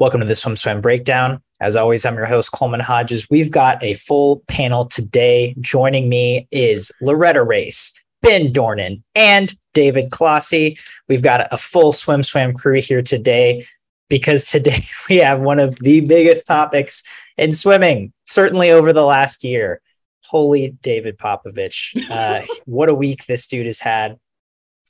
Welcome 0.00 0.22
to 0.22 0.26
the 0.26 0.34
Swim 0.34 0.56
Swam 0.56 0.80
Breakdown. 0.80 1.40
As 1.60 1.76
always, 1.76 2.04
I'm 2.04 2.16
your 2.16 2.26
host, 2.26 2.50
Coleman 2.50 2.80
Hodges. 2.80 3.30
We've 3.30 3.52
got 3.52 3.80
a 3.80 3.94
full 3.94 4.42
panel 4.48 4.86
today. 4.86 5.54
Joining 5.60 6.08
me 6.08 6.48
is 6.50 6.90
Loretta 7.00 7.44
Race, 7.44 7.92
Ben 8.20 8.52
Dornan, 8.52 9.04
and 9.14 9.54
David 9.72 10.10
Clossie. 10.10 10.80
We've 11.08 11.22
got 11.22 11.46
a 11.52 11.58
full 11.58 11.92
Swim 11.92 12.24
Swam 12.24 12.54
crew 12.54 12.80
here 12.80 13.02
today 13.02 13.68
because 14.08 14.50
today 14.50 14.84
we 15.08 15.18
have 15.18 15.40
one 15.40 15.60
of 15.60 15.76
the 15.76 16.00
biggest 16.00 16.44
topics 16.44 17.04
in 17.38 17.52
swimming, 17.52 18.12
certainly 18.26 18.72
over 18.72 18.92
the 18.92 19.04
last 19.04 19.44
year. 19.44 19.80
Holy 20.24 20.70
David 20.82 21.18
Popovici. 21.18 22.10
Uh, 22.10 22.44
what 22.64 22.88
a 22.88 22.94
week 22.94 23.26
this 23.26 23.46
dude 23.46 23.66
has 23.66 23.78
had. 23.78 24.18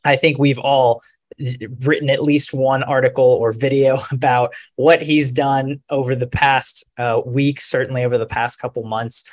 I 0.02 0.16
think 0.16 0.38
we've 0.38 0.58
all 0.58 1.02
written 1.80 2.10
at 2.10 2.22
least 2.22 2.54
one 2.54 2.82
article 2.82 3.24
or 3.24 3.52
video 3.52 3.98
about 4.10 4.54
what 4.76 5.02
he's 5.02 5.30
done 5.30 5.82
over 5.90 6.14
the 6.14 6.26
past 6.26 6.84
uh, 6.98 7.20
week, 7.24 7.60
certainly 7.60 8.04
over 8.04 8.18
the 8.18 8.26
past 8.26 8.58
couple 8.58 8.84
months. 8.84 9.24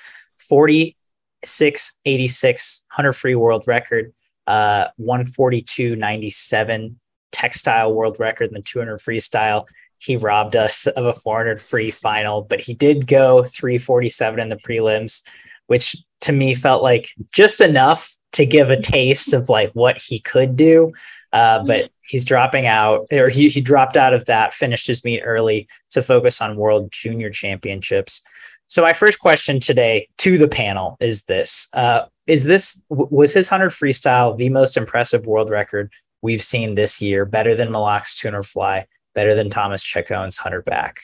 46 0.49 1.97
86 2.05 2.83
100 2.91 3.13
free 3.13 3.35
world 3.35 3.65
record, 3.67 4.13
uh, 4.47 4.87
142.97 4.99 6.95
textile 7.31 7.93
world 7.93 8.19
record, 8.19 8.47
and 8.47 8.55
the 8.57 8.61
200 8.61 8.99
freestyle. 8.99 9.65
He 9.99 10.17
robbed 10.17 10.55
us 10.55 10.87
of 10.87 11.05
a 11.05 11.13
400 11.13 11.61
free 11.61 11.91
final, 11.91 12.41
but 12.41 12.59
he 12.59 12.73
did 12.73 13.05
go 13.05 13.43
347 13.43 14.39
in 14.39 14.49
the 14.49 14.55
prelims, 14.55 15.21
which 15.67 15.95
to 16.21 16.31
me 16.31 16.55
felt 16.55 16.81
like 16.81 17.09
just 17.31 17.61
enough 17.61 18.15
to 18.33 18.45
give 18.45 18.69
a 18.69 18.81
taste 18.81 19.33
of 19.33 19.49
like 19.49 19.71
what 19.73 19.97
he 19.97 20.19
could 20.19 20.55
do. 20.55 20.91
Uh, 21.33 21.63
but 21.65 21.90
he's 22.03 22.25
dropping 22.25 22.67
out, 22.67 23.07
or 23.11 23.29
he, 23.29 23.49
he 23.49 23.61
dropped 23.61 23.97
out 23.97 24.13
of 24.13 24.25
that, 24.25 24.53
finished 24.53 24.87
his 24.87 25.03
meet 25.03 25.21
early 25.21 25.67
to 25.91 26.01
focus 26.01 26.41
on 26.41 26.55
World 26.57 26.91
Junior 26.91 27.29
Championships. 27.29 28.21
So 28.67 28.81
my 28.81 28.93
first 28.93 29.19
question 29.19 29.59
today 29.59 30.07
to 30.19 30.37
the 30.37 30.47
panel 30.47 30.97
is 30.99 31.23
this: 31.23 31.67
uh, 31.73 32.03
Is 32.27 32.45
this 32.45 32.81
was 32.89 33.33
his 33.33 33.49
hundred 33.49 33.71
freestyle 33.71 34.37
the 34.37 34.49
most 34.49 34.77
impressive 34.77 35.25
world 35.25 35.49
record 35.49 35.91
we've 36.21 36.41
seen 36.41 36.75
this 36.75 37.01
year? 37.01 37.25
Better 37.25 37.53
than 37.53 37.69
Milak's 37.69 38.15
tuner 38.15 38.43
fly, 38.43 38.85
better 39.13 39.35
than 39.35 39.49
Thomas 39.49 39.83
Ceccon's 39.83 40.37
hundred 40.37 40.63
back. 40.63 40.99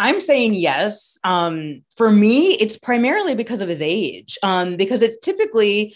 I'm 0.00 0.20
saying 0.20 0.54
yes. 0.54 1.18
Um, 1.24 1.82
for 1.96 2.10
me, 2.10 2.52
it's 2.54 2.76
primarily 2.76 3.34
because 3.34 3.60
of 3.60 3.68
his 3.68 3.82
age. 3.82 4.38
Um, 4.42 4.76
because 4.76 5.02
it's 5.02 5.18
typically 5.18 5.94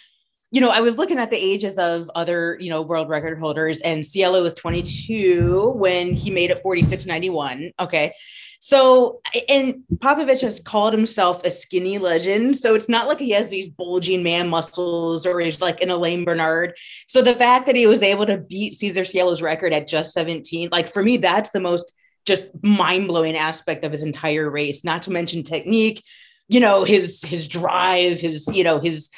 you 0.52 0.60
know, 0.60 0.68
I 0.68 0.82
was 0.82 0.98
looking 0.98 1.18
at 1.18 1.30
the 1.30 1.36
ages 1.36 1.78
of 1.78 2.10
other, 2.14 2.58
you 2.60 2.68
know, 2.68 2.82
world 2.82 3.08
record 3.08 3.38
holders, 3.38 3.80
and 3.80 4.04
Cielo 4.04 4.42
was 4.42 4.52
22 4.52 5.72
when 5.76 6.12
he 6.12 6.30
made 6.30 6.50
it 6.50 6.62
46.91. 6.62 7.72
Okay. 7.80 8.14
So, 8.60 9.22
and 9.48 9.82
Popovici 9.96 10.42
has 10.42 10.60
called 10.60 10.92
himself 10.92 11.44
a 11.44 11.50
skinny 11.50 11.98
legend. 11.98 12.56
So 12.58 12.74
it's 12.74 12.88
not 12.88 13.08
like 13.08 13.18
he 13.18 13.30
has 13.30 13.48
these 13.48 13.68
bulging 13.70 14.22
man 14.22 14.50
muscles 14.50 15.26
or 15.26 15.40
he's 15.40 15.60
like 15.60 15.80
an 15.80 15.90
Alain 15.90 16.24
Bernard. 16.24 16.76
So 17.08 17.22
the 17.22 17.34
fact 17.34 17.66
that 17.66 17.74
he 17.74 17.88
was 17.88 18.04
able 18.04 18.26
to 18.26 18.38
beat 18.38 18.76
Cesar 18.76 19.04
Cielo's 19.04 19.42
record 19.42 19.72
at 19.72 19.88
just 19.88 20.12
17, 20.12 20.68
like 20.70 20.92
for 20.92 21.02
me, 21.02 21.16
that's 21.16 21.50
the 21.50 21.60
most 21.60 21.92
just 22.24 22.46
mind 22.62 23.08
blowing 23.08 23.36
aspect 23.36 23.84
of 23.84 23.90
his 23.90 24.04
entire 24.04 24.48
race, 24.48 24.84
not 24.84 25.02
to 25.02 25.10
mention 25.10 25.42
technique, 25.42 26.04
you 26.46 26.60
know, 26.60 26.84
his, 26.84 27.20
his 27.22 27.48
drive, 27.48 28.20
his, 28.20 28.46
you 28.54 28.62
know, 28.62 28.78
his, 28.78 29.10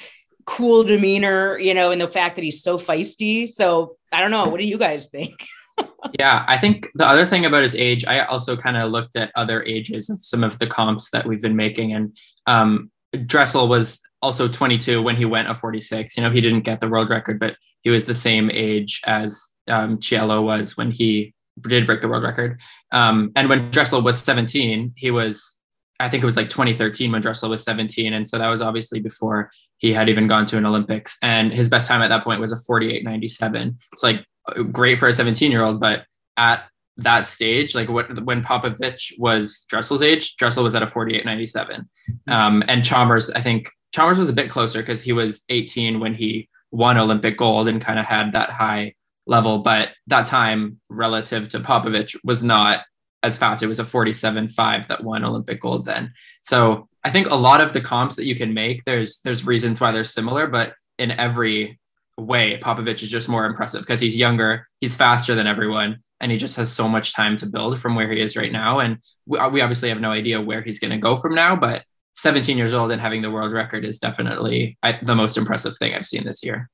cool 0.46 0.84
demeanor, 0.84 1.58
you 1.58 1.74
know, 1.74 1.90
and 1.90 2.00
the 2.00 2.08
fact 2.08 2.36
that 2.36 2.44
he's 2.44 2.62
so 2.62 2.78
feisty. 2.78 3.48
So 3.48 3.96
I 4.12 4.20
don't 4.20 4.30
know. 4.30 4.46
What 4.46 4.60
do 4.60 4.66
you 4.66 4.78
guys 4.78 5.06
think? 5.06 5.46
yeah, 6.18 6.44
I 6.46 6.56
think 6.58 6.90
the 6.94 7.06
other 7.06 7.26
thing 7.26 7.44
about 7.44 7.62
his 7.62 7.74
age, 7.74 8.04
I 8.04 8.20
also 8.20 8.56
kind 8.56 8.76
of 8.76 8.90
looked 8.90 9.16
at 9.16 9.32
other 9.34 9.62
ages 9.64 10.10
of 10.10 10.22
some 10.22 10.44
of 10.44 10.58
the 10.58 10.66
comps 10.66 11.10
that 11.10 11.26
we've 11.26 11.42
been 11.42 11.56
making, 11.56 11.92
and 11.92 12.16
um, 12.46 12.90
Dressel 13.26 13.68
was 13.68 14.00
also 14.22 14.48
22 14.48 15.02
when 15.02 15.16
he 15.16 15.24
went 15.24 15.48
a 15.48 15.54
46. 15.54 16.16
You 16.16 16.22
know, 16.22 16.30
he 16.30 16.40
didn't 16.40 16.62
get 16.62 16.80
the 16.80 16.88
world 16.88 17.10
record, 17.10 17.38
but 17.38 17.56
he 17.82 17.90
was 17.90 18.06
the 18.06 18.14
same 18.14 18.50
age 18.52 19.00
as 19.06 19.54
um, 19.68 20.00
Cielo 20.00 20.42
was 20.42 20.76
when 20.76 20.90
he 20.90 21.34
did 21.60 21.86
break 21.86 22.00
the 22.00 22.08
world 22.08 22.24
record. 22.24 22.60
Um, 22.90 23.32
and 23.36 23.48
when 23.48 23.70
Dressel 23.70 24.02
was 24.02 24.18
17, 24.18 24.94
he 24.96 25.10
was, 25.10 25.60
I 26.00 26.08
think 26.08 26.22
it 26.22 26.26
was 26.26 26.36
like 26.36 26.48
2013 26.48 27.12
when 27.12 27.22
Dressel 27.22 27.50
was 27.50 27.62
17, 27.62 28.12
and 28.12 28.28
so 28.28 28.38
that 28.38 28.48
was 28.48 28.60
obviously 28.60 29.00
before 29.00 29.50
he 29.84 29.92
had 29.92 30.08
even 30.08 30.26
gone 30.26 30.46
to 30.46 30.56
an 30.56 30.64
Olympics, 30.64 31.18
and 31.20 31.52
his 31.52 31.68
best 31.68 31.88
time 31.88 32.00
at 32.00 32.08
that 32.08 32.24
point 32.24 32.40
was 32.40 32.52
a 32.52 32.56
48.97. 32.56 33.76
It's 33.92 34.02
like 34.02 34.24
great 34.72 34.98
for 34.98 35.08
a 35.08 35.12
17 35.12 35.50
year 35.50 35.62
old, 35.62 35.78
but 35.78 36.06
at 36.38 36.64
that 36.96 37.26
stage, 37.26 37.74
like 37.74 37.90
what 37.90 38.24
when 38.24 38.42
Popovici 38.42 39.12
was 39.18 39.66
Dressel's 39.68 40.00
age, 40.00 40.36
Dressel 40.36 40.64
was 40.64 40.74
at 40.74 40.82
a 40.82 40.86
48.97, 40.86 41.84
um, 42.28 42.62
and 42.66 42.82
Chalmers, 42.82 43.30
I 43.32 43.42
think 43.42 43.70
Chalmers 43.92 44.16
was 44.16 44.30
a 44.30 44.32
bit 44.32 44.48
closer 44.48 44.80
because 44.80 45.02
he 45.02 45.12
was 45.12 45.44
18 45.50 46.00
when 46.00 46.14
he 46.14 46.48
won 46.70 46.96
Olympic 46.96 47.36
gold 47.36 47.68
and 47.68 47.78
kind 47.78 47.98
of 47.98 48.06
had 48.06 48.32
that 48.32 48.48
high 48.48 48.94
level, 49.26 49.58
but 49.58 49.90
that 50.06 50.24
time 50.24 50.80
relative 50.88 51.50
to 51.50 51.60
Popovici 51.60 52.16
was 52.24 52.42
not 52.42 52.80
as 53.22 53.36
fast. 53.36 53.62
It 53.62 53.66
was 53.66 53.78
a 53.78 53.84
47.5 53.84 54.86
that 54.86 55.04
won 55.04 55.26
Olympic 55.26 55.60
gold 55.60 55.84
then. 55.84 56.14
So 56.42 56.88
I 57.04 57.10
think 57.10 57.30
a 57.30 57.36
lot 57.36 57.60
of 57.60 57.72
the 57.72 57.80
comps 57.80 58.16
that 58.16 58.24
you 58.24 58.34
can 58.34 58.54
make, 58.54 58.84
there's 58.84 59.20
there's 59.20 59.46
reasons 59.46 59.80
why 59.80 59.92
they're 59.92 60.04
similar, 60.04 60.46
but 60.46 60.74
in 60.98 61.10
every 61.12 61.78
way, 62.16 62.58
Popovici 62.58 63.02
is 63.02 63.10
just 63.10 63.28
more 63.28 63.44
impressive 63.44 63.82
because 63.82 64.00
he's 64.00 64.16
younger, 64.16 64.66
he's 64.80 64.96
faster 64.96 65.34
than 65.34 65.46
everyone, 65.46 65.98
and 66.20 66.32
he 66.32 66.38
just 66.38 66.56
has 66.56 66.72
so 66.72 66.88
much 66.88 67.14
time 67.14 67.36
to 67.36 67.46
build 67.46 67.78
from 67.78 67.94
where 67.94 68.10
he 68.10 68.20
is 68.20 68.36
right 68.36 68.52
now. 68.52 68.78
And 68.78 68.98
we, 69.26 69.38
we 69.48 69.60
obviously 69.60 69.90
have 69.90 70.00
no 70.00 70.10
idea 70.10 70.40
where 70.40 70.62
he's 70.62 70.78
going 70.78 70.92
to 70.92 70.98
go 70.98 71.16
from 71.16 71.34
now, 71.34 71.56
but 71.56 71.84
17 72.14 72.56
years 72.56 72.72
old 72.72 72.92
and 72.92 73.00
having 73.00 73.22
the 73.22 73.30
world 73.30 73.52
record 73.52 73.84
is 73.84 73.98
definitely 73.98 74.78
the 75.02 75.16
most 75.16 75.36
impressive 75.36 75.76
thing 75.76 75.94
I've 75.94 76.06
seen 76.06 76.24
this 76.24 76.44
year. 76.44 76.70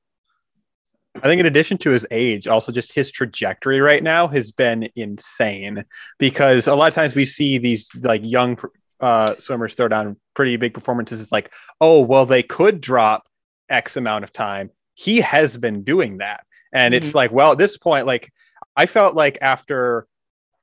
I 1.15 1.27
think 1.27 1.41
in 1.41 1.45
addition 1.45 1.77
to 1.79 1.89
his 1.89 2.07
age, 2.09 2.47
also 2.47 2.71
just 2.71 2.93
his 2.93 3.11
trajectory 3.11 3.81
right 3.81 4.01
now 4.01 4.27
has 4.29 4.51
been 4.51 4.89
insane 4.95 5.83
because 6.19 6.67
a 6.67 6.75
lot 6.75 6.87
of 6.87 6.93
times 6.93 7.15
we 7.15 7.25
see 7.25 7.57
these 7.57 7.89
like 8.01 8.21
young 8.23 8.57
uh, 9.01 9.35
swimmers 9.35 9.75
throw 9.75 9.87
down 9.87 10.17
pretty 10.35 10.55
big 10.57 10.73
performances. 10.73 11.21
It's 11.21 11.31
like, 11.31 11.51
oh, 11.79 12.01
well, 12.01 12.25
they 12.25 12.43
could 12.43 12.81
drop 12.81 13.27
X 13.69 13.97
amount 13.97 14.23
of 14.23 14.31
time. 14.31 14.69
He 14.93 15.21
has 15.21 15.57
been 15.57 15.83
doing 15.83 16.19
that. 16.19 16.45
And 16.73 16.93
mm-hmm. 16.93 17.03
it's 17.05 17.15
like, 17.15 17.31
well, 17.31 17.53
at 17.53 17.57
this 17.57 17.77
point, 17.77 18.05
like 18.05 18.31
I 18.75 18.85
felt 18.85 19.15
like 19.15 19.37
after 19.41 20.07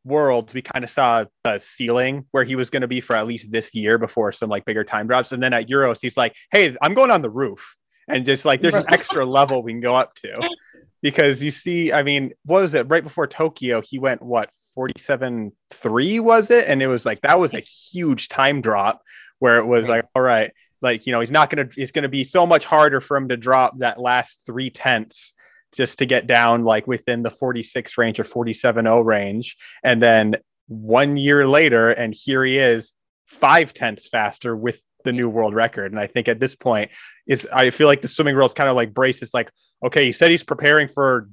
Worlds, 0.05 0.55
we 0.55 0.63
kind 0.63 0.85
of 0.85 0.91
saw 0.91 1.25
a 1.45 1.59
ceiling 1.59 2.27
where 2.31 2.45
he 2.45 2.57
was 2.57 2.71
going 2.71 2.83
to 2.83 2.89
be 2.89 3.01
for 3.01 3.17
at 3.17 3.27
least 3.27 3.51
this 3.51 3.75
year 3.75 3.99
before 3.99 4.33
some 4.33 4.49
like 4.49 4.65
bigger 4.65 4.85
time 4.85 5.07
drops. 5.07 5.33
And 5.33 5.43
then 5.43 5.53
at 5.53 5.69
Euros, 5.69 5.99
he's 6.01 6.17
like, 6.17 6.35
hey, 6.51 6.77
I'm 6.81 6.95
going 6.95 7.11
on 7.11 7.23
the 7.23 7.31
roof 7.31 7.77
and 8.09 8.25
just 8.25 8.45
like 8.45 8.61
there's 8.61 8.75
an 8.75 8.85
extra 8.89 9.25
level 9.25 9.63
we 9.63 9.73
can 9.73 9.81
go 9.81 9.95
up 9.95 10.15
to 10.17 10.49
because 11.03 11.43
you 11.43 11.51
see 11.51 11.93
i 11.93 12.03
mean 12.03 12.33
what 12.45 12.63
was 12.63 12.75
it 12.75 12.89
right 12.89 13.05
before 13.05 13.27
tokyo 13.27 13.81
he 13.81 13.99
went 13.99 14.21
what 14.23 14.51
47 14.79 15.51
3 15.71 16.21
was 16.21 16.53
it 16.53 16.69
and 16.69 16.81
it 16.81 16.87
was 16.87 17.05
like 17.05 17.21
that 17.23 17.41
was 17.41 17.53
a 17.53 17.59
huge 17.59 18.29
time 18.29 18.61
drop 18.61 19.03
where 19.41 19.59
it 19.59 19.67
was 19.67 19.89
like 19.89 20.05
all 20.15 20.23
right 20.23 20.53
like 20.83 21.05
you 21.05 21.11
know 21.11 21.19
he's 21.19 21.33
not 21.33 21.51
gonna 21.51 21.69
it's 21.77 21.91
gonna 21.91 22.09
be 22.09 22.23
so 22.23 22.47
much 22.47 22.65
harder 22.65 23.01
for 23.01 23.17
him 23.17 23.29
to 23.29 23.37
drop 23.37 23.77
that 23.79 24.01
last 24.01 24.41
three 24.47 24.71
tenths 24.71 25.35
just 25.73 25.99
to 25.99 26.07
get 26.07 26.29
down 26.29 26.63
like 26.63 26.87
within 26.87 27.25
the 27.25 27.31
46 27.31 27.99
range 27.99 28.21
or 28.21 28.25
47 28.25 28.85
0 28.85 29.01
range 29.01 29.57
and 29.83 30.01
then 30.01 30.37
one 30.69 31.17
year 31.17 31.49
later 31.49 31.91
and 31.91 32.15
here 32.15 32.45
he 32.45 32.59
is 32.59 32.93
five 33.27 33.75
tenths 33.75 34.07
faster 34.07 34.55
with 34.55 34.81
the 35.05 35.13
new 35.13 35.29
world 35.29 35.55
record. 35.55 35.93
And 35.93 36.01
I 36.01 36.07
think 36.07 36.29
at 36.29 36.41
this 36.41 36.55
point, 36.55 36.91
is 37.27 37.47
I 37.53 37.71
feel 37.71 37.87
like 37.87 38.03
the 38.03 38.09
swimming 38.09 38.35
world's 38.35 38.55
kind 38.55 38.69
of 38.69 38.77
like 38.77 38.93
brace. 38.93 39.23
It's 39.23 39.33
like, 39.33 39.51
okay, 39.85 40.07
he 40.07 40.13
said 40.13 40.31
he's 40.31 40.43
preparing 40.43 40.89
for 40.89 41.31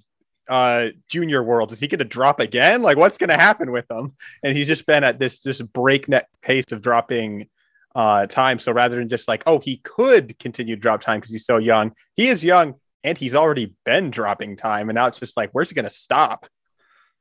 uh 0.49 0.89
junior 1.09 1.43
worlds. 1.43 1.73
Is 1.73 1.79
he 1.79 1.87
going 1.87 1.99
to 1.99 2.05
drop 2.05 2.39
again? 2.39 2.81
Like, 2.81 2.97
what's 2.97 3.17
going 3.17 3.29
to 3.29 3.37
happen 3.37 3.71
with 3.71 3.89
him? 3.89 4.15
And 4.43 4.55
he's 4.55 4.67
just 4.67 4.85
been 4.85 5.03
at 5.03 5.19
this 5.19 5.41
just 5.41 5.71
breakneck 5.73 6.27
pace 6.41 6.71
of 6.71 6.81
dropping 6.81 7.47
uh 7.95 8.27
time. 8.27 8.59
So 8.59 8.71
rather 8.71 8.97
than 8.97 9.09
just 9.09 9.27
like, 9.27 9.43
oh, 9.45 9.59
he 9.59 9.77
could 9.77 10.37
continue 10.39 10.75
to 10.75 10.81
drop 10.81 11.01
time 11.01 11.19
because 11.19 11.31
he's 11.31 11.45
so 11.45 11.57
young, 11.57 11.93
he 12.15 12.29
is 12.29 12.43
young 12.43 12.75
and 13.03 13.17
he's 13.17 13.35
already 13.35 13.75
been 13.85 14.09
dropping 14.11 14.57
time. 14.57 14.89
And 14.89 14.95
now 14.95 15.07
it's 15.07 15.19
just 15.19 15.37
like, 15.37 15.51
where's 15.51 15.69
he 15.69 15.75
going 15.75 15.83
to 15.83 15.91
stop? 15.91 16.47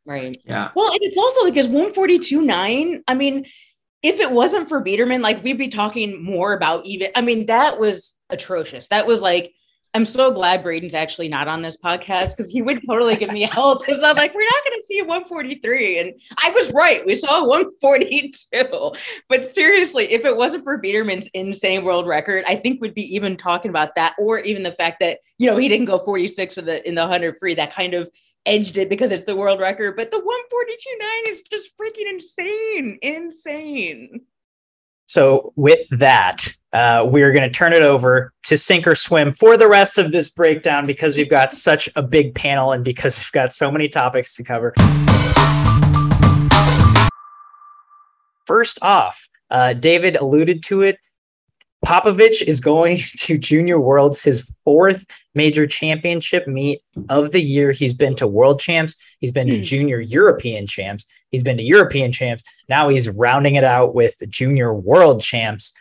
Right. 0.06 0.36
Yeah. 0.44 0.70
Well, 0.74 0.90
and 0.90 1.02
it's 1.02 1.18
also 1.18 1.42
like 1.42 1.54
his 1.54 1.66
142 1.66 2.42
9. 2.42 3.02
I 3.06 3.14
mean, 3.14 3.46
if 4.02 4.20
it 4.20 4.30
wasn't 4.30 4.68
for 4.68 4.82
Biedermann, 4.82 5.22
like 5.22 5.42
we'd 5.42 5.58
be 5.58 5.68
talking 5.68 6.22
more 6.22 6.52
about 6.52 6.84
even. 6.86 7.08
I 7.14 7.20
mean, 7.20 7.46
that 7.46 7.78
was 7.78 8.16
atrocious. 8.28 8.88
That 8.88 9.06
was 9.06 9.20
like, 9.20 9.52
I'm 9.94 10.04
so 10.04 10.32
glad 10.32 10.64
Braden's 10.64 10.92
actually 10.92 11.28
not 11.28 11.46
on 11.46 11.62
this 11.62 11.76
podcast 11.76 12.36
because 12.36 12.50
he 12.50 12.62
would 12.62 12.80
totally 12.84 13.14
give 13.14 13.30
me 13.30 13.42
hell. 13.50 13.78
Because 13.78 14.02
I'm 14.02 14.16
like, 14.16 14.34
we're 14.34 14.42
not 14.42 14.64
going 14.64 14.80
to 14.80 14.86
see 14.86 14.98
a 14.98 15.04
143, 15.04 16.00
and 16.00 16.12
I 16.42 16.50
was 16.50 16.72
right. 16.72 17.06
We 17.06 17.14
saw 17.14 17.44
142. 17.46 18.92
But 19.28 19.46
seriously, 19.46 20.10
if 20.12 20.24
it 20.24 20.36
wasn't 20.36 20.64
for 20.64 20.78
Biedermann's 20.78 21.28
insane 21.28 21.84
world 21.84 22.08
record, 22.08 22.44
I 22.48 22.56
think 22.56 22.80
we'd 22.80 22.94
be 22.94 23.14
even 23.14 23.36
talking 23.36 23.68
about 23.68 23.94
that, 23.94 24.14
or 24.18 24.40
even 24.40 24.64
the 24.64 24.72
fact 24.72 24.98
that 24.98 25.20
you 25.38 25.48
know 25.48 25.56
he 25.56 25.68
didn't 25.68 25.86
go 25.86 25.98
46 25.98 26.58
in 26.58 26.64
the 26.64 26.88
in 26.88 26.96
the 26.96 27.02
100 27.02 27.38
free. 27.38 27.54
That 27.54 27.72
kind 27.72 27.94
of 27.94 28.10
edged 28.46 28.76
it 28.76 28.88
because 28.88 29.12
it's 29.12 29.24
the 29.24 29.36
world 29.36 29.60
record, 29.60 29.96
but 29.96 30.10
the 30.10 30.18
142.9 30.18 31.30
is 31.30 31.42
just 31.42 31.70
freaking 31.78 32.10
insane. 32.10 32.98
Insane. 33.00 34.20
So, 35.06 35.52
with 35.56 35.88
that, 35.90 36.48
uh, 36.72 37.06
we're 37.08 37.30
going 37.32 37.44
to 37.44 37.50
turn 37.50 37.72
it 37.72 37.82
over 37.82 38.32
to 38.44 38.58
sink 38.58 38.86
or 38.86 38.94
swim 38.94 39.32
for 39.32 39.56
the 39.56 39.68
rest 39.68 39.96
of 39.96 40.12
this 40.12 40.30
breakdown 40.30 40.86
because 40.86 41.16
we've 41.16 41.30
got 41.30 41.52
such 41.52 41.88
a 41.94 42.02
big 42.02 42.34
panel 42.34 42.72
and 42.72 42.84
because 42.84 43.16
we've 43.16 43.32
got 43.32 43.52
so 43.52 43.70
many 43.70 43.88
topics 43.88 44.34
to 44.36 44.42
cover. 44.42 44.74
First 48.46 48.78
off, 48.82 49.28
uh, 49.50 49.74
David 49.74 50.16
alluded 50.16 50.62
to 50.64 50.82
it. 50.82 50.98
Popovici 51.86 52.42
is 52.42 52.60
going 52.60 52.98
to 53.18 53.38
Junior 53.38 53.78
Worlds, 53.78 54.22
his 54.22 54.50
fourth 54.64 55.06
major 55.34 55.66
championship 55.66 56.46
meet 56.46 56.82
of 57.08 57.32
the 57.32 57.40
year. 57.40 57.72
He's 57.72 57.94
been 57.94 58.14
to 58.16 58.26
World 58.26 58.60
Champs, 58.60 58.96
he's 59.18 59.32
been 59.32 59.48
to 59.48 59.60
Junior 59.60 60.00
European 60.00 60.66
Champs, 60.66 61.06
he's 61.30 61.42
been 61.42 61.56
to 61.56 61.62
European 61.62 62.12
Champs. 62.12 62.42
Now 62.68 62.88
he's 62.88 63.08
rounding 63.08 63.54
it 63.56 63.64
out 63.64 63.94
with 63.94 64.16
Junior 64.28 64.72
World 64.72 65.20
Champs. 65.20 65.72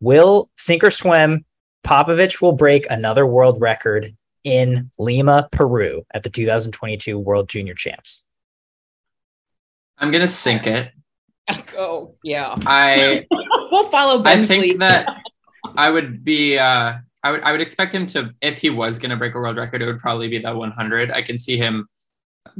Will 0.00 0.50
sink 0.56 0.84
or 0.84 0.90
swim? 0.90 1.44
Popovici 1.84 2.40
will 2.40 2.52
break 2.52 2.86
another 2.90 3.26
world 3.26 3.60
record 3.60 4.14
in 4.44 4.90
Lima, 4.98 5.48
Peru 5.50 6.04
at 6.12 6.22
the 6.22 6.30
2022 6.30 7.18
World 7.18 7.48
Junior 7.48 7.74
Champs. 7.74 8.22
I'm 9.98 10.10
gonna 10.10 10.28
sink 10.28 10.66
it. 10.66 10.92
Oh 11.78 12.14
yeah. 12.22 12.54
I 12.66 13.26
we'll 13.70 13.88
follow 13.88 14.22
I 14.24 14.44
think 14.44 14.62
lead. 14.64 14.80
that 14.80 15.08
I 15.76 15.88
would 15.88 16.22
be 16.22 16.58
uh 16.58 16.96
I 17.28 17.32
would 17.32 17.42
I 17.42 17.52
would 17.52 17.60
expect 17.60 17.94
him 17.94 18.06
to 18.08 18.34
if 18.40 18.56
he 18.58 18.70
was 18.70 18.98
gonna 18.98 19.16
break 19.16 19.34
a 19.34 19.38
world 19.38 19.58
record, 19.58 19.82
it 19.82 19.86
would 19.86 19.98
probably 19.98 20.28
be 20.28 20.38
that 20.38 20.56
100. 20.56 21.10
I 21.10 21.20
can 21.20 21.36
see 21.36 21.58
him 21.58 21.88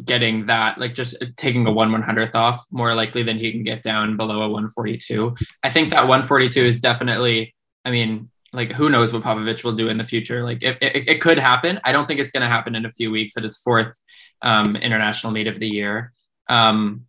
getting 0.04 0.46
that, 0.46 0.76
like 0.78 0.94
just 0.94 1.16
taking 1.36 1.66
a 1.66 1.72
one 1.72 1.90
one 1.90 2.02
hundredth 2.02 2.34
off 2.34 2.66
more 2.70 2.94
likely 2.94 3.22
than 3.22 3.38
he 3.38 3.50
can 3.50 3.62
get 3.62 3.82
down 3.82 4.18
below 4.18 4.42
a 4.42 4.48
142. 4.48 5.34
I 5.62 5.70
think 5.70 5.88
that 5.90 6.06
142 6.06 6.60
is 6.60 6.80
definitely, 6.80 7.54
I 7.86 7.90
mean, 7.90 8.28
like 8.52 8.72
who 8.72 8.90
knows 8.90 9.12
what 9.12 9.22
Popovici 9.22 9.64
will 9.64 9.72
do 9.72 9.88
in 9.88 9.96
the 9.96 10.04
future. 10.04 10.44
Like 10.44 10.62
it, 10.62 10.76
it, 10.82 11.08
it 11.08 11.20
could 11.22 11.38
happen. 11.38 11.80
I 11.84 11.92
don't 11.92 12.06
think 12.06 12.20
it's 12.20 12.30
going 12.30 12.42
to 12.42 12.48
happen 12.48 12.74
in 12.74 12.84
a 12.84 12.92
few 12.92 13.10
weeks 13.10 13.36
at 13.38 13.42
his 13.42 13.56
fourth 13.56 13.98
um, 14.42 14.76
international 14.76 15.32
meet 15.32 15.46
of 15.46 15.58
the 15.58 15.68
year. 15.68 16.12
Um, 16.48 17.06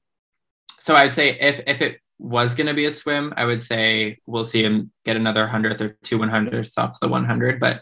so 0.80 0.96
I'd 0.96 1.14
say 1.14 1.38
if 1.40 1.62
if 1.68 1.82
it 1.82 2.00
was 2.20 2.54
going 2.54 2.68
to 2.68 2.74
be 2.74 2.86
a 2.86 2.92
swim, 2.92 3.34
I 3.38 3.46
would 3.46 3.62
say 3.62 4.20
we'll 4.26 4.44
see 4.44 4.64
him 4.64 4.92
get 5.06 5.16
another 5.16 5.48
hundredth 5.48 5.82
or 5.82 5.98
two 6.04 6.20
one 6.20 6.30
hundredths 6.30 6.78
off 6.78 7.00
the 7.00 7.08
100. 7.08 7.60
But 7.60 7.82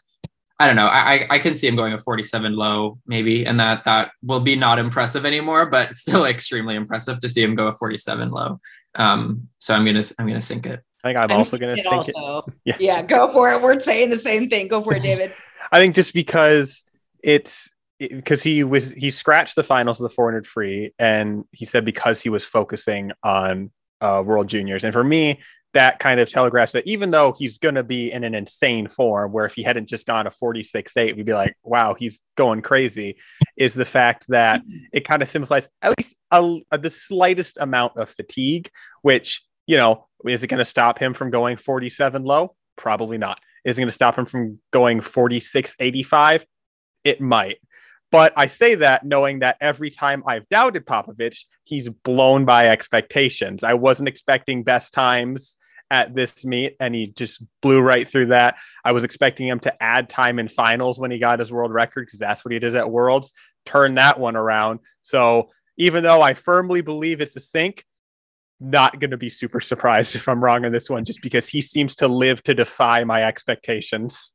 I 0.59 0.67
don't 0.67 0.75
know. 0.75 0.87
I 0.87 1.25
I 1.29 1.39
can 1.39 1.55
see 1.55 1.67
him 1.67 1.75
going 1.75 1.93
a 1.93 1.97
47 1.97 2.55
low 2.55 2.99
maybe, 3.05 3.45
and 3.45 3.59
that 3.59 3.83
that 3.85 4.11
will 4.23 4.39
be 4.39 4.55
not 4.55 4.79
impressive 4.79 5.25
anymore, 5.25 5.65
but 5.67 5.95
still 5.95 6.25
extremely 6.25 6.75
impressive 6.75 7.19
to 7.19 7.29
see 7.29 7.43
him 7.43 7.55
go 7.55 7.67
a 7.67 7.73
47 7.73 8.31
low. 8.31 8.59
Um, 8.95 9.49
so 9.59 9.75
I'm 9.75 9.85
gonna 9.85 10.03
I'm 10.17 10.27
gonna 10.27 10.41
sink 10.41 10.65
it. 10.65 10.81
I 11.03 11.09
think 11.09 11.17
I'm, 11.17 11.31
I'm 11.31 11.37
also 11.37 11.57
going 11.57 11.75
to 11.75 11.81
thinking 11.81 12.05
sink 12.05 12.09
it. 12.09 12.15
also. 12.15 12.53
Yeah. 12.65 12.77
Yeah, 12.79 13.01
go 13.01 13.31
for 13.31 13.51
it. 13.51 13.61
We're 13.61 13.79
saying 13.79 14.09
the 14.09 14.17
same 14.17 14.49
thing. 14.49 14.67
Go 14.67 14.81
for 14.81 14.95
it, 14.95 15.03
David. 15.03 15.31
I 15.71 15.79
think 15.79 15.95
just 15.95 16.13
because 16.13 16.83
it's 17.23 17.69
because 17.99 18.41
he 18.41 18.63
was 18.63 18.93
he 18.93 19.11
scratched 19.11 19.55
the 19.55 19.63
finals 19.63 19.99
of 19.99 20.09
the 20.09 20.13
400 20.15 20.47
free, 20.47 20.93
and 20.97 21.45
he 21.51 21.65
said 21.65 21.85
because 21.85 22.21
he 22.21 22.29
was 22.29 22.43
focusing 22.43 23.11
on 23.23 23.71
uh, 24.01 24.23
World 24.25 24.47
Juniors, 24.47 24.83
and 24.83 24.93
for 24.93 25.03
me 25.03 25.39
that 25.73 25.99
kind 25.99 26.19
of 26.19 26.27
telegraphs 26.27 26.71
that 26.71 26.87
even 26.87 27.11
though 27.11 27.35
he's 27.37 27.59
going 27.59 27.75
to 27.75 27.83
be 27.83 28.11
in 28.11 28.23
an 28.23 28.33
insane 28.33 28.87
form, 28.87 29.31
where 29.31 29.45
if 29.45 29.53
he 29.53 29.61
hadn't 29.61 29.87
just 29.87 30.07
gone 30.07 30.25
a 30.25 30.31
46-8, 30.31 31.15
we'd 31.15 31.25
be 31.25 31.33
like, 31.33 31.55
wow, 31.61 31.93
he's 31.93 32.19
going 32.35 32.63
crazy, 32.63 33.17
is 33.55 33.75
the 33.75 33.85
fact 33.85 34.25
that 34.29 34.61
it 34.91 35.05
kind 35.05 35.21
of 35.21 35.29
simplifies 35.29 35.67
at 35.81 35.93
least 35.99 36.15
a, 36.31 36.59
a, 36.71 36.77
the 36.77 36.89
slightest 36.89 37.57
amount 37.59 37.97
of 37.97 38.09
fatigue, 38.09 38.71
which 39.01 39.43
you 39.67 39.77
know 39.77 40.07
is 40.25 40.43
it 40.43 40.47
going 40.47 40.57
to 40.57 40.65
stop 40.65 40.97
him 40.97 41.13
from 41.13 41.29
going 41.29 41.57
47 41.57 42.23
low? 42.23 42.55
Probably 42.75 43.17
not. 43.17 43.39
Is 43.63 43.77
it 43.77 43.81
going 43.81 43.89
to 43.89 43.93
stop 43.93 44.17
him 44.17 44.25
from 44.25 44.59
going 44.71 45.01
46 45.01 45.75
85? 45.79 46.45
It 47.03 47.21
might. 47.21 47.57
But 48.11 48.33
I 48.37 48.47
say 48.47 48.75
that 48.75 49.05
knowing 49.05 49.39
that 49.39 49.57
every 49.59 49.89
time 49.89 50.23
I've 50.25 50.47
doubted 50.49 50.85
Popovici, 50.85 51.43
he's 51.63 51.89
blown 51.89 52.45
by 52.45 52.67
expectations. 52.67 53.63
I 53.63 53.73
wasn't 53.73 54.09
expecting 54.09 54.63
best 54.63 54.93
times 54.93 55.57
at 55.91 56.15
this 56.15 56.45
meet, 56.45 56.75
and 56.79 56.93
he 56.93 57.07
just 57.07 57.43
blew 57.61 57.79
right 57.79 58.07
through 58.07 58.27
that. 58.27 58.55
I 58.83 58.91
was 58.91 59.03
expecting 59.03 59.47
him 59.47 59.59
to 59.61 59.83
add 59.83 60.09
time 60.09 60.39
in 60.39 60.47
finals 60.47 60.99
when 60.99 61.11
he 61.11 61.19
got 61.19 61.39
his 61.39 61.51
world 61.51 61.73
record 61.73 62.05
because 62.05 62.19
that's 62.19 62.43
what 62.43 62.53
he 62.53 62.59
did 62.59 62.75
at 62.75 62.89
Worlds. 62.89 63.33
Turn 63.65 63.95
that 63.95 64.19
one 64.19 64.35
around. 64.35 64.79
So 65.01 65.49
even 65.77 66.03
though 66.03 66.21
I 66.21 66.33
firmly 66.33 66.81
believe 66.81 67.21
it's 67.21 67.35
a 67.35 67.41
sink, 67.41 67.85
not 68.59 68.99
going 68.99 69.11
to 69.11 69.17
be 69.17 69.29
super 69.29 69.61
surprised 69.61 70.15
if 70.15 70.27
I'm 70.27 70.43
wrong 70.43 70.65
on 70.65 70.71
this 70.71 70.89
one, 70.89 71.05
just 71.05 71.21
because 71.21 71.47
he 71.47 71.61
seems 71.61 71.95
to 71.97 72.07
live 72.07 72.41
to 72.43 72.53
defy 72.53 73.03
my 73.03 73.23
expectations. 73.23 74.33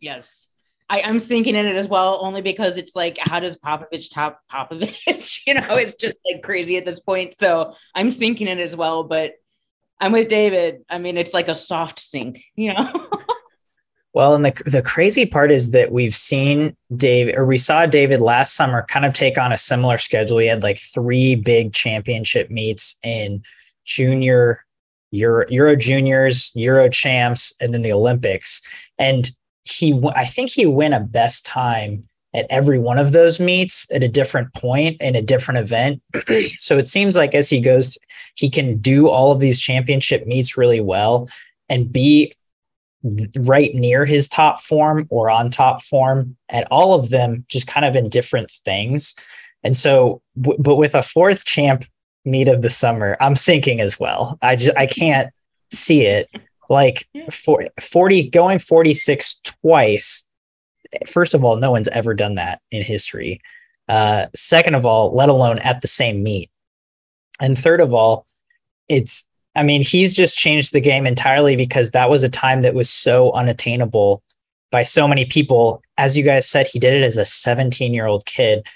Yes. 0.00 0.48
I, 0.92 1.00
I'm 1.00 1.20
sinking 1.20 1.54
in 1.54 1.64
it 1.64 1.74
as 1.74 1.88
well, 1.88 2.18
only 2.20 2.42
because 2.42 2.76
it's 2.76 2.94
like, 2.94 3.16
how 3.18 3.40
does 3.40 3.56
Popovici 3.56 4.12
top 4.12 4.42
Popovici? 4.52 5.40
you 5.46 5.54
know, 5.54 5.74
it's 5.76 5.94
just 5.94 6.16
like 6.30 6.42
crazy 6.42 6.76
at 6.76 6.84
this 6.84 7.00
point. 7.00 7.34
So 7.34 7.74
I'm 7.94 8.10
sinking 8.10 8.46
in 8.46 8.58
it 8.58 8.66
as 8.66 8.76
well, 8.76 9.02
but 9.02 9.32
I'm 9.98 10.12
with 10.12 10.28
David. 10.28 10.84
I 10.90 10.98
mean, 10.98 11.16
it's 11.16 11.32
like 11.32 11.48
a 11.48 11.54
soft 11.54 11.98
sink, 11.98 12.44
you 12.54 12.74
know? 12.74 13.08
Well, 14.14 14.34
and 14.34 14.44
the 14.44 14.52
the 14.66 14.82
crazy 14.82 15.24
part 15.24 15.50
is 15.50 15.70
that 15.70 15.90
we've 15.90 16.14
seen 16.14 16.76
David, 16.94 17.34
or 17.34 17.46
we 17.46 17.56
saw 17.56 17.86
David 17.86 18.20
last 18.20 18.54
summer, 18.54 18.84
kind 18.86 19.06
of 19.06 19.14
take 19.14 19.38
on 19.38 19.52
a 19.52 19.56
similar 19.56 19.96
schedule. 19.96 20.36
He 20.36 20.48
had 20.48 20.62
like 20.62 20.78
three 20.78 21.34
big 21.34 21.72
championship 21.72 22.50
meets 22.50 22.96
in 23.02 23.42
junior, 23.86 24.66
Euro, 25.12 25.46
Euro 25.48 25.76
juniors, 25.76 26.52
Euro 26.54 26.90
champs, 26.90 27.54
and 27.58 27.72
then 27.72 27.80
the 27.80 27.94
Olympics. 27.94 28.60
And 28.98 29.30
he, 29.64 30.00
I 30.14 30.24
think 30.24 30.50
he 30.50 30.66
went 30.66 30.94
a 30.94 31.00
best 31.00 31.46
time 31.46 32.08
at 32.34 32.46
every 32.50 32.78
one 32.78 32.98
of 32.98 33.12
those 33.12 33.38
meets 33.38 33.90
at 33.92 34.02
a 34.02 34.08
different 34.08 34.52
point 34.54 35.00
in 35.00 35.14
a 35.14 35.22
different 35.22 35.58
event. 35.58 36.02
so 36.56 36.78
it 36.78 36.88
seems 36.88 37.16
like 37.16 37.34
as 37.34 37.50
he 37.50 37.60
goes, 37.60 37.98
he 38.34 38.48
can 38.48 38.78
do 38.78 39.08
all 39.08 39.32
of 39.32 39.40
these 39.40 39.60
championship 39.60 40.26
meets 40.26 40.56
really 40.56 40.80
well 40.80 41.28
and 41.68 41.92
be 41.92 42.32
right 43.40 43.74
near 43.74 44.04
his 44.04 44.28
top 44.28 44.60
form 44.60 45.06
or 45.10 45.28
on 45.28 45.50
top 45.50 45.82
form 45.82 46.36
at 46.48 46.66
all 46.70 46.94
of 46.94 47.10
them, 47.10 47.44
just 47.48 47.66
kind 47.66 47.84
of 47.84 47.96
in 47.96 48.08
different 48.08 48.50
things. 48.64 49.14
And 49.62 49.76
so, 49.76 50.22
w- 50.40 50.60
but 50.60 50.76
with 50.76 50.94
a 50.94 51.02
fourth 51.02 51.44
champ 51.44 51.84
meet 52.24 52.48
of 52.48 52.62
the 52.62 52.70
summer, 52.70 53.16
I'm 53.20 53.34
sinking 53.34 53.80
as 53.80 53.98
well. 53.98 54.38
I 54.40 54.56
just, 54.56 54.76
I 54.76 54.86
can't 54.86 55.32
see 55.72 56.02
it 56.02 56.28
like 56.72 57.06
for 57.30 57.68
40 57.80 58.30
going 58.30 58.58
46 58.58 59.40
twice. 59.44 60.26
First 61.06 61.34
of 61.34 61.44
all, 61.44 61.56
no 61.56 61.70
one's 61.70 61.88
ever 61.88 62.14
done 62.14 62.34
that 62.36 62.60
in 62.70 62.82
history. 62.82 63.40
Uh, 63.88 64.26
second 64.34 64.74
of 64.74 64.84
all, 64.86 65.14
let 65.14 65.28
alone 65.28 65.58
at 65.58 65.82
the 65.82 65.88
same 65.88 66.22
meet. 66.22 66.50
And 67.40 67.56
third 67.56 67.80
of 67.80 67.92
all, 67.92 68.26
it's 68.88 69.28
I 69.54 69.62
mean, 69.62 69.82
he's 69.82 70.14
just 70.14 70.36
changed 70.36 70.72
the 70.72 70.80
game 70.80 71.06
entirely 71.06 71.56
because 71.56 71.90
that 71.90 72.08
was 72.08 72.24
a 72.24 72.28
time 72.30 72.62
that 72.62 72.74
was 72.74 72.88
so 72.88 73.32
unattainable 73.32 74.22
by 74.70 74.82
so 74.82 75.06
many 75.06 75.26
people. 75.26 75.82
As 75.98 76.16
you 76.16 76.24
guys 76.24 76.48
said, 76.48 76.66
he 76.66 76.78
did 76.78 76.94
it 76.94 77.04
as 77.04 77.18
a 77.18 77.26
17 77.26 77.92
year 77.92 78.06
old 78.06 78.24
kid. 78.24 78.66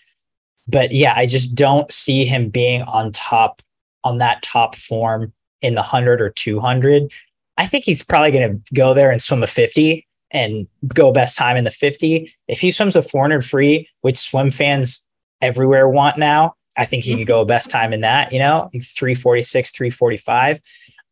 But 0.69 0.93
yeah, 0.93 1.15
I 1.17 1.25
just 1.27 1.55
don't 1.55 1.91
see 1.91 2.27
him 2.27 2.51
being 2.51 2.83
on 2.83 3.13
top, 3.13 3.63
on 4.05 4.19
that 4.19 4.43
top 4.43 4.77
form 4.77 5.33
in 5.63 5.75
the 5.75 5.81
100 5.81 6.21
or 6.21 6.29
200. 6.31 7.11
I 7.57 7.67
think 7.67 7.85
he's 7.85 8.03
probably 8.03 8.33
going 8.33 8.53
to 8.53 8.75
go 8.75 8.95
there 8.95 9.11
and 9.11 9.21
swim 9.21 9.43
a 9.43 9.47
50 9.47 10.07
and 10.31 10.67
go 10.89 11.13
best 11.13 11.37
time 11.37 11.57
in 11.57 11.65
the 11.65 11.71
50. 11.71 12.33
If 12.49 12.61
he 12.61 12.71
swims 12.71 12.97
a 12.97 13.03
400 13.03 13.45
free, 13.45 13.89
which 14.03 14.19
swim 14.19 14.51
fans 14.51 15.07
everywhere 15.41 15.89
want 15.89 16.19
now, 16.19 16.55
I 16.77 16.85
think 16.85 17.05
he 17.05 17.17
could 17.17 17.27
go 17.27 17.45
best 17.45 17.71
time 17.71 17.93
in 17.93 18.03
that, 18.03 18.33
you 18.33 18.39
know, 18.39 18.69
346, 18.73 19.71
345. 19.71 20.61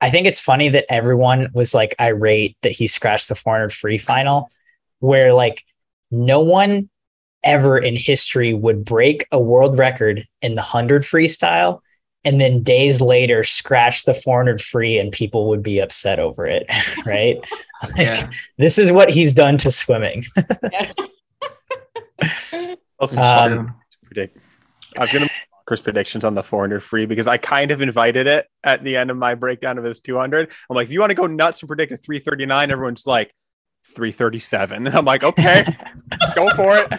I 0.00 0.10
think 0.10 0.26
it's 0.26 0.40
funny 0.40 0.68
that 0.68 0.84
everyone 0.90 1.48
was 1.54 1.74
like 1.74 1.94
irate 1.98 2.56
that 2.62 2.72
he 2.72 2.86
scratched 2.86 3.30
the 3.30 3.34
400 3.34 3.72
free 3.72 3.96
final, 3.96 4.50
where 4.98 5.32
like 5.32 5.64
no 6.10 6.40
one 6.40 6.90
ever 7.42 7.78
in 7.78 7.96
history 7.96 8.52
would 8.52 8.84
break 8.84 9.26
a 9.32 9.40
world 9.40 9.78
record 9.78 10.26
in 10.42 10.54
the 10.54 10.62
100 10.62 11.02
freestyle 11.02 11.80
and 12.25 12.40
then 12.40 12.62
days 12.62 13.00
later 13.00 13.45
scratch 13.45 14.04
the 14.04 14.14
400 14.14 14.61
free 14.61 14.99
and 14.99 15.12
people 15.12 15.49
would 15.49 15.62
be 15.62 15.78
upset 15.78 16.19
over 16.19 16.47
it, 16.47 16.66
right? 17.07 17.38
like, 17.83 17.97
Yeah. 17.97 18.31
This 18.59 18.78
is 18.78 18.90
what 18.90 19.11
he's 19.11 19.33
done 19.33 19.59
to 19.59 19.71
swimming. 19.71 20.25
Also, 23.00 23.21
Um, 23.21 23.75
predict. 24.07 24.38
I 24.97 25.02
was 25.02 25.11
going 25.12 25.23
to 25.23 25.26
make 25.26 25.49
Chris 25.66 25.81
predictions 25.81 26.25
on 26.25 26.35
the 26.35 26.43
400 26.43 26.83
free 26.83 27.07
because 27.07 27.26
I 27.26 27.37
kind 27.37 27.71
of 27.71 27.83
invited 27.83 28.26
it 28.26 28.47
at 28.62 28.85
the 28.85 28.97
end 28.97 29.11
of 29.11 29.16
my 29.16 29.35
breakdown 29.35 29.78
of 29.78 29.85
his 29.85 30.00
200. 30.00 30.49
I'm 30.71 30.76
like, 30.76 30.87
if 30.87 30.93
you 30.93 31.00
want 31.00 31.11
to 31.11 31.14
go 31.14 31.26
nuts 31.26 31.61
and 31.61 31.69
predict 31.69 31.93
a 31.93 31.97
339, 31.97 32.71
everyone's 32.71 33.07
like 33.07 33.35
337. 33.95 34.87
And 34.87 34.97
I'm 34.97 35.04
like, 35.04 35.25
okay, 35.25 35.66
go 36.35 36.49
for 36.54 36.76
it. 36.76 36.93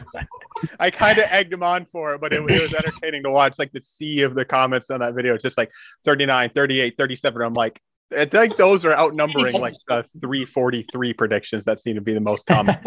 I 0.79 0.89
kind 0.89 1.17
of 1.17 1.25
egged 1.29 1.53
him 1.53 1.63
on 1.63 1.85
for 1.91 2.13
it, 2.13 2.21
but 2.21 2.33
it, 2.33 2.38
it 2.50 2.62
was 2.62 2.74
entertaining 2.74 3.24
to 3.24 3.31
watch. 3.31 3.59
Like 3.59 3.71
the 3.71 3.81
sea 3.81 4.21
of 4.21 4.35
the 4.35 4.45
comments 4.45 4.89
on 4.89 5.00
that 5.00 5.13
video. 5.13 5.33
It's 5.33 5.43
just 5.43 5.57
like 5.57 5.71
39, 6.05 6.51
38, 6.55 6.95
37. 6.97 7.41
I'm 7.41 7.53
like, 7.53 7.79
I 8.15 8.25
think 8.25 8.57
those 8.57 8.85
are 8.85 8.93
outnumbering 8.93 9.59
like 9.59 9.75
the 9.88 10.05
343 10.21 11.13
predictions 11.13 11.65
that 11.65 11.79
seem 11.79 11.95
to 11.95 12.01
be 12.01 12.13
the 12.13 12.21
most 12.21 12.45
common. 12.45 12.77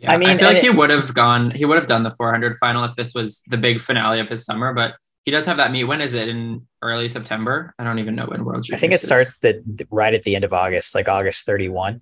Yeah, 0.00 0.12
I 0.12 0.16
mean, 0.16 0.28
I 0.28 0.36
feel 0.36 0.46
like 0.46 0.58
it, 0.58 0.62
he 0.62 0.70
would 0.70 0.90
have 0.90 1.12
gone, 1.12 1.50
he 1.50 1.64
would 1.64 1.76
have 1.76 1.88
done 1.88 2.04
the 2.04 2.12
400 2.12 2.54
final 2.56 2.84
if 2.84 2.94
this 2.94 3.14
was 3.14 3.42
the 3.48 3.56
big 3.56 3.80
finale 3.80 4.20
of 4.20 4.28
his 4.28 4.44
summer, 4.44 4.72
but 4.72 4.94
he 5.24 5.32
does 5.32 5.44
have 5.46 5.56
that 5.56 5.72
meet. 5.72 5.84
When 5.84 6.00
is 6.00 6.14
it? 6.14 6.28
In 6.28 6.66
early 6.82 7.08
September? 7.08 7.74
I 7.78 7.84
don't 7.84 7.98
even 7.98 8.14
know 8.14 8.26
when 8.26 8.44
World 8.44 8.62
Juniors 8.62 8.78
I 8.78 8.80
think 8.80 8.92
it 8.92 9.02
is. 9.02 9.02
starts 9.02 9.38
the 9.40 9.62
right 9.90 10.14
at 10.14 10.22
the 10.22 10.36
end 10.36 10.44
of 10.44 10.52
August, 10.52 10.94
like 10.94 11.08
August 11.08 11.46
31. 11.46 12.00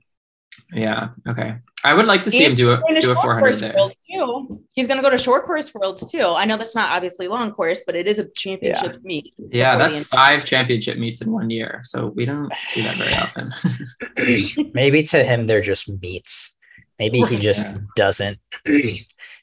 Yeah. 0.73 1.11
Okay. 1.29 1.57
I 1.85 1.95
would 1.95 2.07
like 2.07 2.25
to 2.25 2.31
see 2.31 2.39
He's 2.39 2.49
him 2.49 2.55
do 2.57 2.71
a 2.73 3.01
do 3.01 3.13
a 3.13 3.15
400 3.15 3.55
there. 3.57 3.73
Too. 4.11 4.65
He's 4.73 4.89
going 4.89 4.99
to 4.99 5.03
go 5.03 5.11
to 5.11 5.19
short 5.19 5.45
course 5.45 5.73
worlds 5.73 6.11
too. 6.11 6.25
I 6.25 6.45
know 6.45 6.57
that's 6.57 6.75
not 6.75 6.91
obviously 6.91 7.29
long 7.29 7.53
course, 7.53 7.83
but 7.87 7.95
it 7.95 8.09
is 8.09 8.19
a 8.19 8.29
championship 8.31 8.95
yeah. 8.95 8.99
meet. 9.03 9.35
Yeah, 9.39 9.77
that's 9.77 9.99
five 10.01 10.45
championship 10.45 10.99
meets 10.99 11.21
in 11.21 11.31
one 11.31 11.49
year. 11.49 11.83
So 11.85 12.09
we 12.09 12.25
don't 12.25 12.53
see 12.55 12.83
that 12.83 12.97
very 12.97 13.15
often. 13.15 13.53
Maybe 14.75 15.03
to 15.05 15.23
him 15.23 15.47
they're 15.47 15.61
just 15.61 15.89
meets. 16.03 16.57
Maybe 16.99 17.21
he 17.21 17.37
just 17.37 17.69
yeah. 17.69 17.83
doesn't. 17.95 18.39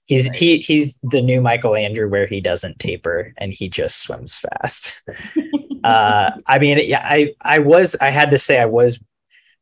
He's 0.06 0.28
he 0.32 0.58
he's 0.58 1.00
the 1.02 1.22
new 1.22 1.40
Michael 1.40 1.78
Andrew 1.78 2.10
where 2.10 2.28
he 2.28 2.42
doesn't 2.42 2.78
taper 2.78 3.34
and 3.38 3.54
he 3.54 3.70
just 3.70 4.02
swims 4.02 4.38
fast. 4.38 5.02
uh, 5.86 6.32
I 6.46 6.60
mean, 6.60 6.78
yeah, 6.84 7.02
I 7.06 7.34
I 7.42 7.60
was 7.60 7.96
I 8.02 8.10
had 8.10 8.30
to 8.32 8.38
say 8.38 8.60
I 8.60 8.66
was 8.66 9.02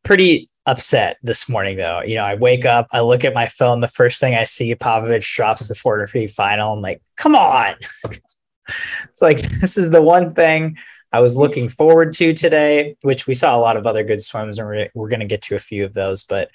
pretty 0.04 0.50
upset 0.66 1.18
this 1.24 1.50
morning 1.50 1.78
though. 1.78 2.02
You 2.02 2.16
know, 2.16 2.24
I 2.24 2.36
wake 2.36 2.66
up, 2.66 2.88
I 2.92 3.02
look 3.02 3.26
at 3.26 3.34
my 3.34 3.48
phone, 3.48 3.80
the 3.80 3.88
first 3.88 4.20
thing 4.20 4.36
I 4.36 4.44
see, 4.44 4.74
Popovici 4.76 5.36
drops 5.36 5.68
the 5.68 5.76
400 5.76 6.32
final. 6.32 6.74
I'm 6.74 6.82
like, 6.82 7.02
come 7.18 7.36
on. 7.36 7.76
it's 8.08 9.22
like 9.22 9.42
this 9.60 9.78
is 9.78 9.90
the 9.90 10.02
one 10.02 10.34
thing 10.34 10.78
I 11.12 11.20
was 11.20 11.36
looking 11.36 11.68
forward 11.68 12.14
to 12.14 12.34
today, 12.34 12.96
which 13.02 13.28
we 13.28 13.34
saw 13.34 13.58
a 13.58 13.60
lot 13.60 13.76
of 13.76 13.86
other 13.86 14.04
good 14.04 14.22
swims, 14.22 14.60
and 14.60 14.68
we're, 14.68 14.90
we're 14.94 15.10
going 15.10 15.20
to 15.20 15.26
get 15.26 15.42
to 15.44 15.56
a 15.56 15.60
few 15.60 15.84
of 15.84 15.94
those, 15.94 16.24
but 16.24 16.50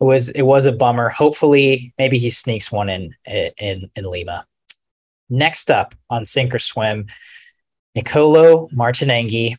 it 0.00 0.04
was 0.04 0.28
it 0.30 0.42
was 0.42 0.66
a 0.66 0.72
bummer. 0.72 1.08
Hopefully, 1.08 1.94
maybe 1.98 2.18
he 2.18 2.30
sneaks 2.30 2.70
one 2.70 2.88
in 2.88 3.14
in 3.26 3.90
in 3.96 4.04
Lima. 4.04 4.46
Next 5.30 5.70
up 5.70 5.94
on 6.10 6.24
sink 6.24 6.54
or 6.54 6.58
swim, 6.58 7.06
Nicolo 7.94 8.68
Martinenghi 8.68 9.56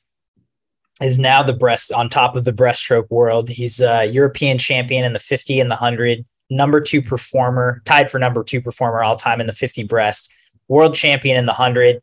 is 1.02 1.20
now 1.20 1.42
the 1.42 1.54
breast 1.54 1.94
on 1.94 2.10
top 2.10 2.36
of 2.36 2.44
the 2.44 2.54
breaststroke 2.54 3.10
world. 3.10 3.50
He's 3.50 3.80
a 3.80 4.06
European 4.06 4.58
champion 4.58 5.06
in 5.06 5.14
the 5.14 5.20
50 5.20 5.60
and 5.60 5.72
the 5.72 5.76
100, 5.76 6.26
number 6.50 6.82
two 6.82 7.02
performer, 7.02 7.82
tied 7.86 8.12
for 8.12 8.20
number 8.20 8.44
two 8.44 8.62
performer 8.62 9.02
all 9.02 9.16
time 9.16 9.40
in 9.40 9.48
the 9.48 9.54
50 9.54 9.84
breast, 9.84 10.34
world 10.68 10.96
champion 10.96 11.38
in 11.38 11.46
the 11.46 11.54
100. 11.54 12.02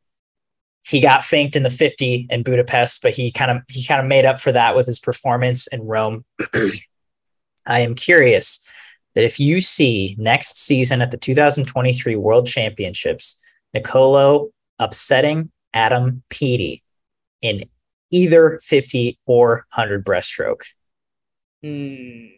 He 0.84 1.00
got 1.00 1.22
fanked 1.22 1.56
in 1.56 1.62
the 1.62 1.70
50 1.70 2.28
in 2.30 2.42
Budapest, 2.42 3.02
but 3.02 3.12
he 3.12 3.32
kind 3.32 3.50
of 3.50 3.62
he 3.68 3.84
kind 3.84 4.00
of 4.00 4.06
made 4.06 4.24
up 4.24 4.40
for 4.40 4.52
that 4.52 4.76
with 4.76 4.86
his 4.86 5.00
performance 5.00 5.66
in 5.66 5.82
Rome. 5.82 6.24
I 7.66 7.80
am 7.80 7.96
curious 7.96 8.60
that 9.14 9.24
if 9.24 9.40
you 9.40 9.60
see 9.60 10.14
next 10.18 10.58
season 10.58 11.02
at 11.02 11.10
the 11.10 11.16
2023 11.16 12.14
World 12.16 12.46
Championships, 12.46 13.42
Nicolo 13.74 14.50
upsetting 14.78 15.50
Adam 15.74 16.22
Peaty 16.28 16.82
in 17.42 17.64
either 18.10 18.60
50 18.62 19.18
or 19.26 19.66
100 19.74 20.04
breaststroke. 20.04 20.62
Mm, 21.64 22.32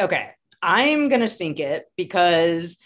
okay. 0.00 0.30
I'm 0.60 1.08
going 1.08 1.20
to 1.20 1.28
sink 1.28 1.60
it 1.60 1.86
because 1.96 2.78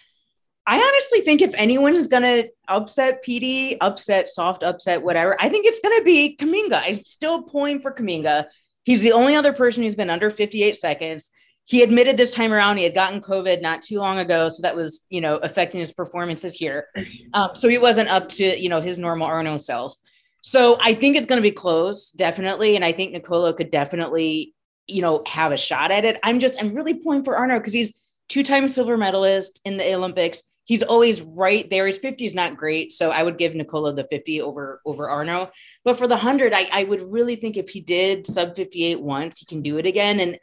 I 0.66 0.76
honestly 0.76 1.22
think 1.22 1.42
if 1.42 1.54
anyone 1.54 1.94
is 1.94 2.08
going 2.08 2.22
to 2.22 2.48
upset 2.68 3.22
Peaty, 3.22 3.80
upset, 3.80 4.28
soft 4.28 4.62
upset, 4.62 5.02
whatever, 5.02 5.36
I 5.40 5.48
think 5.48 5.66
it's 5.66 5.80
going 5.80 5.98
to 5.98 6.04
be 6.04 6.36
Kamminga. 6.36 6.82
I'm 6.84 7.00
still 7.00 7.42
pulling 7.42 7.80
for 7.80 7.92
Kamminga. 7.92 8.46
He's 8.84 9.02
the 9.02 9.12
only 9.12 9.34
other 9.34 9.52
person 9.52 9.82
who's 9.82 9.96
been 9.96 10.10
under 10.10 10.30
58 10.30 10.76
seconds. 10.76 11.32
He 11.64 11.82
admitted 11.82 12.16
this 12.16 12.32
time 12.32 12.52
around 12.52 12.76
he 12.76 12.84
had 12.84 12.94
gotten 12.94 13.20
COVID 13.20 13.62
not 13.62 13.82
too 13.82 13.98
long 13.98 14.18
ago, 14.18 14.48
so 14.48 14.62
that 14.62 14.74
was 14.74 15.06
you 15.10 15.20
know 15.20 15.36
affecting 15.36 15.78
his 15.78 15.92
performance 15.92 16.42
this 16.42 16.60
year. 16.60 16.88
Um, 17.34 17.50
so 17.54 17.68
he 17.68 17.78
wasn't 17.78 18.08
up 18.08 18.28
to 18.30 18.60
you 18.60 18.68
know 18.68 18.80
his 18.80 18.98
normal 18.98 19.28
Arno 19.28 19.56
self. 19.56 19.96
So 20.42 20.76
I 20.80 20.94
think 20.94 21.16
it's 21.16 21.26
going 21.26 21.40
to 21.40 21.48
be 21.48 21.54
close, 21.54 22.10
definitely. 22.10 22.76
And 22.76 22.84
I 22.84 22.92
think 22.92 23.12
Nicolo 23.12 23.52
could 23.52 23.70
definitely, 23.70 24.54
you 24.88 25.00
know, 25.00 25.22
have 25.26 25.52
a 25.52 25.56
shot 25.56 25.92
at 25.92 26.04
it. 26.04 26.18
I'm 26.22 26.40
just, 26.40 26.60
I'm 26.60 26.74
really 26.74 26.94
pulling 26.94 27.24
for 27.24 27.36
Arno 27.36 27.58
because 27.58 27.72
he's 27.72 27.98
two 28.28 28.42
time 28.42 28.68
silver 28.68 28.96
medalist 28.96 29.60
in 29.64 29.76
the 29.76 29.94
Olympics. 29.94 30.42
He's 30.64 30.82
always 30.82 31.22
right 31.22 31.68
there. 31.70 31.86
His 31.86 31.98
50 31.98 32.24
is 32.24 32.34
not 32.34 32.56
great. 32.56 32.92
So 32.92 33.10
I 33.10 33.22
would 33.22 33.38
give 33.38 33.54
Nicolo 33.54 33.92
the 33.92 34.04
50 34.04 34.42
over, 34.42 34.80
over 34.84 35.08
Arno. 35.08 35.50
But 35.84 35.96
for 35.96 36.08
the 36.08 36.16
100, 36.16 36.52
I, 36.52 36.68
I 36.72 36.84
would 36.84 37.02
really 37.02 37.36
think 37.36 37.56
if 37.56 37.68
he 37.68 37.80
did 37.80 38.26
sub 38.26 38.56
58 38.56 39.00
once, 39.00 39.38
he 39.38 39.46
can 39.46 39.62
do 39.62 39.78
it 39.78 39.86
again. 39.86 40.18
And 40.18 40.38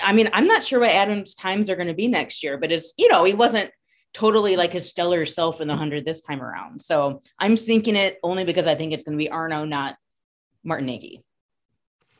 I 0.00 0.12
mean, 0.12 0.30
I'm 0.32 0.46
not 0.46 0.64
sure 0.64 0.80
what 0.80 0.90
Adam's 0.90 1.34
times 1.34 1.68
are 1.68 1.76
going 1.76 1.88
to 1.88 1.94
be 1.94 2.08
next 2.08 2.42
year, 2.42 2.58
but 2.58 2.72
it's, 2.72 2.94
you 2.96 3.08
know, 3.08 3.24
he 3.24 3.34
wasn't 3.34 3.70
totally 4.16 4.56
like 4.56 4.72
his 4.72 4.88
stellar 4.88 5.26
self 5.26 5.60
in 5.60 5.68
the 5.68 5.74
100 5.74 6.06
this 6.06 6.22
time 6.22 6.40
around. 6.40 6.80
So 6.80 7.20
I'm 7.38 7.54
sinking 7.54 7.96
it 7.96 8.18
only 8.22 8.44
because 8.44 8.66
I 8.66 8.74
think 8.74 8.94
it's 8.94 9.02
going 9.02 9.12
to 9.12 9.22
be 9.22 9.28
Arno, 9.28 9.66
not 9.66 9.98
Martinenghi. 10.66 11.22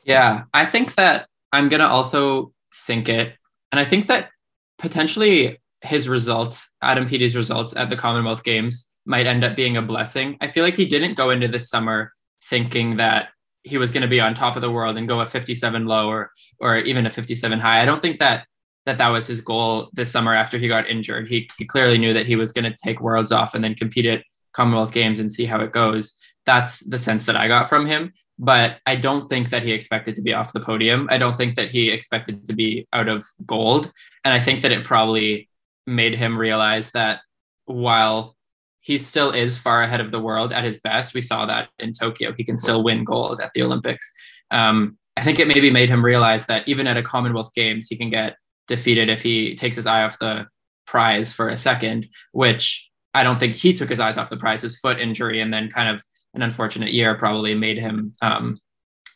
Yeah, 0.03 0.43
I 0.53 0.67
think 0.67 0.93
that 0.93 1.27
I'm 1.51 1.69
going 1.69 1.79
to 1.79 1.87
also 1.87 2.53
sink 2.71 3.09
it. 3.09 3.33
And 3.71 3.79
I 3.79 3.85
think 3.85 4.07
that 4.07 4.29
potentially 4.77 5.59
his 5.81 6.07
results, 6.07 6.71
Adam 6.83 7.07
Peaty's 7.07 7.35
results 7.35 7.75
at 7.75 7.89
the 7.89 7.97
Commonwealth 7.97 8.43
Games, 8.43 8.91
might 9.03 9.25
end 9.25 9.43
up 9.43 9.55
being 9.55 9.75
a 9.75 9.81
blessing. 9.81 10.37
I 10.39 10.47
feel 10.47 10.63
like 10.63 10.75
he 10.75 10.85
didn't 10.85 11.15
go 11.15 11.31
into 11.31 11.47
this 11.47 11.67
summer 11.67 12.13
thinking 12.43 12.97
that 12.97 13.29
he 13.63 13.79
was 13.79 13.91
going 13.91 14.03
to 14.03 14.07
be 14.07 14.21
on 14.21 14.35
top 14.35 14.55
of 14.55 14.61
the 14.61 14.69
world 14.69 14.97
and 14.97 15.07
go 15.07 15.19
a 15.19 15.25
57 15.25 15.85
low 15.87 16.09
or 16.09 16.31
or 16.59 16.77
even 16.77 17.07
a 17.07 17.09
57 17.09 17.59
high. 17.59 17.81
I 17.81 17.85
don't 17.85 18.01
think 18.01 18.19
that 18.19 18.45
that 18.87 18.97
that 18.97 19.09
was 19.09 19.27
his 19.27 19.41
goal 19.41 19.89
this 19.91 20.09
summer 20.09 20.33
after 20.33 20.57
he 20.57 20.69
got 20.69 20.89
injured. 20.89 21.27
He, 21.27 21.49
he 21.57 21.65
clearly 21.65 21.97
knew 21.97 22.13
that 22.13 22.25
he 22.25 22.37
was 22.37 22.53
going 22.53 22.63
to 22.71 22.77
take 22.83 23.01
worlds 23.01 23.33
off 23.33 23.53
and 23.53 23.61
then 23.61 23.75
compete 23.75 24.05
at 24.05 24.23
Commonwealth 24.53 24.93
Games 24.93 25.19
and 25.19 25.31
see 25.31 25.43
how 25.43 25.59
it 25.59 25.73
goes. 25.73 26.15
That's 26.45 26.79
the 26.79 26.97
sense 26.97 27.25
that 27.25 27.35
I 27.35 27.49
got 27.49 27.67
from 27.67 27.85
him. 27.85 28.13
But 28.39 28.77
I 28.85 28.95
don't 28.95 29.27
think 29.27 29.49
that 29.49 29.63
he 29.63 29.73
expected 29.73 30.15
to 30.15 30.21
be 30.21 30.33
off 30.33 30.53
the 30.53 30.61
podium. 30.61 31.09
I 31.11 31.17
don't 31.17 31.35
think 31.35 31.55
that 31.55 31.69
he 31.69 31.89
expected 31.89 32.47
to 32.47 32.53
be 32.53 32.87
out 32.93 33.09
of 33.09 33.25
gold. 33.45 33.91
And 34.23 34.33
I 34.33 34.39
think 34.39 34.61
that 34.61 34.71
it 34.71 34.85
probably 34.85 35.49
made 35.85 36.17
him 36.17 36.37
realize 36.37 36.91
that 36.91 37.19
while 37.65 38.37
he 38.79 38.99
still 38.99 39.31
is 39.31 39.57
far 39.57 39.83
ahead 39.83 39.99
of 39.99 40.11
the 40.11 40.21
world 40.21 40.53
at 40.53 40.63
his 40.63 40.79
best, 40.79 41.13
we 41.13 41.19
saw 41.19 41.45
that 41.47 41.67
in 41.77 41.91
Tokyo. 41.91 42.31
He 42.31 42.45
can 42.45 42.55
still 42.55 42.85
win 42.85 43.03
gold 43.03 43.41
at 43.41 43.51
the 43.53 43.63
Olympics. 43.63 44.09
Um, 44.49 44.97
I 45.17 45.23
think 45.23 45.39
it 45.39 45.47
maybe 45.49 45.71
made 45.71 45.89
him 45.89 46.05
realize 46.05 46.45
that 46.45 46.65
even 46.69 46.87
at 46.87 46.95
a 46.95 47.03
Commonwealth 47.03 47.51
Games, 47.53 47.87
he 47.89 47.97
can 47.97 48.09
get 48.09 48.37
defeated 48.67 49.09
if 49.09 49.21
he 49.21 49.55
takes 49.55 49.75
his 49.75 49.87
eye 49.87 50.03
off 50.03 50.19
the 50.19 50.47
prize 50.85 51.33
for 51.33 51.49
a 51.49 51.57
second, 51.57 52.07
which 52.31 52.89
I 53.13 53.23
don't 53.23 53.39
think 53.39 53.53
he 53.53 53.73
took 53.73 53.89
his 53.89 53.99
eyes 53.99 54.17
off 54.17 54.29
the 54.29 54.37
prize. 54.37 54.61
His 54.61 54.79
foot 54.79 54.99
injury 54.99 55.41
and 55.41 55.53
then 55.53 55.69
kind 55.69 55.93
of 55.93 56.03
an 56.33 56.41
unfortunate 56.41 56.93
year 56.93 57.15
probably 57.15 57.55
made 57.55 57.77
him 57.77 58.15
um, 58.21 58.59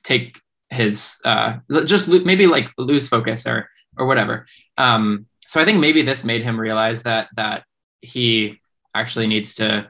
take 0.03 0.39
his 0.69 1.17
uh, 1.25 1.57
just 1.85 2.07
lo- 2.07 2.23
maybe 2.23 2.47
like 2.47 2.71
lose 2.77 3.07
focus 3.07 3.45
or 3.45 3.69
or 3.97 4.05
whatever. 4.05 4.45
Um, 4.77 5.27
so 5.45 5.59
I 5.59 5.65
think 5.65 5.79
maybe 5.79 6.01
this 6.01 6.23
made 6.23 6.43
him 6.43 6.59
realize 6.59 7.03
that 7.03 7.27
that 7.35 7.63
he 8.01 8.59
actually 8.95 9.27
needs 9.27 9.55
to. 9.55 9.89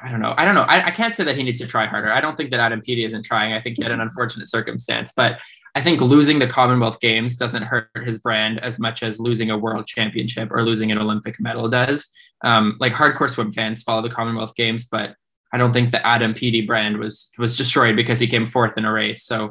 I 0.00 0.12
don't 0.12 0.20
know. 0.20 0.32
I 0.36 0.44
don't 0.44 0.54
know. 0.54 0.62
I, 0.62 0.86
I 0.86 0.90
can't 0.90 1.12
say 1.12 1.24
that 1.24 1.36
he 1.36 1.42
needs 1.42 1.58
to 1.58 1.66
try 1.66 1.86
harder. 1.86 2.12
I 2.12 2.20
don't 2.20 2.36
think 2.36 2.52
that 2.52 2.60
Adam 2.60 2.80
Peaty 2.80 3.04
isn't 3.04 3.24
trying. 3.24 3.52
I 3.52 3.60
think 3.60 3.78
he 3.78 3.82
had 3.82 3.90
an 3.90 4.00
unfortunate 4.00 4.48
circumstance, 4.48 5.12
but 5.14 5.40
I 5.78 5.80
think 5.80 6.00
losing 6.00 6.40
the 6.40 6.48
Commonwealth 6.48 6.98
Games 6.98 7.36
doesn't 7.36 7.62
hurt 7.62 7.88
his 8.02 8.18
brand 8.18 8.58
as 8.64 8.80
much 8.80 9.04
as 9.04 9.20
losing 9.20 9.52
a 9.52 9.56
world 9.56 9.86
championship 9.86 10.50
or 10.50 10.64
losing 10.64 10.90
an 10.90 10.98
Olympic 10.98 11.38
medal 11.38 11.68
does. 11.68 12.08
Um, 12.42 12.76
like 12.80 12.92
hardcore 12.92 13.30
swim 13.30 13.52
fans 13.52 13.84
follow 13.84 14.02
the 14.02 14.10
Commonwealth 14.10 14.56
Games, 14.56 14.86
but 14.86 15.14
I 15.52 15.56
don't 15.56 15.72
think 15.72 15.92
the 15.92 16.04
Adam 16.04 16.34
Peaty 16.34 16.62
brand 16.62 16.98
was 16.98 17.30
was 17.38 17.56
destroyed 17.56 17.94
because 17.94 18.18
he 18.18 18.26
came 18.26 18.44
fourth 18.44 18.76
in 18.76 18.84
a 18.84 18.92
race. 18.92 19.22
So 19.22 19.50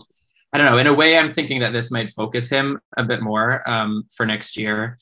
I 0.52 0.58
don't 0.58 0.70
know. 0.70 0.78
In 0.78 0.88
a 0.88 0.94
way, 0.94 1.18
I'm 1.18 1.32
thinking 1.32 1.62
that 1.62 1.72
this 1.72 1.92
might 1.92 2.10
focus 2.10 2.50
him 2.50 2.78
a 2.98 3.06
bit 3.06 3.22
more 3.22 3.64
um, 3.66 4.04
for 4.14 4.26
next 4.26 4.58
year, 4.58 5.00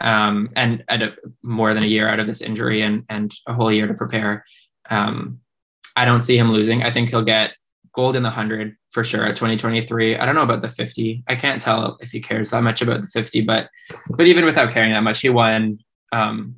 um, 0.00 0.50
and, 0.56 0.82
and 0.88 1.04
a, 1.04 1.14
more 1.44 1.72
than 1.72 1.84
a 1.84 1.86
year 1.86 2.08
out 2.08 2.18
of 2.18 2.26
this 2.26 2.40
injury 2.40 2.82
and 2.82 3.04
and 3.08 3.32
a 3.46 3.54
whole 3.54 3.70
year 3.70 3.86
to 3.86 3.94
prepare. 3.94 4.44
Um, 4.90 5.38
I 5.94 6.04
don't 6.04 6.22
see 6.22 6.36
him 6.36 6.50
losing. 6.50 6.82
I 6.82 6.90
think 6.90 7.10
he'll 7.10 7.22
get 7.22 7.52
gold 7.94 8.16
in 8.16 8.22
the 8.22 8.28
100 8.28 8.76
for 8.90 9.04
sure 9.04 9.24
at 9.24 9.36
2023 9.36 10.16
i 10.16 10.26
don't 10.26 10.34
know 10.34 10.42
about 10.42 10.60
the 10.60 10.68
50 10.68 11.24
i 11.28 11.34
can't 11.34 11.62
tell 11.62 11.96
if 12.00 12.10
he 12.10 12.20
cares 12.20 12.50
that 12.50 12.62
much 12.62 12.82
about 12.82 13.02
the 13.02 13.08
50 13.08 13.42
but 13.42 13.68
but 14.16 14.26
even 14.26 14.44
without 14.44 14.72
caring 14.72 14.92
that 14.92 15.02
much 15.02 15.20
he 15.20 15.28
won 15.28 15.78
um, 16.12 16.56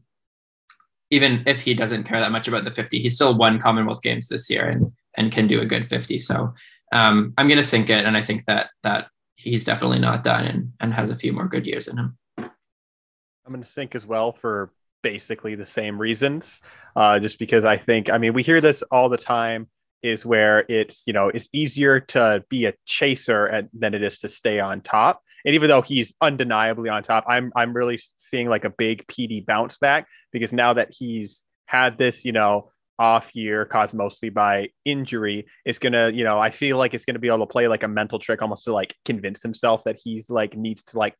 even 1.10 1.42
if 1.46 1.62
he 1.62 1.72
doesn't 1.72 2.04
care 2.04 2.20
that 2.20 2.32
much 2.32 2.48
about 2.48 2.64
the 2.64 2.70
50 2.70 2.98
he 2.98 3.08
still 3.08 3.36
won 3.36 3.60
commonwealth 3.60 4.02
games 4.02 4.28
this 4.28 4.50
year 4.50 4.68
and 4.68 4.82
and 5.16 5.32
can 5.32 5.46
do 5.46 5.60
a 5.60 5.66
good 5.66 5.86
50 5.86 6.18
so 6.18 6.54
um, 6.92 7.32
i'm 7.38 7.48
going 7.48 7.58
to 7.58 7.64
sink 7.64 7.90
it 7.90 8.04
and 8.04 8.16
i 8.16 8.22
think 8.22 8.44
that 8.46 8.70
that 8.82 9.08
he's 9.46 9.64
definitely 9.64 9.98
not 9.98 10.24
done 10.24 10.44
and 10.44 10.72
and 10.80 10.92
has 10.92 11.10
a 11.10 11.16
few 11.16 11.32
more 11.32 11.46
good 11.46 11.66
years 11.66 11.88
in 11.88 11.96
him. 11.96 12.18
I'm 12.38 13.52
going 13.52 13.62
to 13.62 13.70
sink 13.70 13.94
as 13.94 14.04
well 14.04 14.32
for 14.32 14.72
basically 15.02 15.54
the 15.54 15.64
same 15.64 16.00
reasons. 16.00 16.60
Uh, 16.96 17.20
just 17.20 17.38
because 17.38 17.64
I 17.64 17.76
think, 17.76 18.10
I 18.10 18.18
mean, 18.18 18.34
we 18.34 18.42
hear 18.42 18.60
this 18.60 18.82
all 18.90 19.08
the 19.08 19.16
time 19.16 19.68
is 20.06 20.24
where 20.24 20.64
it's, 20.68 21.02
you 21.06 21.12
know, 21.12 21.28
it's 21.28 21.48
easier 21.52 22.00
to 22.00 22.44
be 22.48 22.66
a 22.66 22.74
chaser 22.84 23.68
than 23.72 23.94
it 23.94 24.02
is 24.02 24.18
to 24.20 24.28
stay 24.28 24.60
on 24.60 24.80
top. 24.80 25.20
And 25.44 25.54
even 25.54 25.68
though 25.68 25.82
he's 25.82 26.14
undeniably 26.20 26.88
on 26.88 27.02
top, 27.02 27.24
I'm 27.28 27.52
I'm 27.54 27.72
really 27.72 28.00
seeing 28.16 28.48
like 28.48 28.64
a 28.64 28.70
big 28.70 29.06
Peaty 29.06 29.40
bounce 29.40 29.78
back 29.78 30.06
because 30.32 30.52
now 30.52 30.72
that 30.74 30.90
he's 30.90 31.42
had 31.66 31.98
this, 31.98 32.24
you 32.24 32.32
know, 32.32 32.72
off 32.98 33.34
year 33.34 33.64
caused 33.64 33.94
mostly 33.94 34.30
by 34.30 34.68
injury 34.84 35.46
is 35.64 35.78
gonna, 35.78 36.10
you 36.10 36.24
know, 36.24 36.38
I 36.38 36.50
feel 36.50 36.78
like 36.78 36.94
it's 36.94 37.04
gonna 37.04 37.18
be 37.18 37.28
able 37.28 37.46
to 37.46 37.52
play 37.52 37.68
like 37.68 37.82
a 37.82 37.88
mental 37.88 38.18
trick 38.18 38.42
almost 38.42 38.64
to 38.64 38.72
like 38.72 38.94
convince 39.04 39.42
himself 39.42 39.84
that 39.84 39.98
he's 40.02 40.30
like 40.30 40.56
needs 40.56 40.82
to 40.84 40.98
like 40.98 41.14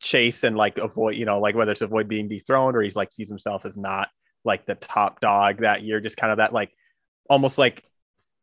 chase 0.00 0.44
and 0.44 0.56
like 0.56 0.78
avoid, 0.78 1.16
you 1.16 1.24
know, 1.24 1.40
like 1.40 1.54
whether 1.54 1.72
it's 1.72 1.80
avoid 1.80 2.08
being 2.08 2.28
dethroned 2.28 2.76
or 2.76 2.82
he's 2.82 2.96
like 2.96 3.12
sees 3.12 3.28
himself 3.28 3.64
as 3.64 3.76
not 3.76 4.08
like 4.44 4.66
the 4.66 4.74
top 4.74 5.20
dog 5.20 5.60
that 5.60 5.82
year, 5.82 6.00
just 6.00 6.16
kind 6.16 6.32
of 6.32 6.38
that 6.38 6.52
like 6.52 6.70
almost 7.28 7.58
like 7.58 7.82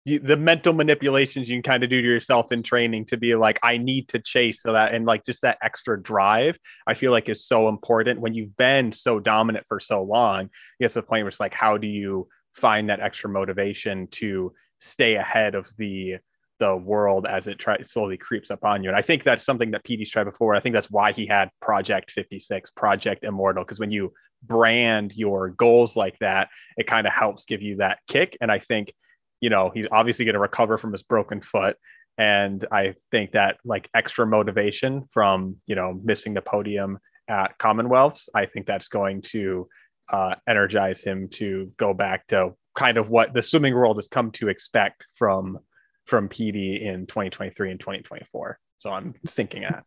you, 0.05 0.19
the 0.19 0.37
mental 0.37 0.73
manipulations 0.73 1.49
you 1.49 1.55
can 1.57 1.63
kind 1.63 1.83
of 1.83 1.89
do 1.89 2.01
to 2.01 2.07
yourself 2.07 2.51
in 2.51 2.63
training 2.63 3.05
to 3.05 3.17
be 3.17 3.35
like, 3.35 3.59
I 3.63 3.77
need 3.77 4.07
to 4.09 4.19
chase 4.19 4.61
so 4.61 4.73
that 4.73 4.93
and 4.93 5.05
like 5.05 5.25
just 5.25 5.41
that 5.41 5.57
extra 5.61 6.01
drive, 6.01 6.57
I 6.87 6.93
feel 6.93 7.11
like 7.11 7.29
is 7.29 7.45
so 7.45 7.67
important 7.67 8.21
when 8.21 8.33
you've 8.33 8.55
been 8.57 8.91
so 8.91 9.19
dominant 9.19 9.65
for 9.67 9.79
so 9.79 10.03
long. 10.03 10.45
I 10.45 10.49
guess 10.83 10.93
the 10.93 11.03
point 11.03 11.23
where 11.23 11.29
it's 11.29 11.39
like, 11.39 11.53
how 11.53 11.77
do 11.77 11.87
you 11.87 12.27
find 12.55 12.89
that 12.89 12.99
extra 13.01 13.29
motivation 13.29 14.07
to 14.07 14.53
stay 14.79 15.15
ahead 15.15 15.55
of 15.55 15.69
the 15.77 16.17
the 16.59 16.75
world 16.75 17.25
as 17.25 17.47
it 17.47 17.57
try, 17.57 17.81
slowly 17.81 18.17
creeps 18.17 18.51
up 18.51 18.63
on 18.63 18.83
you. 18.83 18.89
And 18.89 18.97
I 18.97 19.01
think 19.01 19.23
that's 19.23 19.43
something 19.43 19.71
that 19.71 19.83
Peaty's 19.83 20.11
tried 20.11 20.25
before. 20.25 20.55
I 20.55 20.59
think 20.59 20.75
that's 20.75 20.91
why 20.91 21.13
he 21.13 21.25
had 21.25 21.49
Project 21.61 22.11
56, 22.11 22.71
Project 22.71 23.23
Immortal, 23.23 23.63
because 23.63 23.79
when 23.79 23.91
you 23.91 24.13
brand 24.43 25.13
your 25.15 25.49
goals 25.49 25.95
like 25.95 26.19
that, 26.19 26.49
it 26.77 26.85
kind 26.85 27.07
of 27.07 27.13
helps 27.13 27.45
give 27.45 27.61
you 27.61 27.77
that 27.77 27.99
kick. 28.07 28.37
And 28.41 28.51
I 28.51 28.59
think, 28.59 28.93
you 29.41 29.49
know, 29.49 29.71
he's 29.73 29.87
obviously 29.91 30.25
going 30.25 30.33
to 30.33 30.39
recover 30.39 30.77
from 30.77 30.91
his 30.91 31.03
broken 31.03 31.41
foot. 31.41 31.77
And 32.17 32.65
I 32.71 32.95
think 33.11 33.31
that 33.31 33.57
like 33.63 33.89
extra 33.93 34.27
motivation 34.27 35.07
from, 35.11 35.57
you 35.67 35.75
know, 35.75 35.99
missing 36.03 36.33
the 36.33 36.41
podium 36.41 36.99
at 37.29 37.57
Commonwealths, 37.57 38.27
I 38.35 38.45
think 38.45 38.65
that's 38.65 38.89
going 38.89 39.21
to 39.27 39.67
uh, 40.11 40.35
energize 40.47 41.01
him 41.01 41.29
to 41.29 41.71
go 41.77 41.93
back 41.93 42.27
to 42.27 42.55
kind 42.75 42.97
of 42.97 43.09
what 43.09 43.33
the 43.33 43.41
swimming 43.41 43.73
world 43.73 43.97
has 43.97 44.07
come 44.07 44.31
to 44.31 44.49
expect 44.49 45.05
from 45.15 45.59
from 46.05 46.27
Peaty 46.27 46.83
in 46.83 47.05
2023 47.05 47.71
and 47.71 47.79
2024. 47.79 48.59
So 48.79 48.89
I'm 48.89 49.13
thinking 49.27 49.63
at. 49.63 49.83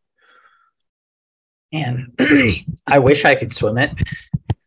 Man, 1.73 2.13
I 2.87 2.99
wish 2.99 3.25
I 3.25 3.35
could 3.35 3.53
swim 3.53 3.79
it 3.79 3.91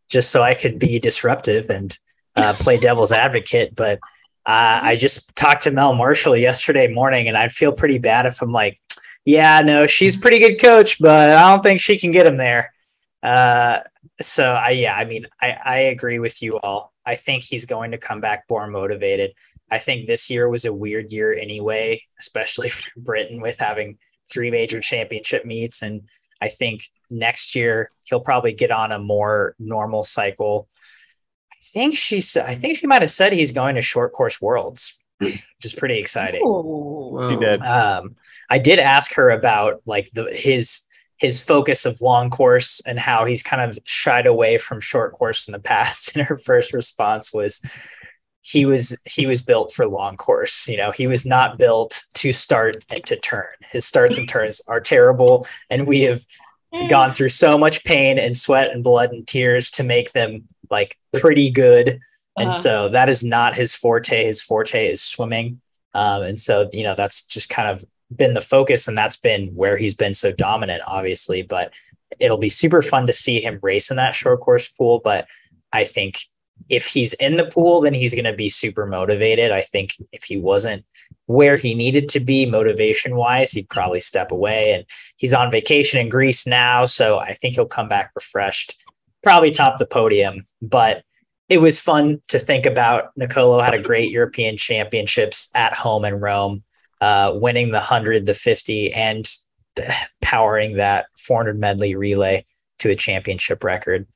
just 0.09 0.31
so 0.31 0.41
I 0.41 0.53
could 0.53 0.79
be 0.79 0.99
disruptive 0.99 1.69
and 1.69 1.97
uh, 2.35 2.53
play 2.55 2.77
devil's 2.77 3.11
advocate. 3.11 3.75
But 3.75 3.99
uh, 4.45 4.79
I 4.81 4.95
just 4.95 5.35
talked 5.35 5.63
to 5.63 5.71
Mel 5.71 5.95
Marshall 5.95 6.37
yesterday 6.37 6.87
morning, 6.87 7.27
and 7.27 7.37
I'd 7.37 7.51
feel 7.51 7.71
pretty 7.71 7.97
bad 7.97 8.25
if 8.25 8.41
I'm 8.41 8.51
like, 8.51 8.79
yeah, 9.25 9.61
no, 9.61 9.87
she's 9.87 10.15
pretty 10.15 10.39
good 10.39 10.61
coach, 10.61 10.99
but 10.99 11.35
I 11.35 11.49
don't 11.49 11.63
think 11.63 11.81
she 11.81 11.97
can 11.97 12.11
get 12.11 12.27
him 12.27 12.37
there. 12.37 12.73
Uh, 13.23 13.79
so 14.21 14.43
I, 14.53 14.69
yeah, 14.71 14.95
I 14.95 15.05
mean, 15.05 15.25
I, 15.41 15.57
I 15.63 15.77
agree 15.79 16.19
with 16.19 16.43
you 16.43 16.59
all. 16.59 16.93
I 17.05 17.15
think 17.15 17.43
he's 17.43 17.65
going 17.65 17.91
to 17.91 17.97
come 17.97 18.21
back 18.21 18.45
more 18.49 18.67
motivated. 18.67 19.33
I 19.71 19.79
think 19.79 20.07
this 20.07 20.29
year 20.29 20.47
was 20.47 20.65
a 20.65 20.73
weird 20.73 21.11
year 21.11 21.33
anyway, 21.33 22.03
especially 22.19 22.69
for 22.69 22.91
Britain 22.97 23.41
with 23.41 23.57
having 23.57 23.97
three 24.31 24.51
major 24.51 24.79
championship 24.79 25.45
meets. 25.45 25.81
And 25.81 26.03
I 26.39 26.49
think 26.49 26.83
next 27.09 27.55
year 27.55 27.91
he'll 28.03 28.19
probably 28.19 28.53
get 28.53 28.71
on 28.71 28.91
a 28.91 28.99
more 28.99 29.55
normal 29.57 30.03
cycle. 30.03 30.67
I 31.65 31.79
think 31.79 31.95
she's 31.95 32.35
I 32.37 32.55
think 32.55 32.77
she 32.77 32.87
might 32.87 33.01
have 33.01 33.11
said 33.11 33.33
he's 33.33 33.51
going 33.51 33.75
to 33.75 33.81
short 33.81 34.13
course 34.13 34.41
worlds, 34.41 34.97
which 35.19 35.43
is 35.63 35.73
pretty 35.73 35.97
exciting. 35.97 36.41
Whoa. 36.43 37.29
He 37.29 37.37
did. 37.37 37.61
Um, 37.61 38.15
I 38.49 38.59
did 38.59 38.79
ask 38.79 39.13
her 39.15 39.29
about 39.31 39.81
like 39.85 40.09
the 40.13 40.31
his 40.31 40.81
his 41.17 41.41
focus 41.41 41.85
of 41.85 42.01
long 42.01 42.29
course 42.29 42.81
and 42.85 42.99
how 42.99 43.25
he's 43.25 43.41
kind 43.41 43.61
of 43.61 43.79
shied 43.85 44.25
away 44.25 44.57
from 44.57 44.81
short 44.81 45.13
course 45.13 45.47
in 45.47 45.53
the 45.53 45.59
past. 45.59 46.11
And 46.15 46.25
her 46.25 46.37
first 46.37 46.73
response 46.73 47.33
was, 47.33 47.61
he 48.41 48.65
was 48.65 49.01
he 49.05 49.25
was 49.25 49.41
built 49.41 49.73
for 49.73 49.87
long 49.87 50.15
course 50.17 50.67
you 50.67 50.77
know 50.77 50.91
he 50.91 51.07
was 51.07 51.25
not 51.25 51.57
built 51.57 52.05
to 52.13 52.31
start 52.31 52.85
and 52.91 53.03
to 53.03 53.15
turn 53.15 53.47
his 53.71 53.85
starts 53.85 54.19
and 54.19 54.29
turns 54.29 54.61
are 54.67 54.79
terrible 54.79 55.47
and 55.71 55.87
we 55.87 56.01
have 56.01 56.23
gone 56.89 57.13
through 57.13 57.29
so 57.29 57.57
much 57.57 57.83
pain 57.83 58.19
and 58.19 58.37
sweat 58.37 58.71
and 58.71 58.83
blood 58.83 59.11
and 59.11 59.27
tears 59.27 59.71
to 59.71 59.83
make 59.83 60.11
them 60.11 60.47
like 60.69 60.97
pretty 61.13 61.49
good 61.51 61.99
and 62.37 62.49
Uh-huh. 62.49 62.51
so 62.51 62.89
that 62.89 63.09
is 63.09 63.23
not 63.23 63.55
his 63.55 63.75
forte 63.75 64.25
his 64.25 64.41
forte 64.41 64.87
is 64.87 65.01
swimming 65.01 65.61
um, 65.93 66.23
and 66.23 66.39
so 66.39 66.69
you 66.73 66.83
know 66.83 66.95
that's 66.95 67.25
just 67.25 67.49
kind 67.49 67.69
of 67.69 67.83
been 68.15 68.33
the 68.33 68.41
focus 68.41 68.87
and 68.87 68.97
that's 68.97 69.17
been 69.17 69.47
where 69.55 69.77
he's 69.77 69.95
been 69.95 70.13
so 70.13 70.31
dominant 70.31 70.81
obviously 70.85 71.41
but 71.41 71.71
it'll 72.19 72.37
be 72.37 72.49
super 72.49 72.81
fun 72.81 73.07
to 73.07 73.13
see 73.13 73.39
him 73.41 73.59
race 73.61 73.89
in 73.89 73.97
that 73.97 74.13
short 74.15 74.39
course 74.41 74.67
pool 74.67 75.01
but 75.03 75.27
i 75.73 75.83
think 75.83 76.17
if 76.69 76.85
he's 76.87 77.13
in 77.15 77.35
the 77.35 77.45
pool, 77.45 77.81
then 77.81 77.93
he's 77.93 78.13
going 78.15 78.23
to 78.25 78.33
be 78.33 78.47
super 78.47 78.85
motivated. 78.85 79.51
I 79.51 79.59
think 79.61 79.91
if 80.13 80.23
he 80.23 80.37
wasn't 80.37 80.85
where 81.25 81.57
he 81.57 81.75
needed 81.75 82.07
to 82.09 82.21
be 82.21 82.45
motivation 82.45 83.17
wise, 83.17 83.51
he'd 83.51 83.69
probably 83.69 83.99
step 83.99 84.31
away. 84.31 84.71
And 84.73 84.85
he's 85.17 85.33
on 85.33 85.51
vacation 85.51 85.99
in 85.99 86.07
Greece 86.07 86.47
now. 86.47 86.85
So 86.85 87.19
I 87.19 87.33
think 87.33 87.55
he'll 87.55 87.65
come 87.65 87.89
back 87.89 88.11
refreshed, 88.15 88.81
probably 89.25 89.51
top 89.51 89.77
the 89.77 89.85
podium. 89.85 90.47
But 90.61 91.03
it 91.49 91.59
was 91.59 91.81
fun 91.81 92.21
to 92.29 92.39
think 92.39 92.65
about. 92.65 93.11
Nicolo 93.17 93.59
had 93.59 93.73
a 93.73 93.81
great 93.81 94.11
European 94.11 94.55
championships 94.55 95.49
at 95.53 95.73
home 95.73 96.05
in 96.05 96.21
Rome, 96.21 96.63
uh, 97.01 97.33
winning 97.35 97.67
the 97.67 97.79
100, 97.79 98.25
the 98.25 98.33
50, 98.33 98.93
and 98.93 99.25
powering 100.21 100.77
that 100.77 101.07
400 101.17 101.59
medley 101.59 101.95
relay 101.95 102.45
to 102.79 102.89
a 102.89 102.95
championship 102.95 103.63
record 103.63 104.07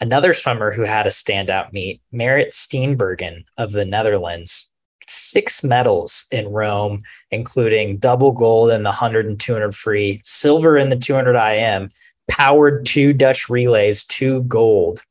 another 0.00 0.32
swimmer 0.32 0.72
who 0.72 0.82
had 0.82 1.06
a 1.06 1.10
standout 1.10 1.72
meet, 1.72 2.00
Marrit 2.12 2.48
Steenbergen 2.48 3.44
of 3.58 3.72
the 3.72 3.84
Netherlands, 3.84 4.70
six 5.06 5.62
medals 5.62 6.26
in 6.30 6.48
Rome, 6.48 7.02
including 7.30 7.98
double 7.98 8.32
gold 8.32 8.70
in 8.70 8.82
the 8.82 8.90
100 8.90 9.26
and 9.26 9.38
200 9.38 9.74
free, 9.74 10.20
silver 10.24 10.76
in 10.76 10.88
the 10.88 10.96
200 10.96 11.36
IM, 11.36 11.90
powered 12.30 12.86
two 12.86 13.12
Dutch 13.12 13.50
relays, 13.50 14.04
two 14.04 14.42
gold, 14.44 15.02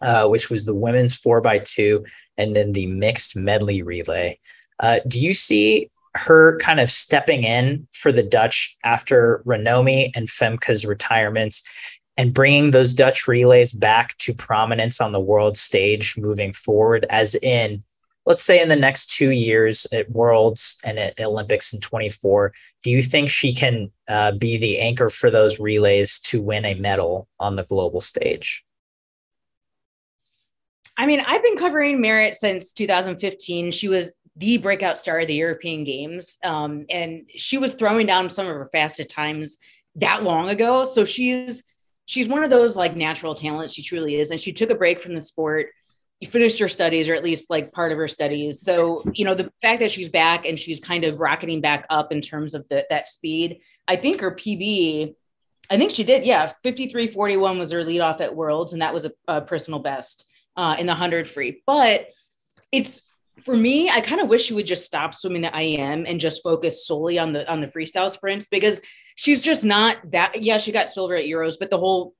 uh, 0.00 0.26
which 0.26 0.50
was 0.50 0.64
the 0.64 0.74
women's 0.74 1.14
four 1.14 1.40
by 1.40 1.58
two, 1.58 2.04
and 2.36 2.56
then 2.56 2.72
the 2.72 2.86
mixed 2.86 3.36
medley 3.36 3.82
relay. 3.82 4.38
Uh, 4.80 4.98
do 5.06 5.20
you 5.20 5.34
see 5.34 5.90
her 6.16 6.58
kind 6.58 6.80
of 6.80 6.90
stepping 6.90 7.44
in 7.44 7.86
for 7.92 8.10
the 8.10 8.22
Dutch 8.22 8.76
after 8.82 9.42
Ranomi 9.46 10.10
and 10.16 10.26
Femke's 10.26 10.84
retirements 10.84 11.62
and 12.16 12.34
bringing 12.34 12.70
those 12.70 12.94
Dutch 12.94 13.28
relays 13.28 13.72
back 13.72 14.16
to 14.18 14.34
prominence 14.34 15.00
on 15.00 15.12
the 15.12 15.20
world 15.20 15.56
stage 15.56 16.16
moving 16.18 16.52
forward, 16.52 17.06
as 17.08 17.34
in, 17.36 17.84
let's 18.26 18.42
say 18.42 18.60
in 18.60 18.68
the 18.68 18.76
next 18.76 19.10
two 19.10 19.30
years 19.30 19.86
at 19.92 20.10
Worlds 20.10 20.78
and 20.84 20.98
at 20.98 21.18
Olympics 21.20 21.72
in 21.72 21.80
24, 21.80 22.52
do 22.82 22.90
you 22.90 23.02
think 23.02 23.28
she 23.28 23.54
can 23.54 23.90
uh, 24.08 24.32
be 24.32 24.58
the 24.58 24.78
anchor 24.78 25.08
for 25.08 25.30
those 25.30 25.58
relays 25.58 26.18
to 26.20 26.42
win 26.42 26.64
a 26.64 26.74
medal 26.74 27.28
on 27.38 27.56
the 27.56 27.64
global 27.64 28.00
stage? 28.00 28.64
I 30.96 31.06
mean, 31.06 31.20
I've 31.26 31.42
been 31.42 31.56
covering 31.56 32.02
Marrit 32.02 32.34
since 32.34 32.72
2015. 32.74 33.72
She 33.72 33.88
was 33.88 34.12
the 34.36 34.58
breakout 34.58 34.98
star 34.98 35.20
of 35.20 35.28
the 35.28 35.34
European 35.34 35.82
Games, 35.82 36.36
um, 36.44 36.84
and 36.90 37.22
she 37.34 37.56
was 37.56 37.74
throwing 37.74 38.06
down 38.06 38.28
some 38.28 38.46
of 38.46 38.54
her 38.54 38.68
fastest 38.70 39.08
times 39.08 39.58
that 39.96 40.22
long 40.22 40.50
ago. 40.50 40.84
So 40.84 41.04
she's 41.04 41.64
she's 42.04 42.28
one 42.28 42.42
of 42.42 42.50
those 42.50 42.76
like 42.76 42.96
natural 42.96 43.34
talents. 43.34 43.72
She 43.74 43.82
truly 43.82 44.16
is, 44.16 44.30
and 44.30 44.38
she 44.38 44.52
took 44.52 44.70
a 44.70 44.74
break 44.74 45.00
from 45.00 45.14
the 45.14 45.20
sport. 45.20 45.68
Finished 46.26 46.58
her 46.58 46.68
studies, 46.68 47.08
or 47.08 47.14
at 47.14 47.24
least 47.24 47.48
like 47.48 47.72
part 47.72 47.92
of 47.92 47.98
her 47.98 48.08
studies. 48.08 48.60
So 48.60 49.02
you 49.14 49.24
know 49.24 49.34
the 49.34 49.50
fact 49.62 49.80
that 49.80 49.90
she's 49.90 50.10
back 50.10 50.44
and 50.44 50.58
she's 50.58 50.78
kind 50.78 51.04
of 51.04 51.18
rocketing 51.18 51.62
back 51.62 51.86
up 51.88 52.12
in 52.12 52.20
terms 52.20 52.52
of 52.52 52.68
the, 52.68 52.86
that 52.90 53.08
speed. 53.08 53.60
I 53.88 53.96
think 53.96 54.20
her 54.20 54.30
PB. 54.32 55.14
I 55.70 55.78
think 55.78 55.92
she 55.92 56.02
did. 56.02 56.26
Yeah, 56.26 56.50
53.41 56.64 57.58
was 57.58 57.70
her 57.70 57.84
lead 57.84 58.00
off 58.00 58.20
at 58.20 58.34
Worlds, 58.34 58.72
and 58.72 58.82
that 58.82 58.92
was 58.92 59.04
a, 59.06 59.12
a 59.28 59.40
personal 59.40 59.78
best 59.78 60.26
uh, 60.56 60.76
in 60.78 60.86
the 60.86 60.92
100 60.92 61.28
free. 61.28 61.62
But 61.64 62.08
it's 62.72 63.02
for 63.38 63.56
me, 63.56 63.88
I 63.88 64.00
kind 64.00 64.20
of 64.20 64.28
wish 64.28 64.44
she 64.44 64.54
would 64.54 64.66
just 64.66 64.84
stop 64.84 65.14
swimming 65.14 65.42
the 65.42 65.58
IM 65.58 66.04
and 66.06 66.20
just 66.20 66.42
focus 66.42 66.86
solely 66.86 67.18
on 67.18 67.32
the 67.32 67.50
on 67.50 67.60
the 67.60 67.66
freestyle 67.66 68.10
sprints 68.10 68.48
because 68.48 68.80
she's 69.16 69.40
just 69.40 69.64
not 69.64 69.98
that. 70.10 70.42
Yeah, 70.42 70.58
she 70.58 70.72
got 70.72 70.88
silver 70.88 71.16
at 71.16 71.24
Euros, 71.24 71.54
but 71.58 71.70
the 71.70 71.78
whole 71.78 72.14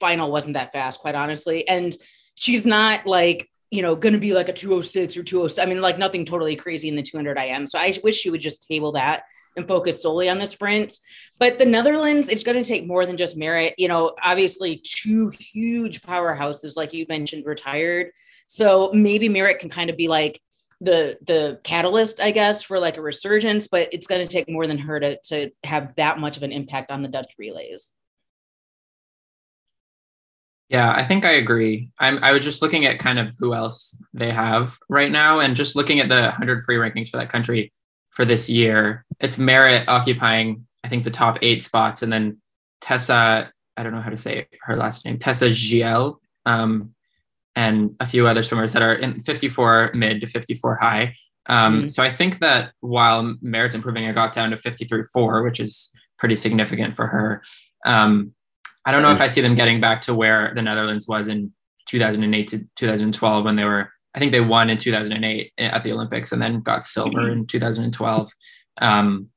final 0.00 0.30
wasn't 0.30 0.54
that 0.54 0.72
fast, 0.72 1.00
quite 1.00 1.14
honestly. 1.14 1.68
And 1.68 1.94
she's 2.34 2.66
not 2.66 3.06
like 3.06 3.48
you 3.70 3.82
know 3.82 3.96
going 3.96 4.14
to 4.14 4.20
be 4.20 4.34
like 4.34 4.48
a 4.48 4.52
206 4.52 5.16
or 5.16 5.22
206. 5.22 5.58
I 5.58 5.68
mean, 5.68 5.80
like 5.80 5.98
nothing 5.98 6.24
totally 6.24 6.56
crazy 6.56 6.88
in 6.88 6.96
the 6.96 7.02
200 7.02 7.38
IM. 7.38 7.66
So 7.66 7.78
I 7.78 7.98
wish 8.02 8.16
she 8.16 8.30
would 8.30 8.40
just 8.40 8.68
table 8.68 8.92
that 8.92 9.24
and 9.56 9.68
focus 9.68 10.02
solely 10.02 10.28
on 10.28 10.38
the 10.38 10.46
sprint. 10.46 10.98
But 11.38 11.58
the 11.58 11.66
Netherlands, 11.66 12.28
it's 12.28 12.42
going 12.42 12.62
to 12.62 12.68
take 12.68 12.86
more 12.86 13.06
than 13.06 13.16
just 13.16 13.36
Marrit. 13.36 13.74
You 13.78 13.88
know, 13.88 14.14
obviously, 14.22 14.82
two 14.84 15.30
huge 15.38 16.02
powerhouses, 16.02 16.76
like 16.76 16.92
you 16.92 17.06
mentioned, 17.08 17.46
retired. 17.46 18.12
So 18.46 18.90
maybe 18.92 19.28
Marrit 19.28 19.58
can 19.58 19.70
kind 19.70 19.90
of 19.90 19.96
be 19.96 20.08
like 20.08 20.40
the 20.80 21.18
the 21.26 21.60
catalyst, 21.64 22.20
I 22.20 22.30
guess, 22.30 22.62
for 22.62 22.78
like 22.78 22.96
a 22.96 23.02
resurgence. 23.02 23.68
But 23.68 23.88
it's 23.92 24.06
going 24.06 24.26
to 24.26 24.32
take 24.32 24.48
more 24.48 24.66
than 24.66 24.78
her 24.78 25.00
to 25.00 25.18
to 25.24 25.50
have 25.64 25.94
that 25.96 26.18
much 26.18 26.36
of 26.36 26.42
an 26.42 26.52
impact 26.52 26.90
on 26.90 27.02
the 27.02 27.08
Dutch 27.08 27.32
relays. 27.38 27.92
Yeah, 30.72 30.90
I 30.90 31.04
think 31.04 31.26
I 31.26 31.32
agree. 31.32 31.90
I'm 31.98 32.18
I 32.24 32.32
was 32.32 32.42
just 32.42 32.62
looking 32.62 32.86
at 32.86 32.98
kind 32.98 33.18
of 33.18 33.34
who 33.38 33.52
else 33.54 33.94
they 34.14 34.30
have 34.30 34.78
right 34.88 35.12
now 35.12 35.38
and 35.40 35.54
just 35.54 35.76
looking 35.76 36.00
at 36.00 36.08
the 36.08 36.22
100 36.22 36.62
free 36.62 36.76
rankings 36.76 37.10
for 37.10 37.18
that 37.18 37.28
country 37.28 37.70
for 38.10 38.24
this 38.24 38.48
year. 38.48 39.04
It's 39.20 39.36
Marrit 39.36 39.86
occupying 39.86 40.66
I 40.82 40.88
think 40.88 41.04
the 41.04 41.10
top 41.10 41.38
8 41.42 41.62
spots 41.62 42.00
and 42.00 42.10
then 42.10 42.38
Tessa, 42.80 43.52
I 43.76 43.82
don't 43.82 43.92
know 43.92 44.00
how 44.00 44.10
to 44.10 44.16
say 44.16 44.48
her 44.62 44.74
last 44.74 45.04
name, 45.04 45.18
Tessa 45.18 45.50
Giele, 45.50 46.16
um, 46.46 46.94
and 47.54 47.94
a 48.00 48.06
few 48.06 48.26
other 48.26 48.42
swimmers 48.42 48.72
that 48.72 48.82
are 48.82 48.94
in 48.94 49.20
54 49.20 49.92
mid 49.94 50.22
to 50.22 50.26
54 50.26 50.76
high. 50.76 51.14
Um, 51.46 51.80
mm-hmm. 51.80 51.88
So 51.88 52.02
I 52.02 52.10
think 52.10 52.40
that 52.40 52.72
while 52.80 53.36
Marrit's 53.42 53.74
improving, 53.74 54.06
I 54.06 54.12
got 54.12 54.32
down 54.32 54.50
to 54.50 54.56
53.4, 54.56 55.44
which 55.44 55.60
is 55.60 55.92
pretty 56.18 56.34
significant 56.34 56.96
for 56.96 57.06
her. 57.06 57.42
Um, 57.84 58.32
I 58.84 58.92
don't 58.92 59.02
know 59.02 59.12
if 59.12 59.20
I 59.20 59.28
see 59.28 59.40
them 59.40 59.54
getting 59.54 59.80
back 59.80 60.00
to 60.02 60.14
where 60.14 60.52
the 60.54 60.62
Netherlands 60.62 61.06
was 61.06 61.28
in 61.28 61.52
2008 61.86 62.48
to 62.48 62.66
2012 62.76 63.44
when 63.44 63.56
they 63.56 63.64
were. 63.64 63.90
I 64.14 64.18
think 64.18 64.32
they 64.32 64.40
won 64.40 64.68
in 64.68 64.76
2008 64.76 65.52
at 65.58 65.82
the 65.82 65.92
Olympics 65.92 66.32
and 66.32 66.42
then 66.42 66.60
got 66.60 66.84
silver 66.84 67.20
mm-hmm. 67.20 67.32
in 67.40 67.46
2012. 67.46 68.30
Um, 68.80 69.30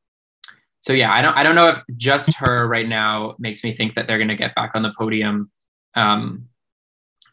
so 0.81 0.93
yeah, 0.93 1.11
I 1.11 1.21
don't 1.21 1.35
I 1.35 1.43
don't 1.43 1.55
know 1.55 1.69
if 1.69 1.81
just 1.95 2.35
her 2.35 2.67
right 2.67 2.87
now 2.87 3.35
makes 3.39 3.63
me 3.63 3.75
think 3.75 3.95
that 3.95 4.07
they're 4.07 4.19
going 4.19 4.27
to 4.27 4.35
get 4.35 4.53
back 4.53 4.71
on 4.75 4.83
the 4.83 4.93
podium 4.97 5.49
um, 5.95 6.47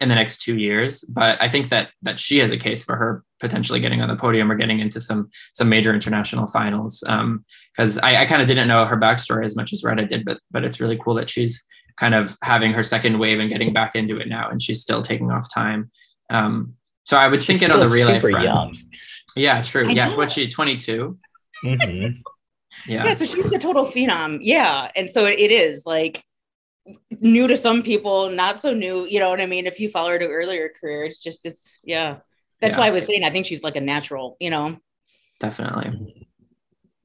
in 0.00 0.08
the 0.08 0.14
next 0.14 0.40
two 0.40 0.56
years. 0.58 1.02
But 1.04 1.40
I 1.40 1.48
think 1.48 1.68
that 1.68 1.90
that 2.00 2.18
she 2.18 2.38
has 2.38 2.50
a 2.50 2.56
case 2.56 2.82
for 2.82 2.96
her 2.96 3.24
potentially 3.40 3.80
getting 3.80 4.00
on 4.00 4.08
the 4.08 4.16
podium 4.16 4.50
or 4.50 4.54
getting 4.54 4.80
into 4.80 5.02
some 5.02 5.28
some 5.52 5.68
major 5.68 5.92
international 5.92 6.46
finals. 6.46 7.00
Because 7.00 7.98
um, 7.98 8.04
I, 8.04 8.22
I 8.22 8.26
kind 8.26 8.40
of 8.40 8.48
didn't 8.48 8.68
know 8.68 8.86
her 8.86 8.96
backstory 8.96 9.44
as 9.44 9.54
much 9.54 9.74
as 9.74 9.84
Retta 9.84 10.06
did, 10.06 10.24
but 10.24 10.38
but 10.50 10.64
it's 10.64 10.80
really 10.80 10.96
cool 10.96 11.14
that 11.14 11.28
she's 11.28 11.62
kind 11.98 12.14
of 12.14 12.36
having 12.42 12.72
her 12.72 12.82
second 12.82 13.18
wave 13.18 13.40
and 13.40 13.48
getting 13.48 13.72
back 13.72 13.94
into 13.94 14.16
it 14.16 14.28
now, 14.28 14.48
and 14.48 14.60
she's 14.60 14.80
still 14.80 15.02
taking 15.02 15.30
off 15.30 15.52
time. 15.52 15.90
Um, 16.30 16.74
so 17.04 17.16
I 17.16 17.28
would 17.28 17.42
think 17.42 17.62
it 17.62 17.70
on 17.72 17.80
the 17.80 17.86
relay 17.86 18.14
super 18.14 18.30
front. 18.30 18.44
Young. 18.44 18.76
Yeah, 19.36 19.62
true. 19.62 19.88
I 19.88 19.92
yeah, 19.92 20.08
know. 20.08 20.16
what 20.16 20.32
she 20.32 20.48
22. 20.48 21.18
Mm-hmm. 21.64 22.20
Yeah. 22.86 23.04
Yeah. 23.04 23.14
So 23.14 23.24
she's 23.24 23.52
a 23.52 23.58
total 23.58 23.86
phenom. 23.86 24.38
Yeah, 24.42 24.90
and 24.96 25.10
so 25.10 25.26
it 25.26 25.50
is 25.50 25.86
like 25.86 26.24
new 27.20 27.46
to 27.46 27.56
some 27.56 27.82
people, 27.82 28.30
not 28.30 28.58
so 28.58 28.72
new. 28.72 29.06
You 29.06 29.20
know 29.20 29.30
what 29.30 29.40
I 29.40 29.46
mean? 29.46 29.66
If 29.66 29.80
you 29.80 29.88
follow 29.88 30.10
her 30.10 30.18
to 30.18 30.26
earlier 30.26 30.68
career, 30.68 31.04
it's 31.04 31.22
just 31.22 31.46
it's 31.46 31.78
yeah. 31.84 32.18
That's 32.60 32.74
yeah. 32.74 32.80
why 32.80 32.86
I 32.88 32.90
was 32.90 33.04
saying 33.04 33.24
I 33.24 33.30
think 33.30 33.46
she's 33.46 33.62
like 33.62 33.76
a 33.76 33.80
natural. 33.80 34.36
You 34.40 34.50
know. 34.50 34.78
Definitely. 35.40 36.21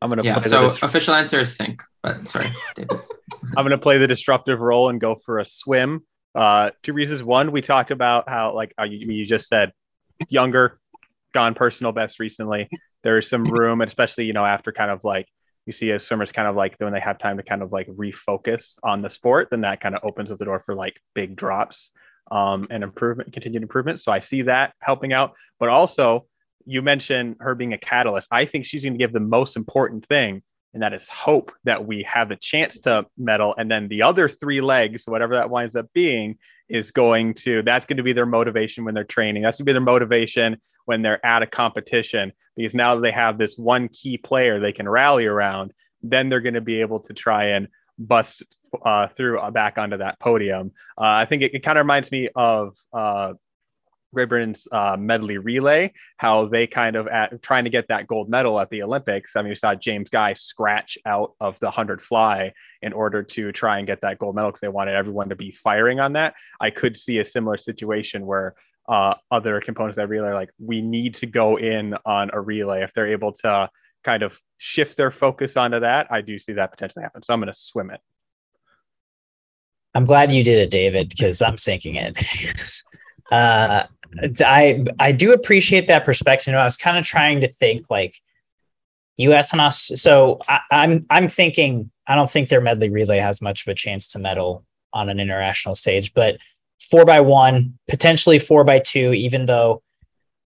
I'm 0.01 0.10
gonna. 0.10 0.23
Yeah. 0.23 0.39
So 0.41 0.67
official 0.67 1.13
answer 1.13 1.39
is 1.39 1.55
sink, 1.55 1.83
but 2.03 2.27
sorry, 2.27 2.51
David. 2.75 2.99
I'm 3.57 3.65
gonna 3.65 3.77
play 3.77 3.97
the 3.97 4.07
disruptive 4.07 4.60
role 4.60 4.89
and 4.89 5.01
go 5.01 5.15
for 5.25 5.39
a 5.39 5.45
swim. 5.45 6.05
Uh, 6.36 6.71
two 6.83 6.93
reasons. 6.93 7.23
One, 7.23 7.51
we 7.51 7.62
talked 7.62 7.91
about 7.91 8.29
how 8.29 8.53
like 8.53 8.73
uh, 8.79 8.83
you, 8.83 9.12
you 9.12 9.25
just 9.25 9.47
said 9.47 9.71
younger, 10.29 10.79
gone 11.33 11.55
personal 11.55 11.91
best 11.91 12.19
recently. 12.19 12.69
There's 13.03 13.29
some 13.29 13.43
room, 13.51 13.81
especially 13.81 14.25
you 14.25 14.33
know 14.33 14.45
after 14.45 14.71
kind 14.71 14.91
of 14.91 15.03
like 15.03 15.27
you 15.65 15.73
see 15.73 15.91
as 15.91 16.05
swimmers 16.05 16.31
kind 16.31 16.47
of 16.47 16.55
like 16.55 16.75
when 16.77 16.93
they 16.93 16.99
have 16.99 17.17
time 17.17 17.38
to 17.38 17.43
kind 17.43 17.62
of 17.62 17.71
like 17.71 17.88
refocus 17.88 18.77
on 18.83 19.01
the 19.01 19.10
sport, 19.10 19.49
then 19.49 19.62
that 19.62 19.81
kind 19.81 19.95
of 19.95 20.03
opens 20.03 20.31
up 20.31 20.38
the 20.38 20.45
door 20.45 20.62
for 20.65 20.75
like 20.75 20.95
big 21.15 21.36
drops 21.36 21.91
um, 22.31 22.67
and 22.69 22.83
improvement, 22.83 23.33
continued 23.33 23.63
improvement. 23.63 23.99
So 23.99 24.12
I 24.12 24.19
see 24.19 24.43
that 24.43 24.73
helping 24.81 25.13
out, 25.13 25.33
but 25.60 25.69
also 25.69 26.25
you 26.67 26.82
mentioned 26.82 27.38
her 27.39 27.56
being 27.56 27.73
a 27.73 27.77
catalyst. 27.77 28.27
I 28.32 28.45
think 28.45 28.65
she's 28.65 28.84
going 28.84 28.93
to 28.93 28.99
give 28.99 29.13
the 29.13 29.19
most 29.19 29.56
important 29.56 30.06
thing, 30.08 30.43
and 30.73 30.84
that 30.84 30.93
is 30.93 31.08
hope 31.08 31.51
that 31.63 31.88
we 31.88 32.03
have 32.03 32.30
the 32.30 32.36
chance 32.36 32.80
to 32.80 33.06
medal. 33.17 33.56
And 33.58 33.71
then 33.71 33.88
the 33.88 34.03
other 34.03 34.27
three 34.27 34.62
legs, 34.62 35.03
whatever 35.06 35.34
that 35.36 35.49
winds 35.49 35.75
up 35.75 35.88
being, 35.93 36.38
is 36.69 36.91
going 36.91 37.34
to 37.34 37.62
that's 37.62 37.86
going 37.86 37.97
to 37.97 38.03
be 38.03 38.12
their 38.12 38.25
motivation 38.25 38.84
when 38.84 38.93
they're 38.93 39.06
training. 39.06 39.43
That's 39.43 39.58
going 39.58 39.65
to 39.65 39.69
be 39.69 39.73
their 39.73 39.82
motivation 39.82 40.58
when 40.86 41.01
they're 41.01 41.25
at 41.25 41.41
a 41.41 41.47
competition 41.47 42.34
because 42.56 42.75
now 42.75 42.99
they 42.99 43.12
have 43.12 43.38
this 43.38 43.58
one 43.58 43.88
key 43.88 44.17
player 44.17 44.60
they 44.60 44.73
can 44.73 44.89
rally 44.89 45.25
around, 45.25 45.71
then 46.03 46.27
they're 46.27 46.41
going 46.41 46.53
to 46.53 46.62
be 46.62 46.82
able 46.82 46.99
to 46.99 47.13
try 47.13 47.45
and 47.45 47.69
bust 47.97 48.43
uh, 48.86 49.08
through 49.08 49.39
uh, 49.39 49.49
back 49.49 49.77
onto 49.77 49.97
that 49.97 50.19
podium. 50.19 50.71
Uh, 50.97 51.06
I 51.06 51.25
think 51.25 51.43
it, 51.43 51.53
it 51.56 51.63
kind 51.63 51.77
of 51.77 51.86
reminds 51.86 52.12
me 52.12 52.30
of 52.36 52.75
Britain's 54.25 54.67
uh, 54.71 54.97
medley 54.97 55.38
relay, 55.38 55.93
how 56.17 56.47
they 56.47 56.65
kind 56.67 56.95
of 56.95 57.08
at 57.08 57.41
trying 57.41 57.65
to 57.65 57.69
get 57.69 57.88
that 57.89 58.08
gold 58.08 58.30
medal 58.30 58.60
at 58.60 58.69
the 58.69 58.82
Olympics. 58.82 59.36
I 59.36 59.41
mean, 59.41 59.49
you 59.49 59.56
saw 59.56 59.75
James 59.75 60.10
Guy 60.10 60.34
scratch 60.34 60.97
out 61.06 61.34
of 61.39 61.60
the 61.60 61.67
100 61.67 62.01
fly 62.01 62.53
in 62.82 62.93
order 62.93 63.23
to 63.23 63.51
try 63.51 63.77
and 63.77 63.88
get 63.88 64.01
that 64.01 64.19
gold 64.19 64.36
medal 64.36 64.51
because 64.51 64.62
they 64.62 64.67
wanted 64.67 64.95
everyone 64.95 65.30
to 65.30 65.36
be 65.36 65.51
firing 65.51 65.99
on 65.99 66.13
that. 66.13 66.34
I 66.60 66.69
could 66.69 66.97
see 66.97 67.19
a 67.19 67.25
similar 67.25 67.58
situation 67.58 68.25
where 68.25 68.56
uh, 68.88 69.15
other 69.32 69.60
components 69.62 69.97
that 69.97 70.08
relay, 70.10 70.34
like 70.34 70.49
we 70.60 70.82
need 70.82 71.13
to 71.15 71.25
go 71.25 71.58
in 71.58 71.95
on 72.06 72.30
a 72.34 72.39
relay. 72.39 72.84
If 72.84 72.93
they're 72.93 73.12
able 73.12 73.34
to 73.34 73.69
kind 74.03 74.23
of 74.23 74.39
shift 74.58 74.97
their 74.97 75.12
focus 75.12 75.58
onto 75.58 75.82
that, 75.82 76.08
I 76.10 76.21
do 76.21 76.39
see 76.39 76.53
that 76.53 76.71
potentially 76.71 77.03
happen. 77.03 77.21
So 77.23 77.34
I'm 77.34 77.39
going 77.39 77.53
to 77.53 77.60
swim 77.60 77.91
it. 77.91 77.99
I'm 79.93 80.06
glad 80.06 80.32
you 80.32 80.43
did 80.43 80.58
it, 80.58 80.69
David, 80.69 81.10
because 81.10 81.41
I'm 81.41 81.58
sinking 81.58 81.95
it. 81.95 82.17
uh, 83.31 83.83
I 84.39 84.85
I 84.99 85.11
do 85.11 85.33
appreciate 85.33 85.87
that 85.87 86.05
perspective. 86.05 86.53
I 86.53 86.63
was 86.63 86.77
kind 86.77 86.97
of 86.97 87.05
trying 87.05 87.41
to 87.41 87.47
think 87.47 87.89
like 87.89 88.15
U.S. 89.17 89.51
and 89.51 89.61
us. 89.61 89.91
So 89.95 90.39
I, 90.47 90.59
I'm 90.71 91.03
I'm 91.09 91.27
thinking 91.27 91.91
I 92.07 92.15
don't 92.15 92.29
think 92.29 92.49
their 92.49 92.61
medley 92.61 92.89
relay 92.89 93.17
has 93.17 93.41
much 93.41 93.65
of 93.65 93.71
a 93.71 93.75
chance 93.75 94.07
to 94.09 94.19
medal 94.19 94.65
on 94.93 95.09
an 95.09 95.19
international 95.19 95.75
stage, 95.75 96.13
but 96.13 96.37
four 96.79 97.05
by 97.05 97.19
one, 97.19 97.77
potentially 97.87 98.39
four 98.39 98.63
by 98.63 98.79
two, 98.79 99.13
even 99.13 99.45
though 99.45 99.81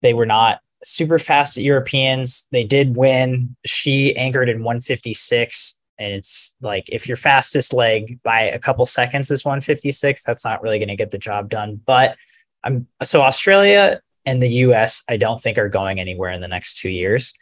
they 0.02 0.14
were 0.14 0.26
not 0.26 0.60
super 0.82 1.18
fast 1.18 1.58
at 1.58 1.64
Europeans, 1.64 2.48
they 2.52 2.64
did 2.64 2.96
win. 2.96 3.54
She 3.66 4.16
anchored 4.16 4.48
in 4.48 4.58
156. 4.58 5.78
And 5.98 6.12
it's 6.14 6.56
like 6.62 6.88
if 6.88 7.06
your 7.06 7.18
fastest 7.18 7.74
leg 7.74 8.18
by 8.22 8.42
a 8.42 8.58
couple 8.58 8.86
seconds 8.86 9.30
is 9.30 9.44
156, 9.44 10.22
that's 10.22 10.44
not 10.44 10.62
really 10.62 10.78
going 10.78 10.88
to 10.88 10.96
get 10.96 11.10
the 11.10 11.18
job 11.18 11.50
done. 11.50 11.80
But 11.84 12.16
I'm 12.64 12.86
so 13.02 13.22
Australia 13.22 14.00
and 14.26 14.42
the 14.42 14.48
US, 14.48 15.02
I 15.08 15.16
don't 15.16 15.40
think 15.40 15.58
are 15.58 15.68
going 15.68 15.98
anywhere 15.98 16.30
in 16.30 16.40
the 16.40 16.48
next 16.48 16.78
two 16.78 16.90
years 16.90 17.34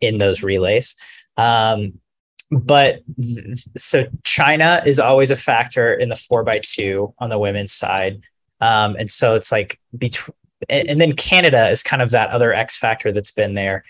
in 0.00 0.18
those 0.18 0.42
relays. 0.42 0.96
Um, 1.36 1.94
but 2.50 3.00
so 3.76 4.06
China 4.24 4.82
is 4.86 5.00
always 5.00 5.30
a 5.30 5.36
factor 5.36 5.94
in 5.94 6.08
the 6.08 6.16
four 6.16 6.44
by 6.44 6.60
two 6.62 7.12
on 7.18 7.30
the 7.30 7.38
women's 7.38 7.72
side. 7.72 8.20
Um, 8.60 8.96
and 8.96 9.10
so 9.10 9.34
it's 9.34 9.50
like 9.50 9.80
between, 9.96 10.34
and 10.68 11.00
then 11.00 11.14
Canada 11.14 11.68
is 11.68 11.82
kind 11.82 12.00
of 12.00 12.10
that 12.10 12.30
other 12.30 12.52
X 12.52 12.78
factor 12.78 13.12
that's 13.12 13.32
been 13.32 13.54
there. 13.54 13.84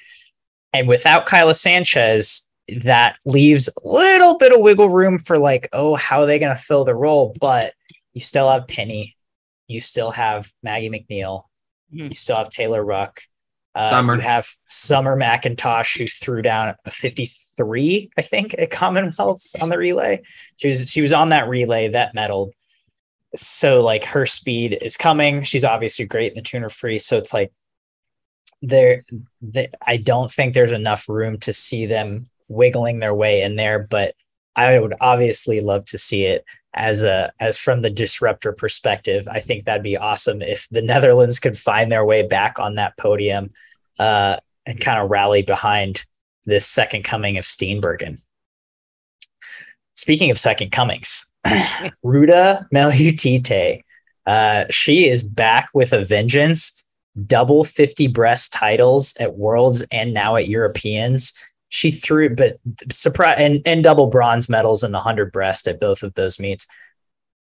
And 0.72 0.88
without 0.88 1.27
Kayla 1.27 1.57
Sanchez, 1.57 2.49
that 2.83 3.16
leaves 3.25 3.68
a 3.68 3.88
little 3.88 4.37
bit 4.37 4.53
of 4.53 4.61
wiggle 4.61 4.88
room 4.88 5.18
for 5.18 5.38
like, 5.38 5.68
oh, 5.72 5.94
how 5.94 6.22
are 6.22 6.27
they 6.27 6.38
going 6.38 6.55
to 6.55 6.61
fill 6.62 6.85
the 6.85 6.94
role? 6.94 7.37
But 7.40 7.75
you 8.12 8.20
still 8.20 8.51
have 8.51 8.66
Penny, 8.66 9.15
you 9.68 9.81
still 9.81 10.11
have 10.11 10.50
Maggie 10.62 10.88
Mac 10.88 11.02
Neil, 11.09 11.48
mm-hmm. 11.92 12.09
you 12.09 12.14
still 12.14 12.37
have 12.37 12.48
Taylor 12.48 12.85
Ruck, 12.85 13.20
uh, 13.74 13.90
Summer. 13.90 14.14
You 14.14 14.20
have 14.22 14.48
Summer 14.68 15.16
McIntosh 15.16 15.98
who 15.98 16.07
threw 16.07 16.42
down 16.42 16.74
a 16.85 16.90
53, 16.90 18.11
I 18.16 18.22
think, 18.22 18.55
at 18.59 18.70
Commonwealths 18.70 19.55
on 19.61 19.68
the 19.68 19.79
relay. 19.79 20.22
She 20.57 20.68
was 20.68 20.90
she 20.90 21.02
was 21.02 21.12
on 21.12 21.29
that 21.29 21.48
relay 21.48 21.88
that 21.88 22.14
medaled. 22.14 22.52
So 23.35 23.83
like 23.83 24.05
her 24.05 24.24
speed 24.24 24.79
is 24.81 24.96
coming. 24.96 25.42
She's 25.42 25.64
obviously 25.64 26.07
great 26.07 26.33
in 26.33 26.37
the 26.37 26.42
tuner 26.42 26.70
free. 26.70 26.98
So 26.98 27.18
it's 27.18 27.35
like 27.35 27.52
there, 28.62 29.05
the, 29.42 29.68
I 29.87 29.98
don't 29.98 30.31
think 30.31 30.55
there's 30.55 30.72
enough 30.72 31.09
room 31.09 31.38
to 31.40 31.52
see 31.52 31.87
them 31.87 32.24
wiggling 32.48 32.98
their 32.98 33.14
way 33.14 33.42
in 33.42 33.57
there, 33.57 33.81
but 33.81 34.14
I 34.55 34.79
would 34.79 34.94
obviously 35.00 35.61
love 35.61 35.85
to 35.87 35.98
see 35.98 36.24
it 36.24 36.44
as 36.76 37.02
a 37.02 37.32
as 37.40 37.58
from 37.58 37.82
the 37.82 37.90
disruptor 37.90 38.52
perspective. 38.52 39.26
I 39.30 39.40
think 39.40 39.64
that'd 39.64 39.82
be 39.82 39.96
awesome 39.96 40.42
if 40.42 40.68
the 40.70 40.82
Netherlands 40.82 41.40
could 41.40 41.58
find 41.58 41.90
their 41.90 42.04
way 42.04 42.22
back 42.22 42.58
on 42.58 42.74
that 42.74 42.96
podium 42.98 43.50
uh, 43.98 44.36
and 44.66 44.78
kind 44.78 45.00
of 45.00 45.10
rally 45.10 45.42
behind 45.42 46.04
this 46.44 46.66
second 46.66 47.04
coming 47.04 47.38
of 47.38 47.44
Steenbergen. 47.44 48.22
Speaking 49.94 50.30
of 50.30 50.38
second 50.38 50.70
comings, 50.72 51.32
Ruta 52.02 52.66
Meilutyte, 52.72 53.82
uh, 54.26 54.66
she 54.68 55.08
is 55.08 55.22
back 55.22 55.68
with 55.72 55.92
a 55.92 56.04
vengeance. 56.04 56.82
Double 57.26 57.64
50 57.64 58.08
breast 58.08 58.52
titles 58.52 59.14
at 59.18 59.36
Worlds 59.36 59.82
and 59.90 60.12
now 60.12 60.36
at 60.36 60.48
Europeans 60.48 61.32
she 61.68 61.90
threw, 61.90 62.35
but 62.35 62.59
surprise 62.90 63.37
and, 63.38 63.61
and 63.66 63.83
double 63.83 64.07
bronze 64.07 64.48
medals 64.48 64.85
in 64.85 64.92
the 64.92 64.98
100 64.98 65.33
breast 65.33 65.66
at 65.66 65.81
both 65.81 66.02
of 66.02 66.14
those 66.14 66.38
meets. 66.38 66.66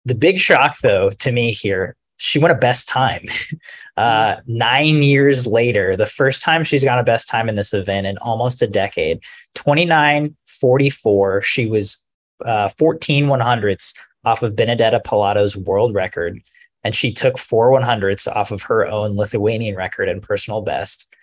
The 0.06 0.16
big 0.16 0.40
shock, 0.40 0.80
though, 0.80 1.10
to 1.10 1.32
me 1.32 1.52
here, 1.52 1.96
she 2.18 2.38
won 2.38 2.52
a 2.52 2.56
best 2.56 2.88
time. 2.88 3.26
uh, 3.98 4.38
nine 4.46 5.02
years 5.02 5.48
later, 5.48 5.96
the 5.98 6.06
first 6.06 6.44
time 6.44 6.64
she's 6.64 6.84
got 6.84 7.00
a 7.00 7.04
best 7.04 7.28
time 7.28 7.50
in 7.50 7.56
this 7.56 7.74
event 7.74 8.06
in 8.06 8.18
almost 8.20 8.62
a 8.62 8.68
decade, 8.68 9.20
29 9.56 10.36
44. 10.46 11.42
She 11.42 11.66
was 11.66 12.06
uh, 12.46 12.70
14 12.78 13.26
100ths 13.26 13.96
off 14.24 14.44
of 14.44 14.56
Benedetta 14.56 15.00
Pilato's 15.00 15.58
world 15.58 15.96
record. 15.96 16.40
And 16.84 16.96
she 16.96 17.12
took 17.12 17.38
four 17.38 17.72
100ths 17.72 18.28
off 18.28 18.52
of 18.52 18.64
her 18.64 18.86
own 18.86 19.16
Lithuanian 19.16 19.76
record 19.76 20.10
and 20.10 20.22
personal 20.22 20.62
best, 20.62 21.14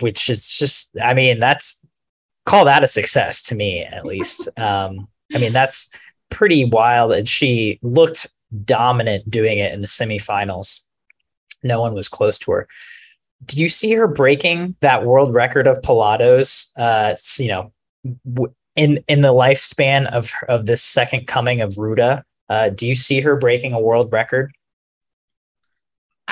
which 0.00 0.28
is 0.28 0.48
just, 0.48 0.96
I 1.02 1.14
mean, 1.14 1.38
that's 1.40 1.84
call 2.44 2.64
that 2.66 2.84
a 2.84 2.88
success 2.88 3.42
to 3.44 3.54
me, 3.54 3.82
at 3.82 4.04
least. 4.04 4.48
Um, 4.58 5.08
I 5.34 5.38
mean, 5.38 5.52
that's 5.52 5.90
pretty 6.30 6.64
wild. 6.64 7.12
And 7.12 7.28
she 7.28 7.78
looked 7.82 8.32
dominant 8.64 9.28
doing 9.30 9.58
it 9.58 9.72
in 9.72 9.80
the 9.80 9.86
semifinals. 9.86 10.86
No 11.62 11.80
one 11.80 11.94
was 11.94 12.08
close 12.08 12.38
to 12.38 12.52
her. 12.52 12.68
Do 13.46 13.60
you 13.60 13.68
see 13.68 13.92
her 13.92 14.06
breaking 14.06 14.76
that 14.80 15.04
world 15.04 15.34
record 15.34 15.66
of 15.66 15.82
Pilato's? 15.82 16.72
Uh, 16.76 17.14
you 17.38 17.48
know, 17.48 17.72
in 18.76 19.02
in 19.08 19.20
the 19.20 19.32
lifespan 19.32 20.10
of 20.12 20.30
of 20.48 20.66
this 20.66 20.82
second 20.82 21.26
coming 21.26 21.60
of 21.60 21.78
Ruta. 21.78 22.24
Uh, 22.48 22.68
do 22.68 22.86
you 22.86 22.94
see 22.94 23.20
her 23.20 23.36
breaking 23.36 23.72
a 23.72 23.80
world 23.80 24.12
record? 24.12 24.52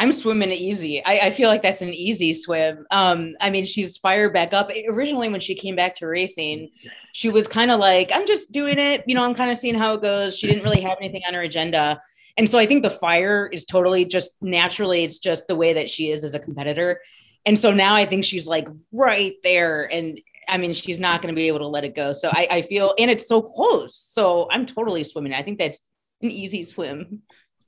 I'm 0.03 0.13
swimming 0.13 0.51
easy. 0.51 1.01
I, 1.05 1.27
I, 1.27 1.31
feel 1.31 1.49
like 1.49 1.63
that's 1.63 1.81
an 1.81 1.95
easy 1.95 2.35
swim. 2.35 2.85
Um, 2.91 3.37
I 3.41 3.51
mean, 3.51 3.65
she's 3.65 3.97
fired 3.97 4.33
back 4.33 4.53
up. 4.53 4.73
Originally, 4.89 5.29
when 5.29 5.39
she 5.39 5.55
came 5.55 5.77
back 5.77 5.95
to 5.95 6.09
racing, 6.09 6.71
she 7.13 7.29
was 7.29 7.47
kind 7.47 7.71
of 7.71 7.79
like, 7.79 8.11
I'm 8.13 8.27
just 8.27 8.51
doing 8.51 8.81
it. 8.81 9.05
You 9.07 9.15
know, 9.15 9.25
I'm 9.25 9.33
kind 9.33 9.49
of 9.49 9.57
seeing 9.59 9.77
how 9.77 9.95
it 9.95 10.03
goes. 10.03 10.37
She 10.37 10.49
didn't 10.49 10.65
really 10.65 10.81
have 10.81 10.99
anything 11.01 11.23
on 11.29 11.35
her 11.35 11.43
agenda. 11.43 12.03
And 12.37 12.51
so 12.51 12.59
I 12.59 12.67
think 12.67 12.83
the 12.83 12.91
fire 12.91 13.47
is 13.47 13.65
totally 13.65 14.05
just 14.05 14.33
naturally, 14.41 15.05
it's 15.05 15.21
just 15.21 15.47
the 15.47 15.55
way 15.55 15.73
that 15.75 15.89
she 15.89 16.11
is 16.11 16.25
as 16.25 16.35
a 16.35 16.41
competitor. 16.41 17.01
And 17.47 17.57
so 17.57 17.71
now 17.71 17.95
I 17.95 18.05
think 18.05 18.25
she's 18.25 18.49
like 18.49 18.67
right 18.93 19.35
there. 19.45 19.85
And 19.85 20.21
I 20.49 20.59
mean, 20.59 20.73
she's 20.73 20.99
not 20.99 21.23
going 21.23 21.33
to 21.33 21.39
be 21.39 21.47
able 21.47 21.61
to 21.61 21.69
let 21.69 21.85
it 21.85 21.95
go. 21.95 22.13
So 22.13 22.29
I, 22.33 22.49
I 22.51 22.63
feel, 22.63 22.93
and 22.99 23.09
it's 23.09 23.29
so 23.29 23.41
close. 23.41 23.95
So 23.95 24.49
I'm 24.51 24.67
totally 24.67 25.05
swimming. 25.05 25.33
I 25.33 25.43
think 25.43 25.61
that's 25.61 25.81
an 26.23 26.33
easy 26.33 26.65
swim. 26.65 27.23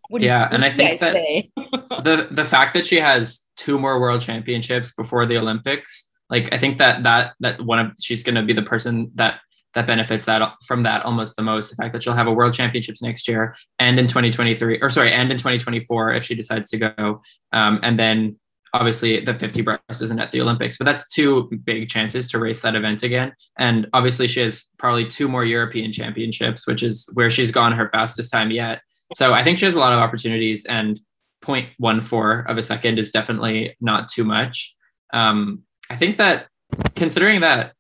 What 0.09 0.23
yeah, 0.23 0.49
and 0.51 0.65
I 0.65 0.71
think 0.71 1.01
that 1.01 1.13
the 2.05 2.29
the 2.31 2.45
fact 2.45 2.75
that 2.75 2.87
she 2.87 2.97
has 2.97 3.47
two 3.57 3.79
more 3.79 4.01
world 4.01 4.21
championships 4.21 4.93
before 4.93 5.27
the 5.27 5.39
Olympics, 5.39 6.11
like 6.31 6.53
I 6.53 6.59
think 6.59 6.79
that 6.79 7.03
that 7.05 7.35
that 7.41 7.61
one 7.63 7.79
of 7.79 7.93
she's 8.01 8.23
going 8.23 8.35
to 8.35 8.43
be 8.43 8.53
the 8.53 8.63
person 8.63 9.11
that 9.15 9.41
that 9.75 9.87
benefits 9.87 10.25
that 10.27 10.55
from 10.67 10.83
that 10.85 11.05
almost 11.05 11.37
the 11.37 11.43
most. 11.43 11.71
The 11.71 11.77
fact 11.77 11.93
that 11.93 12.03
she'll 12.03 12.13
have 12.13 12.27
a 12.27 12.33
world 12.33 12.55
championships 12.55 13.03
next 13.03 13.27
year 13.29 13.55
and 13.79 13.99
in 13.99 14.07
2023, 14.07 14.81
or 14.81 14.91
sorry, 14.91 15.13
and 15.13 15.31
in 15.31 15.39
2024 15.39 16.13
if 16.13 16.25
she 16.25 16.35
decides 16.35 16.69
to 16.71 16.79
go, 16.79 17.21
um, 17.53 17.81
and 17.83 17.99
then 17.99 18.37
obviously 18.75 19.21
the 19.21 19.39
50 19.39 19.63
breast 19.63 20.03
isn't 20.03 20.19
at 20.19 20.33
the 20.33 20.41
Olympics, 20.41 20.77
but 20.77 20.85
that's 20.85 21.09
two 21.09 21.49
big 21.65 21.89
chances 21.89 22.29
to 22.29 22.39
race 22.39 22.61
that 22.61 22.75
event 22.75 23.05
again. 23.05 23.33
And 23.57 23.89
obviously 23.93 24.27
she 24.27 24.41
has 24.41 24.67
probably 24.79 25.07
two 25.07 25.29
more 25.29 25.45
European 25.45 25.93
championships, 25.93 26.67
which 26.67 26.83
is 26.83 27.09
where 27.15 27.31
she's 27.31 27.53
gone 27.53 27.73
her 27.73 27.89
fastest 27.91 28.33
time 28.33 28.51
yet. 28.51 28.81
So 29.13 29.35
I 29.35 29.45
think 29.45 29.59
she 29.59 29.65
has 29.65 29.75
a 29.75 29.81
lot 29.81 29.93
of 29.93 30.01
opportunities 30.01 30.65
and 30.65 30.99
0.14 31.43 32.49
of 32.49 32.57
a 32.57 32.63
second 32.63 32.99
is 32.99 33.11
definitely 33.11 33.77
not 33.81 34.09
too 34.09 34.25
much. 34.25 34.75
Um, 35.13 35.63
I 35.91 35.97
think 35.97 36.17
that 36.17 36.49
considering 36.95 37.41
that 37.41 37.75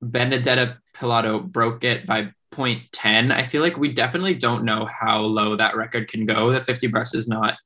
Benedetta 0.00 0.78
Pilato 0.96 1.42
broke 1.42 1.84
it 1.84 2.06
by 2.06 2.32
0.10, 2.52 3.32
I 3.32 3.44
feel 3.44 3.62
like 3.62 3.76
we 3.76 3.92
definitely 3.92 4.34
don't 4.34 4.64
know 4.64 4.84
how 4.86 5.20
low 5.20 5.56
that 5.56 5.76
record 5.76 6.08
can 6.08 6.26
go. 6.26 6.50
The 6.50 6.60
50 6.60 6.88
breast 6.88 7.14
is 7.14 7.28
not 7.28 7.56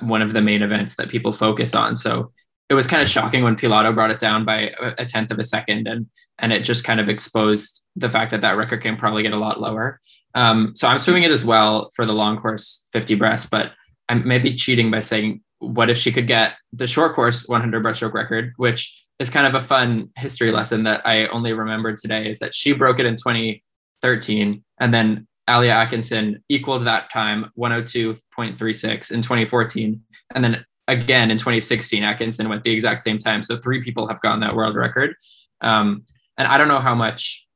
one 0.00 0.22
of 0.22 0.32
the 0.32 0.40
main 0.40 0.62
events 0.62 0.94
that 0.96 1.08
people 1.08 1.32
focus 1.32 1.74
on. 1.74 1.96
So 1.96 2.32
it 2.68 2.74
was 2.74 2.86
kind 2.86 3.02
of 3.02 3.08
shocking 3.08 3.42
when 3.42 3.56
Pilato 3.56 3.92
brought 3.92 4.12
it 4.12 4.20
down 4.20 4.44
by 4.44 4.72
a 4.96 5.04
tenth 5.04 5.32
of 5.32 5.40
a 5.40 5.44
second, 5.44 5.88
and 5.88 6.06
and 6.38 6.52
it 6.52 6.62
just 6.62 6.84
kind 6.84 7.00
of 7.00 7.08
exposed 7.08 7.84
the 7.96 8.08
fact 8.08 8.30
that 8.30 8.42
that 8.42 8.56
record 8.56 8.80
can 8.80 8.96
probably 8.96 9.24
get 9.24 9.32
a 9.32 9.38
lot 9.38 9.60
lower. 9.60 10.00
Um, 10.34 10.72
so 10.74 10.88
I'm 10.88 10.98
swimming 10.98 11.24
it 11.24 11.30
as 11.30 11.44
well 11.44 11.90
for 11.94 12.06
the 12.06 12.12
long 12.12 12.38
course 12.38 12.86
50 12.92 13.14
breast, 13.16 13.50
but 13.50 13.72
I'm 14.08 14.26
maybe 14.26 14.54
cheating 14.54 14.90
by 14.90 15.00
saying, 15.00 15.42
what 15.58 15.90
if 15.90 15.96
she 15.96 16.12
could 16.12 16.26
get 16.26 16.54
the 16.72 16.86
short 16.86 17.14
course 17.14 17.46
100 17.46 17.84
breaststroke 17.84 18.14
record, 18.14 18.52
which 18.56 19.04
is 19.18 19.28
kind 19.28 19.46
of 19.46 19.54
a 19.54 19.64
fun 19.64 20.10
history 20.16 20.50
lesson 20.50 20.84
that 20.84 21.02
I 21.04 21.26
only 21.26 21.52
remembered 21.52 21.98
today, 21.98 22.28
is 22.28 22.38
that 22.38 22.54
she 22.54 22.72
broke 22.72 22.98
it 22.98 23.06
in 23.06 23.16
2013, 23.16 24.64
and 24.78 24.94
then 24.94 25.26
Alia 25.48 25.72
Atkinson 25.72 26.42
equaled 26.48 26.86
that 26.86 27.10
time 27.10 27.50
102.36 27.58 29.10
in 29.10 29.20
2014. 29.20 30.00
And 30.34 30.44
then 30.44 30.64
again 30.88 31.30
in 31.30 31.38
2016, 31.38 32.02
Atkinson 32.02 32.48
went 32.48 32.62
the 32.62 32.72
exact 32.72 33.02
same 33.02 33.18
time. 33.18 33.42
So 33.42 33.56
three 33.56 33.82
people 33.82 34.06
have 34.08 34.20
gotten 34.20 34.40
that 34.40 34.54
world 34.54 34.76
record. 34.76 35.14
Um, 35.60 36.04
and 36.38 36.46
I 36.46 36.56
don't 36.56 36.68
know 36.68 36.78
how 36.78 36.94
much 36.94 37.46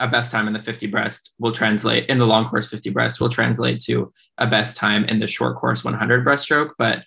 a 0.00 0.08
best 0.08 0.30
time 0.30 0.46
in 0.46 0.52
the 0.52 0.58
50 0.58 0.86
breast 0.88 1.34
will 1.38 1.52
translate 1.52 2.08
in 2.08 2.18
the 2.18 2.26
long 2.26 2.46
course 2.46 2.68
50 2.68 2.90
breast 2.90 3.20
will 3.20 3.28
translate 3.28 3.80
to 3.80 4.12
a 4.38 4.46
best 4.46 4.76
time 4.76 5.04
in 5.04 5.18
the 5.18 5.26
short 5.26 5.56
course 5.56 5.84
100 5.84 6.24
breaststroke. 6.26 6.70
But 6.78 7.04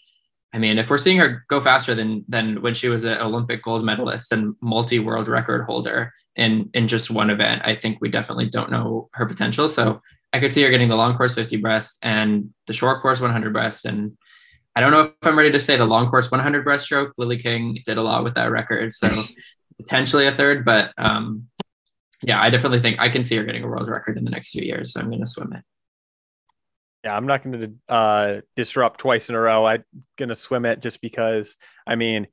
I 0.54 0.60
mean, 0.60 0.78
if 0.78 0.90
we're 0.90 0.98
seeing 0.98 1.18
her 1.20 1.46
go 1.50 1.60
faster 1.60 1.94
than 1.94 2.24
than 2.28 2.62
when 2.62 2.74
she 2.74 2.90
was 2.90 3.04
an 3.04 3.20
Olympic 3.20 3.64
gold 3.64 3.84
medalist 3.84 4.32
and 4.32 4.56
multi 4.62 5.00
world 5.00 5.28
record 5.28 5.66
holder, 5.66 6.14
in 6.38 6.70
in 6.74 6.88
just 6.88 7.12
one 7.12 7.30
event, 7.30 7.64
I 7.66 7.76
think 7.76 7.98
we 8.00 8.10
definitely 8.10 8.48
don't 8.48 8.72
know 8.72 9.10
her 9.14 9.26
potential. 9.26 9.68
So 9.68 10.02
I 10.32 10.40
could 10.40 10.54
see 10.54 10.62
her 10.64 10.70
getting 10.70 10.90
the 10.90 10.96
long 10.96 11.16
course 11.16 11.34
50 11.34 11.58
breast 11.58 11.98
and 12.04 12.54
the 12.68 12.74
short 12.74 13.02
course 13.02 13.20
100 13.20 13.52
breast. 13.52 13.86
And 13.86 14.18
I 14.76 14.82
don't 14.82 14.92
know 14.92 15.02
if 15.02 15.14
I'm 15.24 15.38
ready 15.38 15.52
to 15.52 15.60
say 15.60 15.78
the 15.78 15.86
long 15.86 16.08
course 16.08 16.30
100 16.30 16.66
breaststroke. 16.66 17.12
Lily 17.18 17.38
King 17.38 17.80
did 17.86 17.98
a 17.98 18.04
lot 18.04 18.24
with 18.24 18.36
that 18.36 18.52
record, 18.52 18.94
so 18.94 19.24
potentially 19.78 20.28
a 20.28 20.32
third. 20.32 20.64
But 20.64 20.94
um, 20.98 21.48
yeah, 22.24 22.42
I 22.42 22.50
definitely 22.50 22.80
think 22.80 23.00
I 23.00 23.10
can 23.10 23.24
see 23.24 23.36
her 23.36 23.44
getting 23.44 23.64
a 23.64 23.68
world 23.68 23.90
record 23.90 24.18
in 24.18 24.26
the 24.26 24.32
next 24.32 24.52
few 24.52 24.64
years. 24.64 24.94
So 24.94 25.00
I'm 25.00 25.08
going 25.08 25.20
to 25.20 25.26
swim 25.26 25.54
it. 25.54 25.64
Yeah, 27.04 27.16
I'm 27.16 27.28
not 27.28 27.44
going 27.44 27.60
to 27.62 27.94
uh, 27.94 28.42
disrupt 28.56 29.00
twice 29.00 29.30
in 29.30 29.36
a 29.36 29.40
row. 29.40 29.66
I'm 29.66 29.84
going 30.18 30.30
to 30.30 30.36
swim 30.36 30.66
it 30.66 30.82
just 30.82 31.00
because, 31.00 31.56
I 31.86 31.96
mean, 31.96 32.28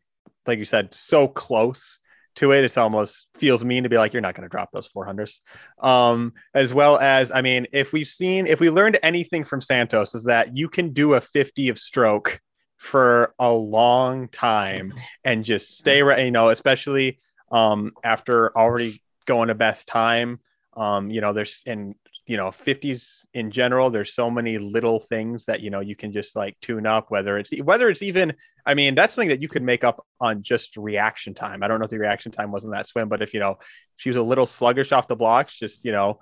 like 0.47 0.59
you 0.59 0.65
said, 0.65 0.95
so 0.95 1.29
close 1.29 1.99
to 2.37 2.53
it. 2.53 2.65
It's 2.65 2.77
almost 2.77 3.29
feels 3.37 3.65
mean 3.65 3.83
to 3.85 3.89
be 3.89 3.99
like, 3.99 4.13
you're 4.13 4.23
not 4.23 4.35
going 4.35 4.49
to 4.49 4.51
drop 4.51 4.71
those 4.73 4.89
400s. 4.89 5.41
Um, 5.81 6.33
as 6.55 6.75
well 6.75 6.99
as, 6.99 7.31
I 7.31 7.43
mean, 7.43 7.67
if 7.73 7.93
we've 7.93 8.09
seen, 8.09 8.47
if 8.47 8.59
we 8.59 8.71
learned 8.71 8.99
anything 9.03 9.45
from 9.45 9.61
Santos 9.61 10.15
is 10.15 10.25
that 10.25 10.57
you 10.57 10.69
can 10.69 10.93
do 10.93 11.15
a 11.15 11.21
50 11.21 11.69
of 11.69 11.79
stroke 11.79 12.41
for 12.77 13.35
a 13.39 13.51
long 13.51 14.29
time 14.29 14.93
and 15.25 15.45
just 15.45 15.79
stay 15.79 16.03
right, 16.03 16.25
you 16.25 16.31
know, 16.31 16.49
especially 16.49 17.19
um, 17.53 17.93
after 18.03 18.57
already 18.57 19.01
going 19.27 19.49
to 19.49 19.55
best 19.55 19.87
time. 19.87 20.41
Um, 20.77 21.11
you 21.11 21.21
know, 21.21 21.33
there's, 21.33 21.63
in 21.67 21.95
you 22.27 22.37
know 22.39 22.51
50s 22.51 23.27
in 23.35 23.51
general 23.51 23.91
there's 23.91 24.15
so 24.15 24.31
many 24.31 24.57
little 24.59 24.99
things 24.99 25.45
that 25.45 25.61
you 25.61 25.71
know 25.71 25.81
you 25.81 25.95
can 25.95 26.13
just 26.13 26.35
like 26.35 26.59
tune 26.61 26.87
up 26.87 27.11
whether 27.11 27.37
it's 27.37 27.51
whether 27.63 27.91
it's 27.91 28.03
even 28.03 28.33
i 28.65 28.73
mean 28.73 28.95
that's 28.95 29.13
something 29.13 29.29
that 29.29 29.43
you 29.43 29.49
could 29.49 29.63
make 29.63 29.85
up 29.85 30.05
on 30.21 30.43
just 30.43 30.77
reaction 30.77 31.35
time. 31.35 31.63
I 31.63 31.69
don't 31.69 31.79
know 31.79 31.85
if 31.85 31.91
the 31.91 31.99
reaction 31.99 32.33
time 32.33 32.51
wasn't 32.51 32.73
that 32.73 32.87
swim 32.87 33.09
but 33.09 33.21
if 33.21 33.35
you 33.35 33.41
know 33.41 33.59
she 33.97 34.09
was 34.09 34.17
a 34.17 34.23
little 34.23 34.47
sluggish 34.47 34.91
off 34.93 35.09
the 35.09 35.17
blocks 35.17 35.55
just 35.55 35.85
you 35.85 35.93
know 35.93 36.21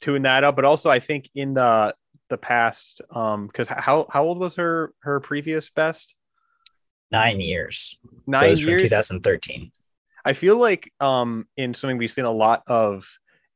tune 0.00 0.22
that 0.22 0.44
up. 0.44 0.56
But 0.56 0.66
also 0.66 0.90
i 0.90 1.00
think 1.00 1.30
in 1.34 1.54
the 1.54 1.94
the 2.28 2.36
past 2.36 3.00
um 3.10 3.46
because 3.46 3.68
how 3.68 4.06
how 4.10 4.24
old 4.24 4.38
was 4.38 4.56
her 4.56 4.92
her 5.00 5.20
previous 5.20 5.70
best? 5.70 6.14
Nine 7.10 7.40
years. 7.40 7.96
Nine 8.26 8.54
so 8.54 8.68
years? 8.68 8.82
2013 8.82 9.72
i 10.24 10.32
feel 10.32 10.56
like 10.56 10.92
um 11.00 11.46
in 11.56 11.74
swimming 11.74 11.98
we've 11.98 12.10
seen 12.10 12.24
a 12.24 12.30
lot 12.30 12.62
of 12.66 13.06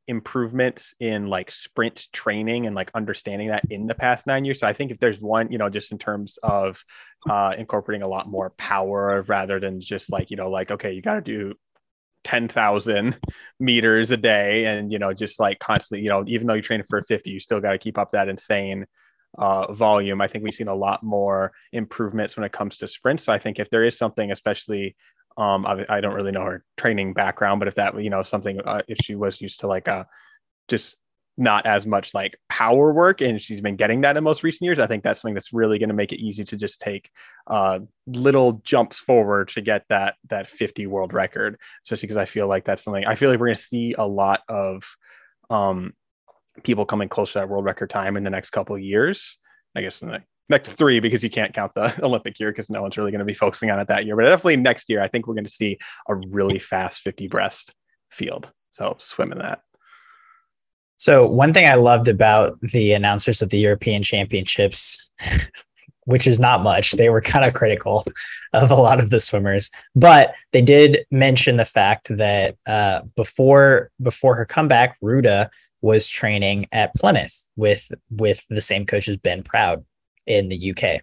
improvements 0.09 0.95
in 1.01 1.27
like 1.27 1.51
sprint 1.51 2.09
training 2.13 2.67
and 2.67 2.75
like 2.75 2.91
understanding 2.95 3.49
that 3.49 3.65
in 3.71 3.87
the 3.87 3.95
past 3.95 4.27
nine 4.27 4.45
years. 4.45 4.61
So 4.61 4.67
I 4.67 4.73
think 4.73 4.91
if 4.91 4.99
there's 4.99 5.21
one, 5.21 5.51
you 5.51 5.59
know, 5.59 5.69
just 5.69 5.93
in 5.93 5.99
terms 5.99 6.39
of 6.43 6.83
uh, 7.29 7.55
incorporating 7.57 8.03
a 8.03 8.09
lot 8.09 8.29
more 8.29 8.51
power 8.51 9.23
rather 9.29 9.61
than 9.61 9.81
just 9.81 10.11
like, 10.11 10.31
you 10.31 10.37
know, 10.37 10.51
like, 10.51 10.71
okay, 10.71 10.93
you 10.93 11.03
got 11.03 11.15
to 11.15 11.21
do 11.21 11.55
10,000 12.25 13.19
meters 13.61 14.11
a 14.11 14.17
day 14.17 14.67
and, 14.67 14.93
you 14.93 14.99
know, 14.99 15.13
just 15.13 15.39
like 15.39 15.59
constantly, 15.59 16.03
you 16.03 16.11
know, 16.11 16.25
even 16.27 16.47
though 16.47 16.55
you're 16.55 16.63
training 16.63 16.87
for 16.89 17.03
50, 17.03 17.31
you 17.31 17.41
still 17.41 17.61
got 17.61 17.73
to 17.73 17.79
keep 17.79 17.97
up 17.97 18.13
that 18.13 18.29
insane 18.29 18.87
uh, 19.39 19.73
volume. 19.73 20.21
I 20.21 20.27
think 20.27 20.45
we've 20.45 20.55
seen 20.55 20.69
a 20.69 20.75
lot 20.75 21.03
more 21.03 21.53
improvements 21.73 22.37
when 22.37 22.45
it 22.45 22.53
comes 22.53 22.77
to 22.79 22.89
sprints. 22.89 23.25
So 23.25 23.33
I 23.33 23.39
think 23.39 23.59
if 23.59 23.71
there 23.71 23.85
is 23.85 23.97
something, 23.97 24.33
especially 24.33 24.97
um, 25.37 25.67
I, 25.67 25.85
I, 25.89 26.01
don't 26.01 26.15
really 26.15 26.33
know 26.33 26.45
her 26.45 26.65
training 26.77 27.13
background, 27.13 27.59
but 27.59 27.69
if 27.69 27.75
that, 27.77 28.01
you 28.03 28.11
know, 28.11 28.23
something, 28.23 28.61
uh, 28.61 28.83
if 28.89 28.99
she 29.03 29.15
was 29.15 29.41
used 29.41 29.61
to 29.61 29.67
like 29.67 29.89
uh, 29.89 30.05
just 30.69 30.99
not 31.39 31.65
as 31.67 31.87
much 31.87 32.13
like 32.13 32.39
power 32.49 32.93
work, 32.93 33.21
and 33.21 33.41
she's 33.41 33.61
been 33.61 33.77
getting 33.77 34.03
that 34.03 34.17
in 34.17 34.25
most 34.25 34.43
recent 34.43 34.67
years. 34.67 34.79
I 34.79 34.87
think 34.87 35.03
that's 35.03 35.21
something 35.21 35.35
that's 35.35 35.53
really 35.53 35.79
going 35.79 35.89
to 35.89 35.95
make 35.95 36.13
it 36.13 36.21
easy 36.21 36.45
to 36.45 36.57
just 36.57 36.81
take 36.81 37.11
uh, 37.47 37.81
little 38.07 38.61
jumps 38.65 38.99
forward 38.99 39.49
to 39.49 39.61
get 39.61 39.85
that 39.89 40.17
that 40.29 40.49
50 40.49 40.87
world 40.87 41.13
record. 41.13 41.59
Especially 41.85 42.07
because 42.07 42.19
I 42.19 42.27
feel 42.27 42.47
like 42.47 42.65
that's 42.65 42.83
something 42.83 43.05
I 43.05 43.15
feel 43.15 43.31
like 43.31 43.41
we're 43.41 43.47
going 43.47 43.57
to 43.57 43.63
see 43.63 43.95
a 43.97 44.07
lot 44.07 44.43
of 44.49 44.85
um, 45.49 45.95
people 46.63 46.85
coming 46.85 47.09
close 47.09 47.33
to 47.33 47.39
that 47.39 47.49
world 47.49 47.65
record 47.65 47.91
time 47.91 48.17
in 48.17 48.25
the 48.25 48.31
next 48.31 48.51
couple 48.51 48.79
years. 48.79 49.39
I 49.75 49.81
guess 49.81 50.03
in 50.03 50.09
the 50.09 50.23
next 50.53 50.73
three 50.73 51.01
because 51.01 51.25
you 51.25 51.31
can't 51.31 51.53
count 51.53 51.75
the 51.75 51.93
Olympic 52.05 52.39
year 52.39 52.53
because 52.53 52.71
no 52.71 52.83
one's 52.83 52.97
really 52.97 53.11
going 53.11 53.19
to 53.19 53.25
be 53.25 53.35
focusing 53.35 53.71
on 53.71 53.81
it 53.81 53.89
that 53.89 54.07
year. 54.07 54.15
But 54.15 54.23
definitely 54.23 54.59
next 54.59 54.89
year, 54.89 55.03
I 55.03 55.09
think 55.09 55.27
we're 55.27 55.35
going 55.35 55.45
to 55.45 55.51
see 55.51 55.79
a 56.09 56.15
really 56.15 56.61
fast 56.61 57.01
50 57.01 57.27
breast 57.27 57.75
field. 58.11 58.49
So 58.71 58.97
swim 58.99 59.33
in 59.33 59.39
that. 59.39 59.63
So 60.97 61.27
one 61.27 61.53
thing 61.53 61.67
I 61.67 61.75
loved 61.75 62.09
about 62.09 62.61
the 62.61 62.93
announcers 62.93 63.43
of 63.43 63.49
the 63.49 63.59
European 63.59 64.03
Championships, 64.03 65.11
which 66.05 66.29
is 66.29 66.39
not 66.39 66.63
much, 66.63 66.93
they 66.93 67.11
were 67.11 67.21
kind 67.21 67.45
of 67.45 67.55
critical 67.55 68.05
of 68.53 68.71
a 68.71 68.77
lot 68.77 69.03
of 69.03 69.11
the 69.11 69.19
swimmers, 69.19 69.69
but 69.97 70.35
they 70.53 70.63
did 70.63 71.05
mention 71.11 71.57
the 71.57 71.65
fact 71.65 72.17
that 72.17 72.57
uh, 72.67 73.01
before 73.17 73.91
before 74.01 74.37
her 74.37 74.45
comeback, 74.45 74.97
Ruta 75.01 75.51
was 75.81 76.09
training 76.09 76.67
at 76.71 76.95
Plymouth 76.95 77.49
with 77.57 77.91
with 78.11 78.47
the 78.49 78.61
same 78.61 78.87
coach 78.87 79.09
as 79.09 79.17
Ben 79.17 79.43
Proud 79.43 79.85
in 80.27 80.49
the 80.49 80.75
UK. 80.75 81.01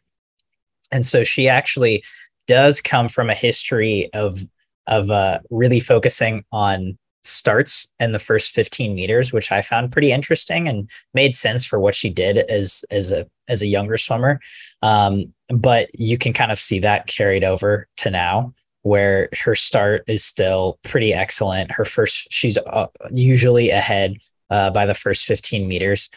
And 0.91 1.05
so 1.05 1.23
she 1.23 1.47
actually 1.47 2.03
does 2.47 2.81
come 2.81 3.09
from 3.09 3.29
a 3.29 3.35
history 3.35 4.09
of 4.13 4.39
of 4.87 5.11
uh, 5.11 5.39
really 5.51 5.79
focusing 5.79 6.43
on 6.51 6.97
starts 7.23 7.93
in 7.99 8.11
the 8.11 8.19
first 8.19 8.51
15 8.51 8.95
meters, 8.95 9.31
which 9.31 9.51
I 9.51 9.61
found 9.61 9.91
pretty 9.91 10.11
interesting 10.11 10.67
and 10.67 10.89
made 11.13 11.35
sense 11.35 11.65
for 11.65 11.79
what 11.79 11.95
she 11.95 12.09
did 12.09 12.37
as 12.37 12.83
as 12.91 13.11
a 13.11 13.27
as 13.47 13.61
a 13.61 13.67
younger 13.67 13.97
swimmer. 13.97 14.39
Um, 14.81 15.33
but 15.49 15.89
you 15.93 16.17
can 16.17 16.33
kind 16.33 16.51
of 16.51 16.59
see 16.59 16.79
that 16.79 17.07
carried 17.07 17.43
over 17.43 17.87
to 17.97 18.11
now, 18.11 18.53
where 18.83 19.29
her 19.43 19.55
start 19.55 20.03
is 20.07 20.23
still 20.23 20.79
pretty 20.83 21.13
excellent. 21.13 21.71
Her 21.71 21.85
first, 21.85 22.31
she's 22.31 22.57
uh, 22.57 22.87
usually 23.11 23.69
ahead 23.69 24.17
uh, 24.49 24.71
by 24.71 24.85
the 24.85 24.93
first 24.93 25.25
15 25.25 25.67
meters, 25.67 26.09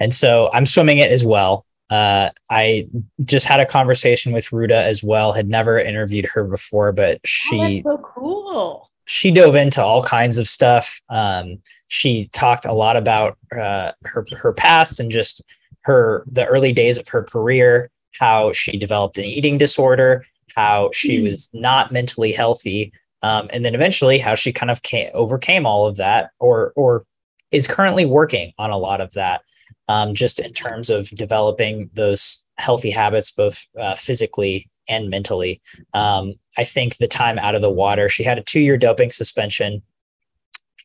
and 0.00 0.12
so 0.12 0.50
I'm 0.52 0.66
swimming 0.66 0.98
it 0.98 1.10
as 1.10 1.24
well. 1.24 1.66
Uh, 1.88 2.30
I 2.50 2.88
just 3.24 3.46
had 3.46 3.60
a 3.60 3.66
conversation 3.66 4.32
with 4.32 4.52
Ruta 4.52 4.82
as 4.82 5.04
well. 5.04 5.32
Had 5.32 5.48
never 5.48 5.78
interviewed 5.78 6.26
her 6.26 6.44
before, 6.44 6.92
but 6.92 7.20
she 7.24 7.82
oh, 7.86 7.96
so 7.96 7.98
cool 7.98 8.90
she 9.06 9.30
dove 9.30 9.54
into 9.54 9.82
all 9.82 10.02
kinds 10.02 10.36
of 10.36 10.48
stuff. 10.48 11.00
Um, 11.08 11.58
she 11.88 12.28
talked 12.32 12.66
a 12.66 12.72
lot 12.72 12.96
about 12.96 13.38
uh, 13.56 13.92
her 14.04 14.26
her 14.36 14.52
past 14.52 15.00
and 15.00 15.10
just 15.10 15.42
her 15.82 16.24
the 16.30 16.44
early 16.46 16.72
days 16.72 16.98
of 16.98 17.08
her 17.08 17.22
career, 17.22 17.90
how 18.18 18.52
she 18.52 18.76
developed 18.76 19.16
an 19.16 19.24
eating 19.24 19.56
disorder, 19.56 20.26
how 20.54 20.90
she 20.92 21.18
mm. 21.18 21.22
was 21.24 21.48
not 21.54 21.92
mentally 21.92 22.32
healthy, 22.32 22.92
um, 23.22 23.48
and 23.52 23.64
then 23.64 23.74
eventually 23.74 24.18
how 24.18 24.34
she 24.34 24.52
kind 24.52 24.70
of 24.70 24.82
came, 24.82 25.08
overcame 25.14 25.64
all 25.64 25.86
of 25.86 25.96
that, 25.96 26.30
or 26.40 26.72
or 26.76 27.06
is 27.52 27.68
currently 27.68 28.04
working 28.04 28.52
on 28.58 28.70
a 28.70 28.76
lot 28.76 29.00
of 29.00 29.12
that, 29.12 29.42
um, 29.88 30.14
just 30.14 30.40
in 30.40 30.52
terms 30.52 30.90
of 30.90 31.08
developing 31.10 31.90
those 31.94 32.44
healthy 32.58 32.90
habits, 32.90 33.30
both 33.30 33.64
uh, 33.78 33.94
physically 33.94 34.68
and 34.88 35.10
mentally. 35.10 35.60
Um, 35.94 36.34
I 36.56 36.64
think 36.64 36.96
the 36.96 37.08
time 37.08 37.38
out 37.38 37.54
of 37.54 37.62
the 37.62 37.70
water, 37.70 38.08
she 38.08 38.22
had 38.22 38.38
a 38.38 38.42
two 38.42 38.60
year 38.60 38.76
doping 38.76 39.10
suspension 39.10 39.82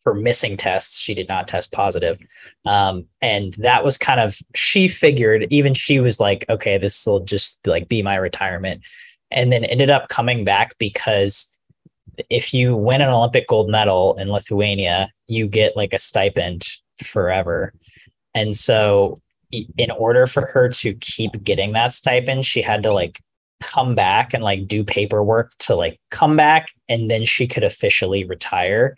for 0.01 0.13
missing 0.13 0.57
tests. 0.57 0.99
She 0.99 1.13
did 1.13 1.27
not 1.27 1.47
test 1.47 1.71
positive. 1.71 2.19
Um, 2.65 3.05
and 3.21 3.53
that 3.53 3.83
was 3.83 3.97
kind 3.97 4.19
of, 4.19 4.37
she 4.55 4.87
figured, 4.87 5.45
even 5.51 5.73
she 5.73 5.99
was 5.99 6.19
like, 6.19 6.45
okay, 6.49 6.77
this 6.77 7.05
will 7.05 7.19
just 7.19 7.65
like 7.67 7.87
be 7.87 8.01
my 8.01 8.15
retirement. 8.15 8.83
And 9.29 9.51
then 9.51 9.63
ended 9.63 9.91
up 9.91 10.09
coming 10.09 10.43
back 10.43 10.77
because 10.79 11.55
if 12.29 12.53
you 12.53 12.75
win 12.75 13.01
an 13.01 13.09
Olympic 13.09 13.47
gold 13.47 13.69
medal 13.69 14.15
in 14.17 14.29
Lithuania, 14.29 15.11
you 15.27 15.47
get 15.47 15.77
like 15.77 15.93
a 15.93 15.99
stipend 15.99 16.67
forever. 17.03 17.73
And 18.33 18.55
so, 18.55 19.21
in 19.51 19.91
order 19.91 20.25
for 20.27 20.45
her 20.45 20.69
to 20.69 20.93
keep 20.95 21.43
getting 21.43 21.73
that 21.73 21.91
stipend, 21.91 22.45
she 22.45 22.61
had 22.61 22.83
to 22.83 22.93
like 22.93 23.19
come 23.61 23.95
back 23.95 24.33
and 24.33 24.43
like 24.43 24.67
do 24.67 24.83
paperwork 24.83 25.51
to 25.59 25.75
like 25.75 25.99
come 26.09 26.35
back 26.35 26.69
and 26.89 27.09
then 27.09 27.23
she 27.23 27.47
could 27.47 27.63
officially 27.63 28.23
retire 28.23 28.95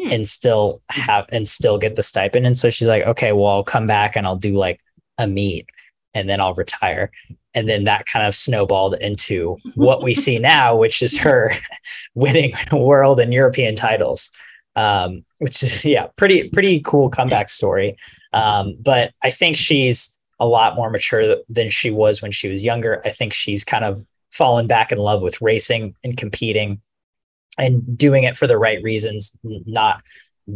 hmm. 0.00 0.10
and 0.10 0.26
still 0.26 0.80
have 0.88 1.26
and 1.30 1.46
still 1.46 1.78
get 1.78 1.94
the 1.94 2.02
stipend. 2.02 2.46
And 2.46 2.56
so 2.58 2.70
she's 2.70 2.88
like 2.88 3.04
okay 3.04 3.32
well 3.32 3.48
I'll 3.48 3.64
come 3.64 3.86
back 3.86 4.16
and 4.16 4.26
I'll 4.26 4.36
do 4.36 4.56
like 4.56 4.80
a 5.18 5.28
meet 5.28 5.68
and 6.14 6.28
then 6.28 6.40
I'll 6.40 6.54
retire. 6.54 7.10
And 7.54 7.68
then 7.68 7.84
that 7.84 8.06
kind 8.06 8.26
of 8.26 8.34
snowballed 8.34 8.94
into 8.94 9.58
what 9.74 10.02
we 10.02 10.14
see 10.14 10.38
now 10.38 10.74
which 10.74 11.02
is 11.02 11.18
her 11.18 11.50
winning 12.14 12.54
world 12.72 13.20
and 13.20 13.32
European 13.32 13.76
titles. 13.76 14.30
Um, 14.76 15.24
which 15.38 15.60
is 15.64 15.84
yeah 15.84 16.06
pretty 16.16 16.48
pretty 16.50 16.78
cool 16.80 17.10
comeback 17.10 17.48
story 17.48 17.96
um, 18.32 18.76
but 18.80 19.12
I 19.22 19.30
think 19.30 19.56
she's 19.56 20.18
a 20.40 20.46
lot 20.46 20.76
more 20.76 20.90
mature 20.90 21.36
than 21.48 21.70
she 21.70 21.90
was 21.90 22.22
when 22.22 22.32
she 22.32 22.48
was 22.48 22.64
younger. 22.64 23.02
I 23.04 23.10
think 23.10 23.32
she's 23.32 23.64
kind 23.64 23.84
of 23.84 24.04
fallen 24.30 24.66
back 24.66 24.92
in 24.92 24.98
love 24.98 25.22
with 25.22 25.40
racing 25.40 25.94
and 26.04 26.16
competing 26.16 26.80
and 27.58 27.98
doing 27.98 28.24
it 28.24 28.36
for 28.36 28.46
the 28.46 28.58
right 28.58 28.82
reasons, 28.82 29.36
not 29.42 30.02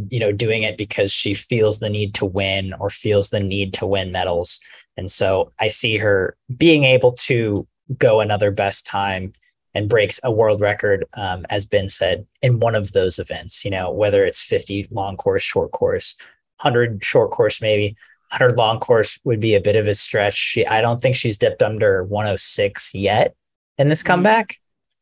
you 0.08 0.18
know 0.18 0.32
doing 0.32 0.62
it 0.62 0.78
because 0.78 1.12
she 1.12 1.34
feels 1.34 1.78
the 1.78 1.90
need 1.90 2.14
to 2.14 2.24
win 2.24 2.72
or 2.80 2.88
feels 2.88 3.30
the 3.30 3.40
need 3.40 3.74
to 3.74 3.86
win 3.86 4.12
medals. 4.12 4.60
And 4.96 5.10
so 5.10 5.52
I 5.58 5.68
see 5.68 5.96
her 5.98 6.36
being 6.56 6.84
able 6.84 7.12
to 7.12 7.66
go 7.98 8.20
another 8.20 8.50
best 8.50 8.86
time 8.86 9.32
and 9.74 9.88
breaks 9.88 10.20
a 10.22 10.30
world 10.30 10.60
record, 10.60 11.06
um, 11.14 11.46
as 11.48 11.64
Ben 11.64 11.88
said, 11.88 12.26
in 12.42 12.60
one 12.60 12.74
of 12.74 12.92
those 12.92 13.18
events. 13.18 13.64
You 13.64 13.70
know, 13.70 13.90
whether 13.90 14.24
it's 14.24 14.42
50 14.42 14.88
long 14.90 15.16
course, 15.16 15.42
short 15.42 15.72
course, 15.72 16.14
100 16.62 17.04
short 17.04 17.30
course, 17.30 17.60
maybe 17.60 17.96
100 18.30 18.56
long 18.56 18.78
course 18.78 19.18
would 19.24 19.40
be 19.40 19.54
a 19.54 19.60
bit 19.60 19.76
of 19.76 19.86
a 19.86 19.94
stretch. 19.94 20.34
She, 20.34 20.66
I 20.66 20.80
don't 20.80 21.00
think 21.00 21.16
she's 21.16 21.36
dipped 21.36 21.62
under 21.62 22.04
106 22.04 22.94
yet 22.94 23.34
in 23.78 23.88
this 23.88 24.00
mm-hmm. 24.00 24.06
comeback, 24.06 24.56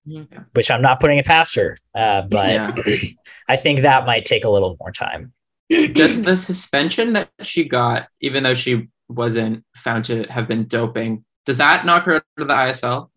mm-hmm. 0.06 0.42
which 0.54 0.70
I'm 0.70 0.82
not 0.82 1.00
putting 1.00 1.18
it 1.18 1.26
past 1.26 1.54
her. 1.56 1.76
Uh, 1.94 2.22
but 2.22 2.52
yeah. 2.52 2.74
I 3.48 3.56
think 3.56 3.82
that 3.82 4.06
might 4.06 4.24
take 4.24 4.44
a 4.44 4.50
little 4.50 4.76
more 4.80 4.92
time. 4.92 5.32
Does 5.68 6.22
the 6.22 6.36
suspension 6.36 7.12
that 7.12 7.30
she 7.42 7.64
got, 7.64 8.08
even 8.20 8.42
though 8.42 8.54
she 8.54 8.88
wasn't 9.08 9.64
found 9.76 10.04
to 10.06 10.24
have 10.24 10.48
been 10.48 10.66
doping, 10.66 11.24
does 11.46 11.58
that 11.58 11.86
knock 11.86 12.04
her 12.04 12.16
out 12.16 12.24
of 12.38 12.48
the 12.48 12.54
ISL? 12.54 13.10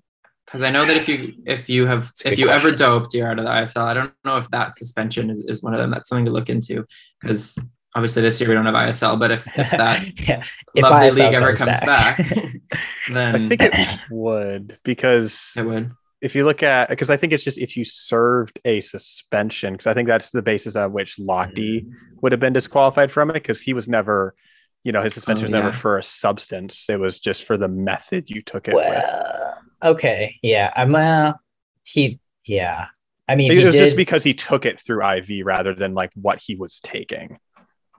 Because 0.45 0.61
I 0.61 0.71
know 0.71 0.85
that 0.85 0.95
if 0.95 1.07
you 1.07 1.33
if 1.45 1.69
you 1.69 1.87
have 1.87 2.11
if 2.25 2.37
you 2.37 2.45
question. 2.47 2.67
ever 2.67 2.75
doped, 2.75 3.13
you're 3.13 3.27
out 3.27 3.39
of 3.39 3.45
the 3.45 3.51
ISL. 3.51 3.85
I 3.85 3.93
don't 3.93 4.13
know 4.23 4.37
if 4.37 4.49
that 4.49 4.75
suspension 4.75 5.31
is, 5.31 5.39
is 5.47 5.63
one 5.63 5.73
of 5.73 5.79
them. 5.79 5.89
That's 5.89 6.09
something 6.09 6.25
to 6.25 6.31
look 6.31 6.49
into 6.49 6.85
because 7.19 7.57
obviously 7.95 8.21
this 8.21 8.39
year 8.39 8.49
we 8.49 8.55
don't 8.55 8.65
have 8.65 8.75
ISL, 8.75 9.19
but 9.19 9.31
if, 9.31 9.47
if 9.57 9.71
that 9.71 10.19
yeah. 10.27 10.43
lovely 10.75 11.09
ISL 11.09 11.25
league 11.25 11.33
ever 11.35 11.55
comes 11.55 11.79
back, 11.79 12.17
back 12.17 12.45
then 13.13 13.35
I 13.35 13.49
think 13.49 13.61
it 13.61 13.99
would 14.09 14.79
because 14.83 15.51
it 15.55 15.65
would. 15.65 15.91
If 16.21 16.35
you 16.35 16.45
look 16.45 16.63
at 16.63 16.87
because 16.87 17.09
I 17.09 17.17
think 17.17 17.33
it's 17.33 17.43
just 17.43 17.57
if 17.57 17.75
you 17.75 17.83
served 17.83 18.59
a 18.63 18.79
suspension 18.79 19.73
because 19.73 19.87
I 19.87 19.93
think 19.93 20.07
that's 20.07 20.31
the 20.31 20.41
basis 20.41 20.75
on 20.77 20.93
which 20.93 21.17
Lochte 21.17 21.83
mm. 21.83 21.91
would 22.21 22.31
have 22.31 22.39
been 22.39 22.53
disqualified 22.53 23.11
from 23.11 23.29
it 23.29 23.33
because 23.33 23.61
he 23.61 23.73
was 23.73 23.89
never, 23.89 24.33
you 24.85 24.93
know, 24.93 25.01
his 25.01 25.13
suspension 25.13 25.43
oh, 25.43 25.47
was 25.47 25.53
yeah. 25.53 25.61
never 25.61 25.73
for 25.73 25.97
a 25.97 26.03
substance. 26.03 26.89
It 26.89 26.97
was 26.97 27.19
just 27.19 27.43
for 27.43 27.57
the 27.57 27.67
method 27.67 28.29
you 28.29 28.41
took 28.41 28.69
it 28.69 28.73
well, 28.73 28.89
with. 29.81 29.91
Okay, 29.91 30.39
yeah, 30.41 30.71
I'm 30.77 30.95
uh, 30.95 31.33
he 31.83 32.19
yeah. 32.45 32.85
I 33.27 33.35
mean, 33.35 33.51
it 33.51 33.65
was 33.65 33.73
did... 33.73 33.83
just 33.83 33.97
because 33.97 34.23
he 34.23 34.33
took 34.33 34.65
it 34.65 34.79
through 34.79 35.05
IV 35.05 35.45
rather 35.45 35.73
than 35.73 35.93
like 35.93 36.11
what 36.15 36.41
he 36.41 36.55
was 36.55 36.79
taking. 36.79 37.37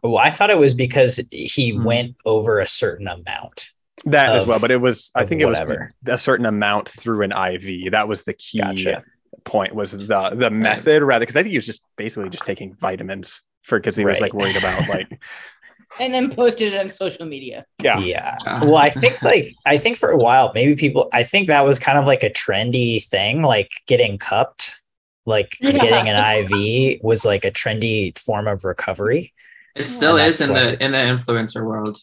Well, 0.05 0.19
I 0.19 0.29
thought 0.29 0.51
it 0.51 0.59
was 0.59 0.75
because 0.75 1.19
he 1.31 1.71
hmm. 1.71 1.85
went 1.85 2.17
over 2.27 2.61
a 2.61 2.67
certain 2.67 3.09
amount. 3.09 3.73
That 4.05 4.29
of, 4.29 4.43
as 4.43 4.47
well, 4.47 4.61
but 4.61 4.71
it 4.71 4.81
was 4.81 5.11
I 5.15 5.25
think 5.25 5.43
whatever. 5.43 5.73
it 5.73 6.11
was 6.11 6.21
a 6.21 6.23
certain 6.23 6.45
amount 6.45 6.91
through 6.91 7.23
an 7.23 7.33
IV. 7.33 7.91
That 7.93 8.07
was 8.07 8.25
the 8.25 8.35
key 8.35 8.59
gotcha. 8.59 9.03
point 9.45 9.75
was 9.75 9.93
the 9.93 10.31
the 10.31 10.51
method 10.51 11.03
rather 11.03 11.23
because 11.23 11.37
I 11.37 11.43
think 11.43 11.53
he 11.53 11.59
was 11.59 11.65
just 11.65 11.83
basically 11.97 12.29
just 12.29 12.45
taking 12.45 12.75
vitamins 12.75 13.43
for 13.63 13.79
because 13.79 13.97
he 13.97 14.05
right. 14.05 14.13
was 14.13 14.21
like 14.21 14.35
worried 14.35 14.57
about 14.57 14.89
like 14.89 15.19
and 15.99 16.13
then 16.13 16.31
posted 16.35 16.75
it 16.75 16.79
on 16.81 16.91
social 16.91 17.25
media. 17.25 17.65
Yeah. 17.83 17.99
Yeah. 17.99 18.37
Well, 18.61 18.77
I 18.77 18.91
think 18.91 19.23
like 19.23 19.55
I 19.65 19.79
think 19.79 19.97
for 19.97 20.11
a 20.11 20.19
while, 20.19 20.53
maybe 20.55 20.75
people 20.75 21.09
I 21.15 21.23
think 21.23 21.47
that 21.49 21.65
was 21.65 21.79
kind 21.79 21.97
of 21.97 22.05
like 22.05 22.23
a 22.23 22.31
trendy 22.31 23.03
thing, 23.07 23.41
like 23.41 23.71
getting 23.87 24.19
cupped, 24.19 24.77
like 25.25 25.57
yeah. 25.61 25.73
getting 25.73 26.13
an 26.13 26.45
IV 26.45 27.01
was 27.03 27.25
like 27.25 27.47
a 27.47 27.51
trendy 27.51 28.19
form 28.19 28.49
of 28.49 28.65
recovery. 28.65 29.33
It 29.75 29.89
still 29.89 30.17
is 30.17 30.41
in 30.41 30.55
the 30.55 30.83
in 30.83 30.93
the 30.93 30.99
influencer 30.99 31.65
world. 31.65 31.99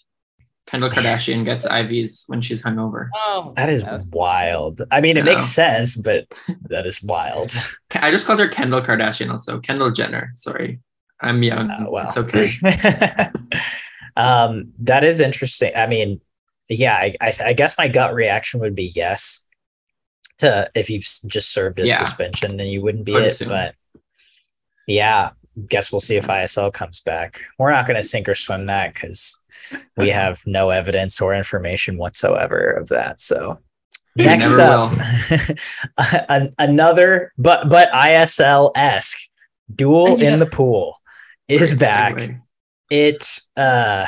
Kendall 0.67 0.89
Kardashian 0.95 1.43
gets 1.43 1.65
IVs 1.65 2.25
when 2.27 2.39
she's 2.41 2.61
hungover. 2.63 3.09
Oh, 3.15 3.53
that 3.55 3.69
is 3.69 3.83
wild. 4.11 4.81
I 4.91 5.01
mean, 5.01 5.17
it 5.17 5.25
makes 5.25 5.45
sense, 5.45 5.95
but 5.97 6.27
that 6.69 6.85
is 6.85 7.01
wild. 7.03 7.51
I 7.95 8.11
just 8.11 8.25
called 8.27 8.39
her 8.39 8.47
Kendall 8.47 8.81
Kardashian, 8.81 9.31
also 9.31 9.59
Kendall 9.59 9.91
Jenner. 9.91 10.31
Sorry, 10.35 10.79
I'm 11.19 11.41
young. 11.43 11.69
Uh, 11.71 11.85
well, 11.89 12.07
it's 12.09 12.17
okay. 12.17 12.51
Um, 14.17 14.73
that 14.79 15.05
is 15.05 15.21
interesting. 15.21 15.71
I 15.73 15.87
mean, 15.87 16.19
yeah, 16.67 16.95
I, 16.95 17.15
I, 17.21 17.33
I 17.45 17.53
guess 17.53 17.77
my 17.77 17.87
gut 17.87 18.13
reaction 18.13 18.59
would 18.59 18.75
be 18.75 18.91
yes. 18.93 19.45
To 20.39 20.69
if 20.75 20.89
you've 20.89 21.05
just 21.27 21.53
served 21.53 21.79
a 21.79 21.85
Yeah. 21.87 21.95
suspension, 21.95 22.57
then 22.57 22.67
you 22.67 22.81
wouldn't 22.81 23.05
be 23.05 23.13
Would 23.13 23.23
it. 23.23 23.27
assume. 23.31 23.47
But 23.49 23.75
yeah, 24.85 25.31
guess 25.69 25.91
we'll 25.91 26.01
see 26.01 26.15
if 26.17 26.27
ISL 26.27 26.73
comes 26.73 27.01
back. 27.01 27.41
We're 27.57 27.71
not 27.71 27.87
going 27.87 27.97
to 27.97 28.03
sink 28.03 28.27
or 28.29 28.35
swim 28.35 28.65
that 28.67 28.93
because 28.93 29.39
we 29.97 30.09
have 30.21 30.41
no 30.45 30.69
evidence 30.69 31.21
or 31.21 31.33
information 31.33 31.97
whatsoever 31.97 32.71
of 32.71 32.89
that. 32.89 33.21
So 33.21 33.59
We 34.17 34.25
next 34.25 34.53
up, 34.59 34.93
another 36.59 37.31
but 37.37 37.69
but 37.69 37.91
ISL 37.91 38.71
esque 38.75 39.19
duel 39.73 40.21
in 40.21 40.39
the 40.39 40.45
pool 40.45 40.97
is 41.47 41.71
Great 41.71 41.79
back. 41.79 42.15
segue. 42.15 42.41
It 42.89 43.39
uh 43.55 44.05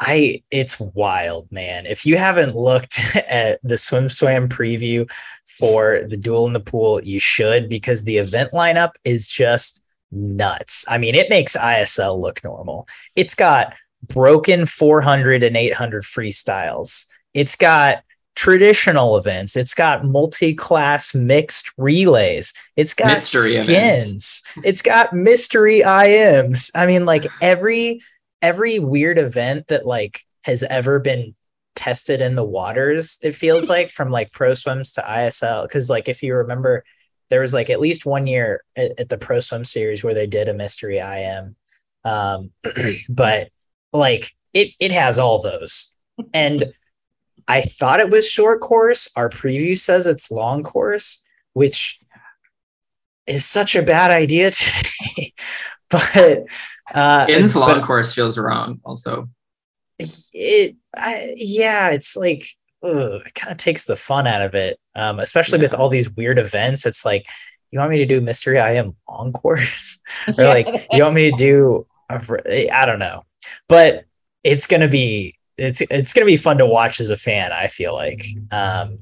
I 0.00 0.42
it's 0.50 0.80
wild, 0.80 1.52
man. 1.52 1.84
If 1.86 2.06
you 2.06 2.16
haven't 2.16 2.56
looked 2.56 3.00
at 3.16 3.60
the 3.62 3.76
swim 3.76 4.08
swam 4.08 4.48
preview 4.48 5.10
for 5.46 6.02
the 6.08 6.16
duel 6.16 6.46
in 6.46 6.54
the 6.54 6.60
pool, 6.60 7.02
you 7.04 7.20
should 7.20 7.68
because 7.68 8.04
the 8.04 8.16
event 8.16 8.52
lineup 8.52 8.92
is 9.04 9.28
just 9.28 9.82
nuts. 10.12 10.84
I 10.88 10.98
mean, 10.98 11.14
it 11.14 11.30
makes 11.30 11.56
ISL 11.56 12.20
look 12.20 12.42
normal. 12.44 12.88
It's 13.16 13.34
got 13.34 13.74
broken 14.08 14.66
400 14.66 15.42
and 15.42 15.56
800 15.56 16.04
freestyles. 16.04 17.06
It's 17.34 17.56
got 17.56 18.02
traditional 18.34 19.16
events. 19.16 19.56
It's 19.56 19.74
got 19.74 20.04
multi-class 20.04 21.14
mixed 21.14 21.70
relays. 21.76 22.54
It's 22.76 22.94
got 22.94 23.08
Mystery 23.08 23.50
skins. 23.50 23.68
events. 23.68 24.42
It's 24.64 24.82
got 24.82 25.12
mystery 25.12 25.80
IMs. 25.80 26.70
I 26.74 26.86
mean, 26.86 27.04
like 27.04 27.26
every 27.42 28.00
every 28.42 28.78
weird 28.78 29.18
event 29.18 29.68
that 29.68 29.84
like 29.84 30.24
has 30.44 30.62
ever 30.62 30.98
been 30.98 31.34
tested 31.76 32.20
in 32.22 32.34
the 32.34 32.44
waters, 32.44 33.18
it 33.22 33.34
feels 33.34 33.68
like 33.68 33.90
from 33.90 34.10
like 34.10 34.32
pro 34.32 34.54
swims 34.54 34.92
to 34.92 35.02
ISL. 35.02 35.68
Cause 35.68 35.90
like 35.90 36.08
if 36.08 36.22
you 36.22 36.34
remember, 36.34 36.84
there 37.30 37.40
was 37.40 37.54
like 37.54 37.70
at 37.70 37.80
least 37.80 38.04
one 38.04 38.26
year 38.26 38.62
at, 38.76 38.98
at 39.00 39.08
the 39.08 39.18
pro 39.18 39.40
swim 39.40 39.64
series 39.64 40.04
where 40.04 40.14
they 40.14 40.26
did 40.26 40.48
a 40.48 40.54
mystery 40.54 40.98
IM. 40.98 41.56
Um, 42.04 42.50
but 43.08 43.50
like 43.92 44.32
it 44.52 44.72
it 44.78 44.92
has 44.92 45.18
all 45.18 45.40
those. 45.40 45.94
And 46.34 46.72
I 47.48 47.62
thought 47.62 48.00
it 48.00 48.10
was 48.10 48.28
short 48.28 48.60
course. 48.60 49.08
Our 49.16 49.30
preview 49.30 49.76
says 49.78 50.06
it's 50.06 50.30
long 50.30 50.62
course, 50.62 51.22
which 51.52 51.98
is 53.26 53.44
such 53.44 53.74
a 53.76 53.82
bad 53.82 54.10
idea 54.10 54.50
to 54.50 54.84
me. 55.16 55.34
but 55.90 56.44
uh 56.92 57.26
In's 57.28 57.56
long 57.56 57.68
but 57.68 57.84
course 57.84 58.12
feels 58.12 58.36
wrong. 58.36 58.80
Also, 58.84 59.28
it 59.98 60.76
I, 60.96 61.34
yeah, 61.36 61.90
it's 61.90 62.16
like 62.16 62.44
ugh, 62.82 63.22
it 63.26 63.34
kind 63.34 63.52
of 63.52 63.58
takes 63.58 63.84
the 63.84 63.96
fun 63.96 64.26
out 64.26 64.42
of 64.42 64.54
it. 64.54 64.78
Um, 64.94 65.20
especially 65.20 65.58
with 65.58 65.74
all 65.74 65.88
these 65.88 66.10
weird 66.10 66.38
events. 66.38 66.86
It's 66.86 67.04
like 67.04 67.26
you 67.70 67.78
want 67.78 67.90
me 67.90 67.98
to 67.98 68.06
do 68.06 68.20
mystery 68.20 68.58
IM 68.58 68.96
long 69.08 69.32
course? 69.32 70.00
or 70.38 70.44
like 70.44 70.66
you 70.92 71.02
want 71.02 71.14
me 71.14 71.30
to 71.30 71.36
do 71.36 71.86
a, 72.08 72.68
I 72.70 72.86
don't 72.86 72.98
know. 72.98 73.22
But 73.68 74.04
it's 74.42 74.66
gonna 74.66 74.88
be 74.88 75.36
it's 75.56 75.80
it's 75.82 76.12
gonna 76.12 76.26
be 76.26 76.36
fun 76.36 76.58
to 76.58 76.66
watch 76.66 77.00
as 77.00 77.10
a 77.10 77.16
fan, 77.16 77.52
I 77.52 77.68
feel 77.68 77.94
like. 77.94 78.24
Um 78.50 79.00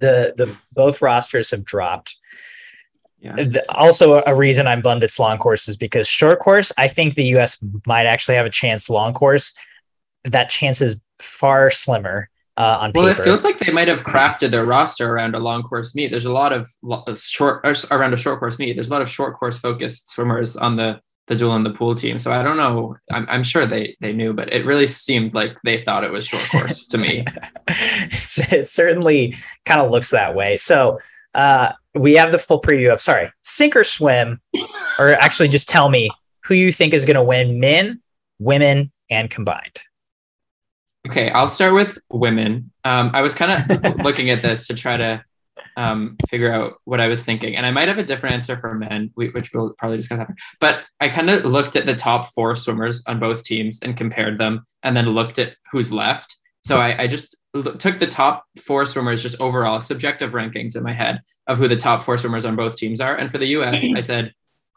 the 0.00 0.34
the 0.36 0.56
both 0.72 1.00
rosters 1.00 1.50
have 1.50 1.64
dropped 1.64 2.16
yeah. 3.22 3.46
also 3.68 4.14
a, 4.14 4.22
a 4.26 4.34
reason 4.34 4.66
I'm 4.66 4.82
bummed 4.82 5.04
it's 5.04 5.18
long 5.18 5.38
course 5.38 5.68
is 5.68 5.76
because 5.76 6.08
short 6.08 6.40
course, 6.40 6.72
I 6.76 6.88
think 6.88 7.14
the 7.14 7.36
US 7.36 7.56
might 7.86 8.06
actually 8.06 8.34
have 8.34 8.46
a 8.46 8.50
chance 8.50 8.90
long 8.90 9.14
course. 9.14 9.54
That 10.24 10.50
chance 10.50 10.80
is 10.80 11.00
far 11.20 11.70
slimmer 11.70 12.28
uh, 12.56 12.78
on 12.80 12.92
Well, 12.94 13.06
it 13.06 13.16
feels 13.16 13.44
like 13.44 13.58
they 13.58 13.72
might 13.72 13.88
have 13.88 14.02
crafted 14.02 14.50
their 14.50 14.64
roster 14.64 15.10
around 15.10 15.34
a 15.34 15.38
long 15.38 15.62
course 15.62 15.94
meet. 15.94 16.10
There's 16.10 16.26
a 16.26 16.32
lot 16.32 16.52
of 16.52 16.70
uh, 16.90 17.14
short 17.14 17.66
or 17.66 17.74
around 17.90 18.12
a 18.12 18.16
short 18.16 18.38
course 18.38 18.58
meet. 18.58 18.74
There's 18.74 18.88
a 18.88 18.92
lot 18.92 19.02
of 19.02 19.08
short 19.08 19.38
course 19.38 19.58
focused 19.58 20.10
swimmers 20.10 20.56
on 20.56 20.76
the 20.76 21.00
the 21.28 21.36
duel 21.36 21.54
and 21.54 21.64
the 21.64 21.70
pool 21.70 21.94
team. 21.94 22.18
So 22.18 22.32
I 22.32 22.42
don't 22.42 22.56
know. 22.56 22.96
I'm, 23.10 23.26
I'm 23.28 23.42
sure 23.42 23.64
they 23.64 23.96
they 24.00 24.12
knew, 24.12 24.34
but 24.34 24.52
it 24.52 24.66
really 24.66 24.86
seemed 24.86 25.34
like 25.34 25.56
they 25.64 25.80
thought 25.80 26.04
it 26.04 26.12
was 26.12 26.26
short 26.26 26.48
course 26.50 26.86
to 26.86 26.98
me. 26.98 27.24
It 28.50 28.68
certainly 28.68 29.34
kind 29.64 29.80
of 29.80 29.90
looks 29.90 30.10
that 30.10 30.34
way. 30.34 30.56
So 30.56 30.98
uh, 31.34 31.72
we 31.94 32.14
have 32.14 32.32
the 32.32 32.38
full 32.38 32.60
preview 32.60 32.92
of 32.92 33.00
Sorry, 33.00 33.30
sink 33.42 33.76
or 33.76 33.84
swim, 33.84 34.40
or 34.98 35.10
actually 35.10 35.48
just 35.48 35.68
tell 35.68 35.88
me 35.88 36.10
who 36.44 36.54
you 36.54 36.72
think 36.72 36.92
is 36.92 37.04
going 37.04 37.16
to 37.16 37.22
win 37.22 37.60
men, 37.60 38.00
women, 38.38 38.92
and 39.10 39.30
combined. 39.30 39.80
Okay, 41.08 41.30
I'll 41.30 41.48
start 41.48 41.74
with 41.74 41.98
women. 42.10 42.70
Um, 42.84 43.10
I 43.12 43.22
was 43.22 43.34
kind 43.34 43.70
of 43.70 43.96
looking 44.04 44.30
at 44.30 44.42
this 44.42 44.68
to 44.68 44.74
try 44.74 44.96
to 44.96 45.24
um, 45.76 46.16
figure 46.28 46.52
out 46.52 46.74
what 46.84 47.00
I 47.00 47.08
was 47.08 47.24
thinking, 47.24 47.56
and 47.56 47.66
I 47.66 47.70
might 47.70 47.88
have 47.88 47.98
a 47.98 48.04
different 48.04 48.34
answer 48.34 48.56
for 48.56 48.74
men, 48.74 49.10
which 49.14 49.52
we'll 49.52 49.72
probably 49.74 49.96
discuss 49.96 50.20
after. 50.20 50.36
But 50.60 50.84
I 51.00 51.08
kind 51.08 51.28
of 51.30 51.44
looked 51.44 51.76
at 51.76 51.86
the 51.86 51.94
top 51.94 52.26
four 52.26 52.54
swimmers 52.54 53.02
on 53.06 53.18
both 53.18 53.42
teams 53.42 53.80
and 53.82 53.96
compared 53.96 54.38
them, 54.38 54.64
and 54.82 54.96
then 54.96 55.08
looked 55.08 55.38
at 55.38 55.56
who's 55.72 55.92
left. 55.92 56.36
So 56.64 56.78
I, 56.78 57.02
I 57.02 57.06
just 57.08 57.36
l- 57.54 57.62
took 57.64 57.98
the 57.98 58.06
top 58.06 58.44
four 58.60 58.86
swimmers, 58.86 59.22
just 59.22 59.40
overall 59.40 59.80
subjective 59.80 60.32
rankings 60.32 60.76
in 60.76 60.84
my 60.84 60.92
head 60.92 61.22
of 61.48 61.58
who 61.58 61.66
the 61.66 61.76
top 61.76 62.02
four 62.02 62.16
swimmers 62.16 62.44
on 62.44 62.54
both 62.54 62.76
teams 62.76 63.00
are. 63.00 63.16
And 63.16 63.30
for 63.30 63.38
the 63.38 63.48
U.S., 63.48 63.84
I 63.94 64.00
said 64.02 64.32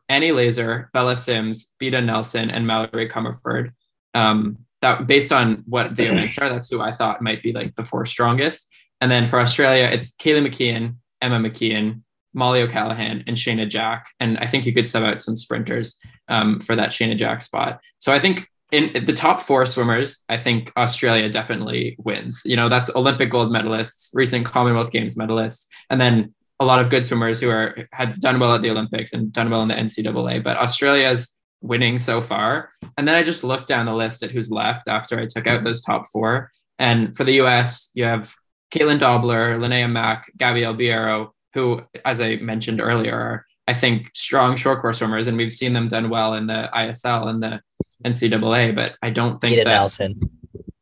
Annie 0.09 0.31
Lazor, 0.31 0.91
Bella 0.91 1.15
Sims, 1.15 1.73
Beata 1.77 2.01
Nelson, 2.01 2.49
and 2.49 2.65
Mallory 2.65 3.09
Comerford. 3.09 3.73
Um, 4.15 4.65
that 4.81 5.07
based 5.07 5.31
on 5.31 5.63
what 5.67 5.95
the 5.95 6.05
events 6.11 6.37
are, 6.37 6.49
that's 6.49 6.69
who 6.69 6.81
I 6.81 6.91
thought 6.91 7.21
might 7.21 7.43
be 7.43 7.53
like 7.53 7.75
the 7.75 7.83
four 7.83 8.05
strongest. 8.05 8.69
And 9.01 9.11
then 9.11 9.27
for 9.27 9.39
Australia, 9.39 9.89
it's 9.91 10.13
Kaylee 10.15 10.47
McKeown, 10.47 10.95
Emma 11.21 11.37
McKeon, 11.37 12.01
Mollie 12.33 12.61
O'Callaghan, 12.61 13.23
and 13.27 13.37
Shayna 13.37 13.67
Jack. 13.69 14.09
And 14.19 14.37
I 14.37 14.47
think 14.47 14.65
you 14.65 14.73
could 14.73 14.87
sub 14.87 15.03
out 15.03 15.21
some 15.21 15.37
sprinters 15.37 15.99
um, 16.27 16.59
for 16.59 16.75
that 16.75 16.89
Shayna 16.89 17.17
Jack 17.17 17.41
spot. 17.41 17.79
So 17.99 18.13
I 18.13 18.19
think 18.19 18.47
in 18.71 19.05
the 19.05 19.13
top 19.13 19.41
four 19.41 19.65
swimmers, 19.65 20.23
I 20.27 20.37
think 20.37 20.71
Australia 20.75 21.29
definitely 21.29 21.95
wins. 21.99 22.41
You 22.45 22.55
know, 22.55 22.67
that's 22.67 22.93
Olympic 22.95 23.29
gold 23.29 23.49
medalists, 23.49 24.09
recent 24.13 24.45
Commonwealth 24.45 24.91
Games 24.91 25.15
medalists, 25.15 25.67
and 25.89 26.01
then 26.01 26.33
a 26.59 26.65
lot 26.65 26.79
of 26.79 26.89
good 26.89 27.05
swimmers 27.05 27.39
who 27.39 27.49
are 27.49 27.87
had 27.91 28.19
done 28.19 28.39
well 28.39 28.53
at 28.53 28.61
the 28.61 28.69
Olympics 28.69 29.13
and 29.13 29.31
done 29.31 29.49
well 29.49 29.61
in 29.61 29.67
the 29.67 29.75
NCAA. 29.75 30.43
But 30.43 30.57
Australia's 30.57 31.37
winning 31.65 31.97
so 31.97 32.21
far. 32.21 32.69
And 32.97 33.07
then 33.07 33.15
I 33.15 33.23
just 33.23 33.43
looked 33.43 33.67
down 33.67 33.85
the 33.85 33.93
list 33.93 34.23
at 34.23 34.31
who's 34.31 34.51
left 34.51 34.87
after 34.87 35.19
I 35.19 35.25
took 35.25 35.47
out 35.47 35.55
mm-hmm. 35.55 35.63
those 35.63 35.81
top 35.81 36.07
four. 36.07 36.51
And 36.77 37.15
for 37.15 37.23
the 37.23 37.41
US, 37.41 37.89
you 37.93 38.05
have 38.05 38.33
Caitlin 38.71 38.99
Dobler, 38.99 39.57
Linnea 39.57 39.91
Mack, 39.91 40.31
Gabby 40.37 40.61
Albiero, 40.61 41.31
who, 41.53 41.81
as 42.03 42.21
I 42.21 42.35
mentioned 42.37 42.81
earlier, 42.81 43.15
are, 43.15 43.45
I 43.67 43.73
think, 43.73 44.11
strong 44.13 44.57
short 44.57 44.81
course 44.81 44.99
swimmers. 44.99 45.27
And 45.27 45.37
we've 45.37 45.51
seen 45.51 45.73
them 45.73 45.87
done 45.87 46.09
well 46.09 46.33
in 46.33 46.47
the 46.47 46.69
ISL 46.73 47.27
and 47.27 47.41
the 47.41 47.61
NCAA, 48.05 48.75
but 48.75 48.95
I 49.01 49.09
don't 49.09 49.39
think 49.39 49.53
Eda 49.53 49.63
that 49.65 49.71
Nelson. 49.71 50.19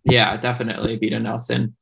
yeah, 0.03 0.35
definitely 0.37 0.97
Beata 0.97 1.19
Nelson. 1.19 1.75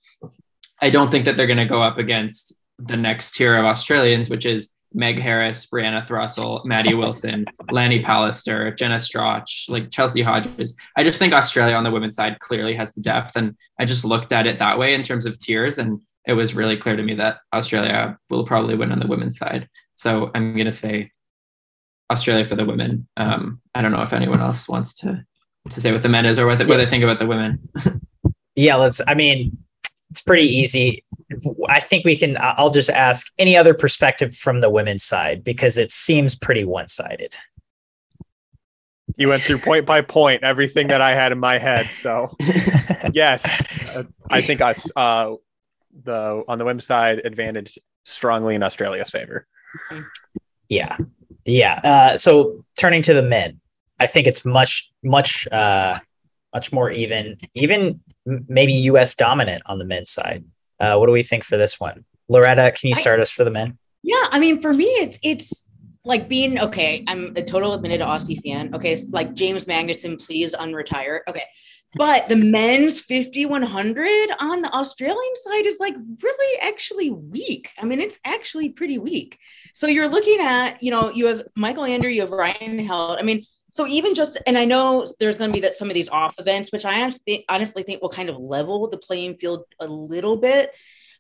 I 0.82 0.90
don't 0.90 1.12
think 1.12 1.26
that 1.26 1.38
they're 1.38 1.48
going 1.48 1.58
to 1.58 1.66
go 1.66 1.82
up 1.82 1.98
against 1.98 2.54
the 2.78 2.98
next 2.98 3.36
tier 3.36 3.56
of 3.58 3.66
Australians, 3.66 4.30
which 4.30 4.46
is 4.46 4.74
Meg 4.94 5.20
Harris, 5.20 5.66
Brianna 5.66 6.06
Throssell, 6.06 6.64
Maddie 6.66 6.94
Wilson, 6.94 7.46
Lani 7.72 8.04
Pallister, 8.04 8.76
Jenna 8.78 9.00
Strauch, 9.00 9.66
like 9.70 9.90
Chelsea 9.90 10.22
Hodges. 10.22 10.78
I 10.98 11.04
just 11.04 11.20
think 11.20 11.34
Australia 11.34 11.76
on 11.76 11.84
the 11.84 11.92
women's 11.92 12.16
side 12.16 12.40
clearly 12.40 12.74
has 12.76 12.94
the 12.94 13.02
depth. 13.02 13.36
And 13.36 13.56
I 13.80 13.86
just 13.86 14.06
looked 14.06 14.32
at 14.32 14.48
it 14.48 14.60
that 14.60 14.78
way 14.78 14.94
in 14.94 15.04
terms 15.04 15.26
of 15.26 15.40
tiers. 15.40 15.78
And 15.78 16.02
it 16.28 16.34
was 16.34 16.54
really 16.54 16.78
clear 16.78 16.96
to 16.96 17.04
me 17.04 17.14
that 17.16 17.40
Australia 17.54 18.18
will 18.30 18.46
probably 18.46 18.76
win 18.76 18.92
on 18.92 19.00
the 19.00 19.08
women's 19.08 19.38
side. 19.38 19.70
So 19.96 20.32
I'm 20.36 20.54
going 20.54 20.66
to 20.66 20.72
say 20.72 21.12
Australia 22.12 22.46
for 22.46 22.56
the 22.56 22.66
women. 22.66 23.08
Um, 23.18 23.62
I 23.74 23.82
don't 23.82 23.92
know 23.92 24.02
if 24.02 24.14
anyone 24.14 24.42
else 24.42 24.68
wants 24.68 24.94
to 24.96 25.26
to 25.70 25.80
say 25.80 25.92
what 25.92 26.02
the 26.02 26.10
men 26.10 26.26
is 26.26 26.40
or 26.40 26.48
what, 26.48 26.58
the, 26.58 26.66
what 26.66 26.78
they 26.78 26.88
think 26.88 27.04
about 27.04 27.20
the 27.20 27.28
women. 27.28 27.70
Yeah, 28.56 28.76
let's. 28.76 29.02
I 29.08 29.14
mean, 29.14 29.58
it's 30.12 30.22
pretty 30.22 30.44
easy. 30.44 31.04
I 31.68 31.80
think 31.80 32.06
we 32.06 32.16
can. 32.16 32.38
I'll 32.40 32.70
just 32.70 32.90
ask 32.90 33.32
any 33.40 33.58
other 33.58 33.74
perspective 33.74 34.36
from 34.36 34.62
the 34.62 34.70
women's 34.70 35.04
side 35.04 35.44
because 35.44 35.78
it 35.78 35.92
seems 35.92 36.36
pretty 36.36 36.66
one 36.66 36.88
sided. 36.88 37.36
You 39.18 39.30
went 39.30 39.42
through 39.42 39.60
point 39.60 39.86
by 39.86 40.02
point 40.02 40.44
everything 40.44 40.88
that 40.88 41.02
I 41.02 41.16
had 41.16 41.32
in 41.32 41.40
my 41.40 41.58
head. 41.58 41.90
So 41.92 42.36
yes, 43.14 43.44
I 44.30 44.42
think 44.42 44.62
us 44.62 44.86
uh, 44.96 45.36
the 46.04 46.44
on 46.48 46.58
the 46.58 46.66
women's 46.66 46.86
side 46.86 47.22
advantage 47.26 47.78
strongly 48.06 48.56
in 48.56 48.64
Australia's 48.64 49.10
favor. 49.10 49.48
Yeah. 50.70 50.98
Yeah. 51.46 51.80
Uh, 51.84 52.18
so 52.18 52.66
turning 52.78 53.02
to 53.04 53.14
the 53.14 53.24
men, 53.24 53.60
I 54.00 54.08
think 54.08 54.28
it's 54.28 54.46
much, 54.46 54.92
much, 55.04 55.48
uh, 55.52 56.00
much 56.54 56.72
more 56.72 56.92
even, 56.92 57.38
even 57.54 58.02
maybe 58.26 58.74
US 58.74 59.16
dominant 59.16 59.64
on 59.66 59.80
the 59.80 59.86
men's 59.86 60.12
side. 60.12 60.44
Uh, 60.80 60.98
what 60.98 61.06
do 61.06 61.12
we 61.12 61.24
think 61.24 61.44
for 61.44 61.58
this 61.58 61.80
one? 61.80 62.06
Loretta, 62.30 62.72
can 62.72 62.90
you 62.90 62.96
I- 62.96 63.02
start 63.02 63.20
us 63.20 63.32
for 63.32 63.44
the 63.44 63.52
men? 63.52 63.78
Yeah, 64.04 64.28
I 64.32 64.40
mean, 64.40 64.60
for 64.62 64.74
me, 64.74 64.86
it's 64.86 65.20
it's 65.22 65.68
like 66.04 66.28
being 66.28 66.60
okay. 66.60 67.04
I'm 67.08 67.34
a 67.36 67.44
total 67.44 67.76
admitted 67.76 68.02
Aussie 68.02 68.42
fan. 68.42 68.74
Okay, 68.74 68.96
so 68.96 69.08
like 69.12 69.36
James 69.36 69.66
Magnussen, 69.66 70.20
please 70.26 70.56
unretire. 70.56 71.20
Okay, 71.28 71.44
but 71.96 72.28
the 72.30 72.36
men's 72.36 73.02
5100 73.02 74.32
on 74.40 74.62
the 74.62 74.74
Australian 74.74 75.36
side 75.36 75.66
is 75.66 75.78
like 75.80 75.96
really 76.24 76.60
actually 76.62 77.12
weak. 77.12 77.70
I 77.78 77.86
mean, 77.86 78.00
it's 78.00 78.18
actually 78.26 78.70
pretty 78.70 78.98
weak. 78.98 79.38
So 79.74 79.88
you're 79.88 80.10
looking 80.10 80.40
at, 80.40 80.82
you 80.82 80.90
know, 80.90 81.12
you 81.12 81.28
have 81.28 81.44
Michael 81.56 81.84
Andrew, 81.84 82.10
you 82.10 82.22
have 82.22 82.32
Ryan 82.32 82.80
Held. 82.80 83.20
I 83.20 83.24
mean, 83.24 83.46
so 83.72 83.88
even 83.88 84.14
just, 84.14 84.38
and 84.46 84.58
I 84.58 84.66
know 84.66 85.08
there's 85.20 85.38
going 85.38 85.50
to 85.50 85.54
be 85.54 85.62
that 85.62 85.76
some 85.76 85.90
of 85.90 85.94
these 85.94 86.10
off 86.10 86.36
events, 86.38 86.74
which 86.74 86.84
I 86.84 87.02
honestly, 87.48 87.84
think 87.84 88.02
will 88.02 88.10
kind 88.10 88.30
of 88.30 88.38
level 88.38 88.90
the 88.90 88.98
playing 88.98 89.36
field 89.36 89.64
a 89.80 89.88
little 89.88 90.36
bit. 90.36 90.72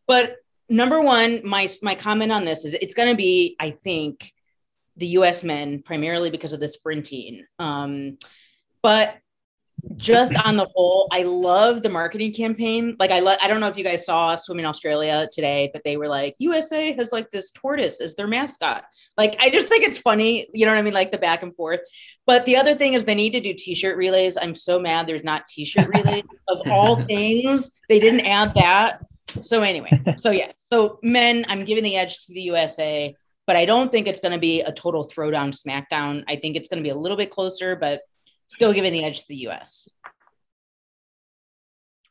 But 0.05 0.35
number 0.67 0.99
one, 0.99 1.47
my 1.47 1.69
my 1.81 1.95
comment 1.95 2.29
on 2.29 2.43
this 2.43 2.65
is 2.65 2.73
it's 2.73 2.93
going 2.93 3.07
to 3.07 3.15
be, 3.15 3.55
I 3.57 3.71
think, 3.71 4.33
the 4.97 5.07
U.S. 5.07 5.45
men 5.45 5.81
primarily 5.81 6.29
because 6.29 6.51
of 6.51 6.59
the 6.59 6.67
sprinting. 6.67 7.45
Um, 7.57 8.17
but 8.81 9.15
just 9.97 10.35
on 10.35 10.57
the 10.57 10.67
whole, 10.73 11.07
I 11.11 11.23
love 11.23 11.81
the 11.81 11.89
marketing 11.89 12.33
campaign. 12.33 12.95
Like 12.99 13.11
I 13.11 13.19
I 13.41 13.47
don't 13.47 13.59
know 13.59 13.67
if 13.67 13.77
you 13.77 13.83
guys 13.83 14.05
saw 14.05 14.35
Swimming 14.35 14.65
Australia 14.65 15.27
today, 15.31 15.69
but 15.73 15.83
they 15.83 15.97
were 15.97 16.07
like, 16.07 16.35
USA 16.39 16.93
has 16.93 17.11
like 17.11 17.29
this 17.31 17.51
tortoise 17.51 18.01
as 18.01 18.15
their 18.15 18.27
mascot. 18.27 18.85
Like, 19.17 19.35
I 19.39 19.49
just 19.49 19.67
think 19.67 19.83
it's 19.83 19.97
funny. 19.97 20.47
You 20.53 20.65
know 20.65 20.71
what 20.71 20.79
I 20.79 20.81
mean? 20.81 20.93
Like 20.93 21.11
the 21.11 21.17
back 21.17 21.43
and 21.43 21.55
forth. 21.55 21.81
But 22.25 22.45
the 22.45 22.57
other 22.57 22.75
thing 22.75 22.93
is 22.93 23.05
they 23.05 23.15
need 23.15 23.33
to 23.33 23.39
do 23.39 23.53
t-shirt 23.53 23.97
relays. 23.97 24.37
I'm 24.41 24.55
so 24.55 24.79
mad 24.79 25.07
there's 25.07 25.23
not 25.23 25.47
t-shirt 25.47 25.87
relays 25.95 26.23
of 26.47 26.61
all 26.69 26.97
things. 27.03 27.71
They 27.89 27.99
didn't 27.99 28.21
add 28.21 28.53
that. 28.55 29.01
So 29.27 29.61
anyway, 29.61 30.01
so 30.17 30.31
yeah. 30.31 30.51
So 30.71 30.99
men, 31.03 31.45
I'm 31.47 31.63
giving 31.65 31.83
the 31.83 31.95
edge 31.95 32.25
to 32.25 32.33
the 32.33 32.41
USA, 32.41 33.15
but 33.47 33.55
I 33.55 33.65
don't 33.65 33.91
think 33.91 34.07
it's 34.07 34.19
going 34.19 34.33
to 34.33 34.39
be 34.39 34.61
a 34.61 34.71
total 34.71 35.05
throwdown 35.05 35.53
smackdown. 35.53 36.23
I 36.27 36.35
think 36.35 36.55
it's 36.55 36.67
going 36.67 36.81
to 36.81 36.87
be 36.87 36.91
a 36.91 36.95
little 36.95 37.17
bit 37.17 37.29
closer, 37.29 37.75
but 37.75 38.01
still 38.51 38.73
giving 38.73 38.91
the 38.91 39.03
edge 39.03 39.21
to 39.21 39.27
the 39.29 39.47
US. 39.47 39.89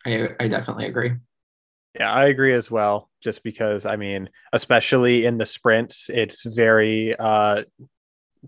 I, 0.07 0.29
I 0.41 0.49
definitely 0.49 0.87
agree. 0.87 1.13
Yeah, 1.95 2.11
I 2.11 2.27
agree 2.27 2.55
as 2.55 2.71
well. 2.71 3.11
Just 3.23 3.43
because, 3.43 3.85
I 3.85 3.97
mean, 3.97 4.31
especially 4.53 5.27
in 5.27 5.37
the 5.37 5.47
sprints, 5.47 6.09
it's 6.09 6.45
very 6.45 7.15
uh, 7.19 7.65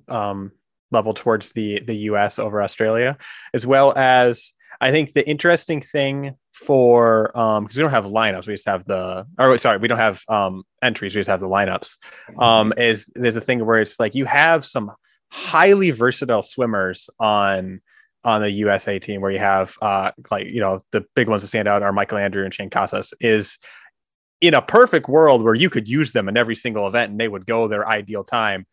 um, 0.09 0.53
level 0.90 1.12
towards 1.12 1.53
the 1.53 1.80
the 1.80 1.97
U.S. 2.09 2.38
over 2.38 2.62
Australia, 2.62 3.18
as 3.53 3.66
well 3.66 3.93
as 3.97 4.53
I 4.80 4.90
think 4.90 5.12
the 5.12 5.28
interesting 5.28 5.82
thing 5.82 6.36
for 6.55 7.30
because 7.34 7.59
um, 7.59 7.68
we 7.74 7.82
don't 7.82 7.90
have 7.90 8.05
lineups, 8.05 8.47
we 8.47 8.55
just 8.55 8.68
have 8.68 8.84
the 8.86 9.26
or 9.38 9.59
sorry, 9.59 9.78
we 9.78 9.88
don't 9.88 9.99
have 9.99 10.22
um, 10.28 10.62
entries, 10.82 11.14
we 11.14 11.20
just 11.20 11.28
have 11.28 11.40
the 11.40 11.49
lineups. 11.49 11.99
Um, 12.38 12.72
is 12.78 13.11
there's 13.14 13.36
a 13.36 13.40
thing 13.40 13.66
where 13.66 13.80
it's 13.80 14.01
like 14.01 14.14
you 14.14 14.24
have 14.24 14.64
some 14.64 14.93
highly 15.32 15.90
versatile 15.90 16.42
swimmers 16.42 17.08
on 17.18 17.80
on 18.22 18.42
the 18.42 18.50
USA 18.50 18.98
team 18.98 19.22
where 19.22 19.30
you 19.30 19.38
have 19.38 19.74
uh 19.80 20.12
like 20.30 20.46
you 20.46 20.60
know 20.60 20.84
the 20.92 21.04
big 21.16 21.26
ones 21.26 21.42
that 21.42 21.48
stand 21.48 21.66
out 21.66 21.82
are 21.82 21.90
Michael 21.90 22.18
Andrew 22.18 22.44
and 22.44 22.52
Shane 22.52 22.68
Casas 22.68 23.14
is 23.18 23.58
in 24.42 24.52
a 24.52 24.60
perfect 24.60 25.08
world 25.08 25.42
where 25.42 25.54
you 25.54 25.70
could 25.70 25.88
use 25.88 26.12
them 26.12 26.28
in 26.28 26.36
every 26.36 26.54
single 26.54 26.86
event 26.86 27.12
and 27.12 27.18
they 27.18 27.28
would 27.28 27.46
go 27.46 27.66
their 27.66 27.88
ideal 27.88 28.24
time 28.24 28.66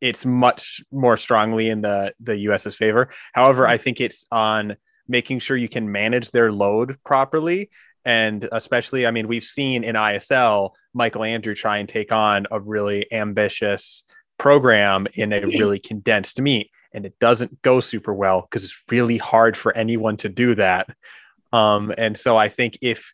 it's 0.00 0.24
much 0.24 0.80
more 0.92 1.16
strongly 1.16 1.70
in 1.70 1.80
the 1.80 2.14
the 2.20 2.36
US's 2.36 2.76
favor. 2.76 3.10
However 3.32 3.66
I 3.66 3.76
think 3.76 4.00
it's 4.00 4.24
on 4.30 4.76
making 5.08 5.40
sure 5.40 5.56
you 5.56 5.68
can 5.68 5.90
manage 5.90 6.30
their 6.30 6.52
load 6.52 6.98
properly. 7.04 7.70
And 8.04 8.48
especially 8.52 9.06
I 9.06 9.10
mean 9.10 9.26
we've 9.26 9.42
seen 9.42 9.82
in 9.82 9.96
ISL 9.96 10.70
Michael 10.94 11.24
Andrew 11.24 11.56
try 11.56 11.78
and 11.78 11.88
take 11.88 12.12
on 12.12 12.46
a 12.52 12.60
really 12.60 13.12
ambitious 13.12 14.04
program 14.38 15.06
in 15.14 15.32
a 15.32 15.40
really 15.40 15.78
condensed 15.78 16.40
meet 16.40 16.70
and 16.92 17.04
it 17.04 17.18
doesn't 17.18 17.60
go 17.62 17.80
super 17.80 18.14
well 18.14 18.42
because 18.42 18.64
it's 18.64 18.78
really 18.90 19.18
hard 19.18 19.56
for 19.56 19.76
anyone 19.76 20.16
to 20.18 20.28
do 20.28 20.54
that. 20.54 20.88
Um, 21.52 21.92
and 21.96 22.16
so 22.18 22.36
i 22.36 22.48
think 22.48 22.78
if 22.82 23.12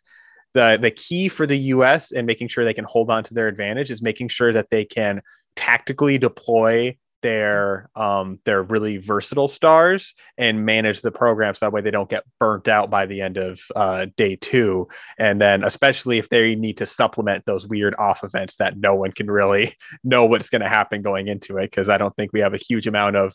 the 0.53 0.77
the 0.81 0.91
key 0.91 1.27
for 1.27 1.45
the 1.45 1.57
us 1.57 2.11
and 2.11 2.25
making 2.25 2.47
sure 2.47 2.63
they 2.63 2.73
can 2.73 2.85
hold 2.85 3.09
on 3.09 3.23
to 3.25 3.33
their 3.33 3.47
advantage 3.47 3.91
is 3.91 4.01
making 4.01 4.29
sure 4.29 4.53
that 4.53 4.69
they 4.69 4.85
can 4.85 5.21
tactically 5.55 6.17
deploy 6.17 6.95
their 7.23 7.89
um, 7.95 8.39
their 8.45 8.61
really 8.61 8.97
versatile 8.97 9.47
stars 9.47 10.13
and 10.37 10.63
manage 10.63 11.01
the 11.01 11.09
programs. 11.09 11.57
So 11.59 11.65
that 11.65 11.73
way 11.73 11.81
they 11.81 11.89
don't 11.89 12.09
get 12.09 12.25
burnt 12.39 12.67
out 12.67 12.91
by 12.91 13.07
the 13.07 13.21
end 13.21 13.37
of 13.37 13.59
uh, 13.75 14.05
day 14.15 14.35
two. 14.35 14.87
And 15.17 15.41
then 15.41 15.63
especially 15.63 16.19
if 16.19 16.29
they 16.29 16.53
need 16.53 16.77
to 16.77 16.85
supplement 16.85 17.45
those 17.45 17.67
weird 17.67 17.95
off 17.97 18.23
events 18.23 18.57
that 18.57 18.77
no 18.77 18.93
one 18.93 19.11
can 19.11 19.31
really 19.31 19.75
know 20.03 20.25
what's 20.25 20.49
going 20.49 20.61
to 20.61 20.69
happen 20.69 21.01
going 21.01 21.27
into 21.27 21.57
it. 21.57 21.71
Because 21.71 21.89
I 21.89 21.97
don't 21.97 22.15
think 22.15 22.31
we 22.31 22.41
have 22.41 22.53
a 22.53 22.57
huge 22.57 22.85
amount 22.85 23.15
of 23.15 23.33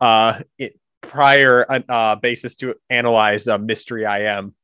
uh, 0.00 0.40
it, 0.58 0.76
prior 1.02 1.64
uh, 1.88 2.16
basis 2.16 2.56
to 2.56 2.74
analyze 2.90 3.46
a 3.46 3.58
mystery 3.58 4.04
IM 4.04 4.54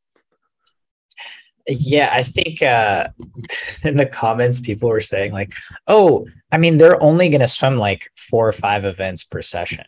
yeah, 1.67 2.11
I 2.13 2.23
think 2.23 2.63
uh, 2.63 3.09
in 3.85 3.97
the 3.97 4.07
comments, 4.07 4.61
people 4.61 4.89
were 4.89 5.01
saying, 5.01 5.33
like, 5.33 5.53
oh, 5.87 6.27
I 6.51 6.59
mean, 6.59 6.77
they're 6.77 7.03
only 7.03 7.29
going 7.29 7.41
to 7.41 7.49
swim 7.49 7.77
like 7.77 8.11
four 8.17 8.49
or 8.49 8.53
five 8.53 8.85
events 8.85 9.25
per 9.25 9.43
session, 9.43 9.85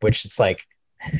which 0.00 0.24
it's 0.24 0.38
like 0.38 0.66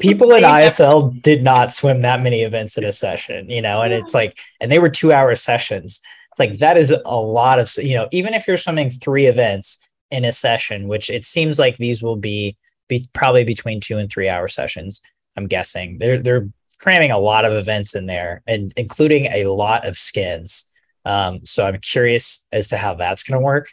people 0.00 0.34
in 0.34 0.42
ISL 0.44 1.20
did 1.22 1.42
not 1.42 1.72
swim 1.72 2.02
that 2.02 2.22
many 2.22 2.42
events 2.42 2.76
in 2.76 2.84
a 2.84 2.92
session, 2.92 3.48
you 3.48 3.62
know, 3.62 3.82
and 3.82 3.92
it's 3.92 4.14
like, 4.14 4.38
and 4.60 4.70
they 4.70 4.78
were 4.78 4.90
two 4.90 5.12
hour 5.12 5.34
sessions. 5.36 6.00
It's 6.30 6.38
like 6.38 6.58
that 6.58 6.76
is 6.76 6.94
a 7.04 7.16
lot 7.16 7.58
of, 7.58 7.70
you 7.78 7.96
know, 7.96 8.08
even 8.12 8.34
if 8.34 8.46
you're 8.46 8.56
swimming 8.56 8.90
three 8.90 9.26
events 9.26 9.78
in 10.10 10.24
a 10.24 10.32
session, 10.32 10.86
which 10.86 11.08
it 11.08 11.24
seems 11.24 11.58
like 11.58 11.76
these 11.76 12.02
will 12.02 12.16
be, 12.16 12.56
be 12.88 13.08
probably 13.14 13.44
between 13.44 13.80
two 13.80 13.98
and 13.98 14.10
three 14.10 14.28
hour 14.28 14.48
sessions. 14.48 15.00
I'm 15.36 15.46
guessing 15.46 15.98
they're 15.98 16.22
they're 16.22 16.48
cramming 16.80 17.10
a 17.10 17.18
lot 17.18 17.44
of 17.44 17.52
events 17.52 17.94
in 17.94 18.06
there 18.06 18.42
and 18.46 18.72
including 18.76 19.26
a 19.26 19.46
lot 19.46 19.86
of 19.86 19.96
skins. 19.96 20.70
Um, 21.04 21.44
so 21.44 21.64
I'm 21.64 21.78
curious 21.78 22.46
as 22.52 22.68
to 22.68 22.76
how 22.76 22.94
that's 22.94 23.22
going 23.22 23.38
to 23.38 23.44
work, 23.44 23.68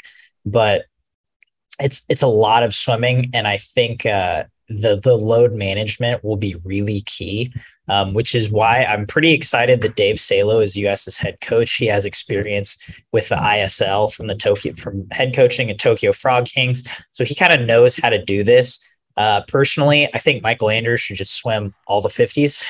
but 0.45 0.85
it's 1.79 2.03
it's 2.07 2.21
a 2.21 2.27
lot 2.27 2.63
of 2.63 2.75
swimming, 2.75 3.31
and 3.33 3.47
I 3.47 3.57
think 3.57 4.05
uh, 4.05 4.43
the 4.69 4.99
the 4.99 5.15
load 5.15 5.53
management 5.53 6.23
will 6.23 6.37
be 6.37 6.55
really 6.63 7.01
key, 7.01 7.51
um, 7.87 8.13
which 8.13 8.35
is 8.35 8.51
why 8.51 8.83
I'm 8.83 9.07
pretty 9.07 9.33
excited 9.33 9.81
that 9.81 9.95
Dave 9.95 10.19
Salo 10.19 10.59
is 10.59 10.77
US's 10.77 11.17
head 11.17 11.41
coach. 11.41 11.73
He 11.73 11.87
has 11.87 12.05
experience 12.05 12.77
with 13.11 13.29
the 13.29 13.35
ISL 13.35 14.13
from 14.13 14.27
the 14.27 14.35
Tokyo 14.35 14.75
from 14.75 15.07
head 15.09 15.35
coaching 15.35 15.71
at 15.71 15.79
Tokyo 15.79 16.11
Frog 16.11 16.45
Kings, 16.45 16.83
so 17.13 17.25
he 17.25 17.33
kind 17.33 17.53
of 17.53 17.65
knows 17.65 17.95
how 17.95 18.09
to 18.09 18.23
do 18.23 18.43
this. 18.43 18.79
Uh, 19.17 19.41
personally, 19.47 20.09
I 20.13 20.19
think 20.19 20.43
Michael 20.43 20.69
Andrews 20.69 21.01
should 21.01 21.17
just 21.17 21.35
swim 21.35 21.73
all 21.87 22.01
the 22.01 22.09
50s 22.09 22.63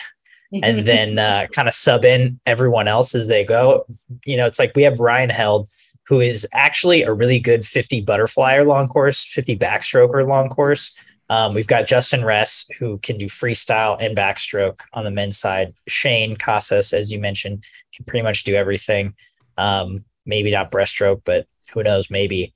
and 0.61 0.85
then 0.85 1.17
uh, 1.17 1.47
kind 1.51 1.67
of 1.67 1.73
sub 1.73 2.05
in 2.05 2.39
everyone 2.45 2.87
else 2.87 3.15
as 3.15 3.27
they 3.27 3.43
go. 3.43 3.85
You 4.25 4.37
know, 4.37 4.45
it's 4.45 4.59
like 4.59 4.75
we 4.75 4.83
have 4.83 4.99
Ryan 4.99 5.29
Held, 5.29 5.67
who 6.05 6.19
is 6.19 6.47
actually 6.53 7.03
a 7.03 7.13
really 7.13 7.39
good 7.39 7.65
50 7.65 8.05
butterflyer 8.05 8.65
long 8.65 8.87
course, 8.87 9.25
50 9.25 9.57
backstroker 9.57 10.27
long 10.27 10.49
course. 10.49 10.95
Um, 11.29 11.53
we've 11.53 11.67
got 11.67 11.87
Justin 11.87 12.23
Ress, 12.23 12.67
who 12.77 12.99
can 12.99 13.17
do 13.17 13.25
freestyle 13.25 13.97
and 13.99 14.15
backstroke 14.15 14.81
on 14.93 15.05
the 15.05 15.11
men's 15.11 15.37
side. 15.37 15.73
Shane 15.87 16.35
Casas, 16.35 16.93
as 16.93 17.11
you 17.11 17.19
mentioned, 17.19 17.63
can 17.95 18.05
pretty 18.05 18.23
much 18.23 18.43
do 18.43 18.53
everything. 18.53 19.15
Um, 19.57 20.03
maybe 20.25 20.51
not 20.51 20.71
breaststroke, 20.71 21.21
but 21.25 21.47
who 21.73 21.83
knows, 21.83 22.09
maybe. 22.09 22.53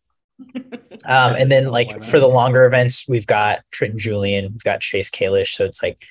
Um, 1.05 1.35
and 1.35 1.51
then 1.51 1.67
like 1.67 2.03
for 2.03 2.19
the 2.19 2.27
longer 2.27 2.65
events, 2.65 3.07
we've 3.07 3.27
got 3.27 3.61
Trenton 3.71 3.99
Julian, 3.99 4.51
we've 4.51 4.63
got 4.63 4.81
Chase 4.81 5.11
Kalisz. 5.11 5.49
So 5.49 5.63
it's 5.63 5.83
like 5.83 6.03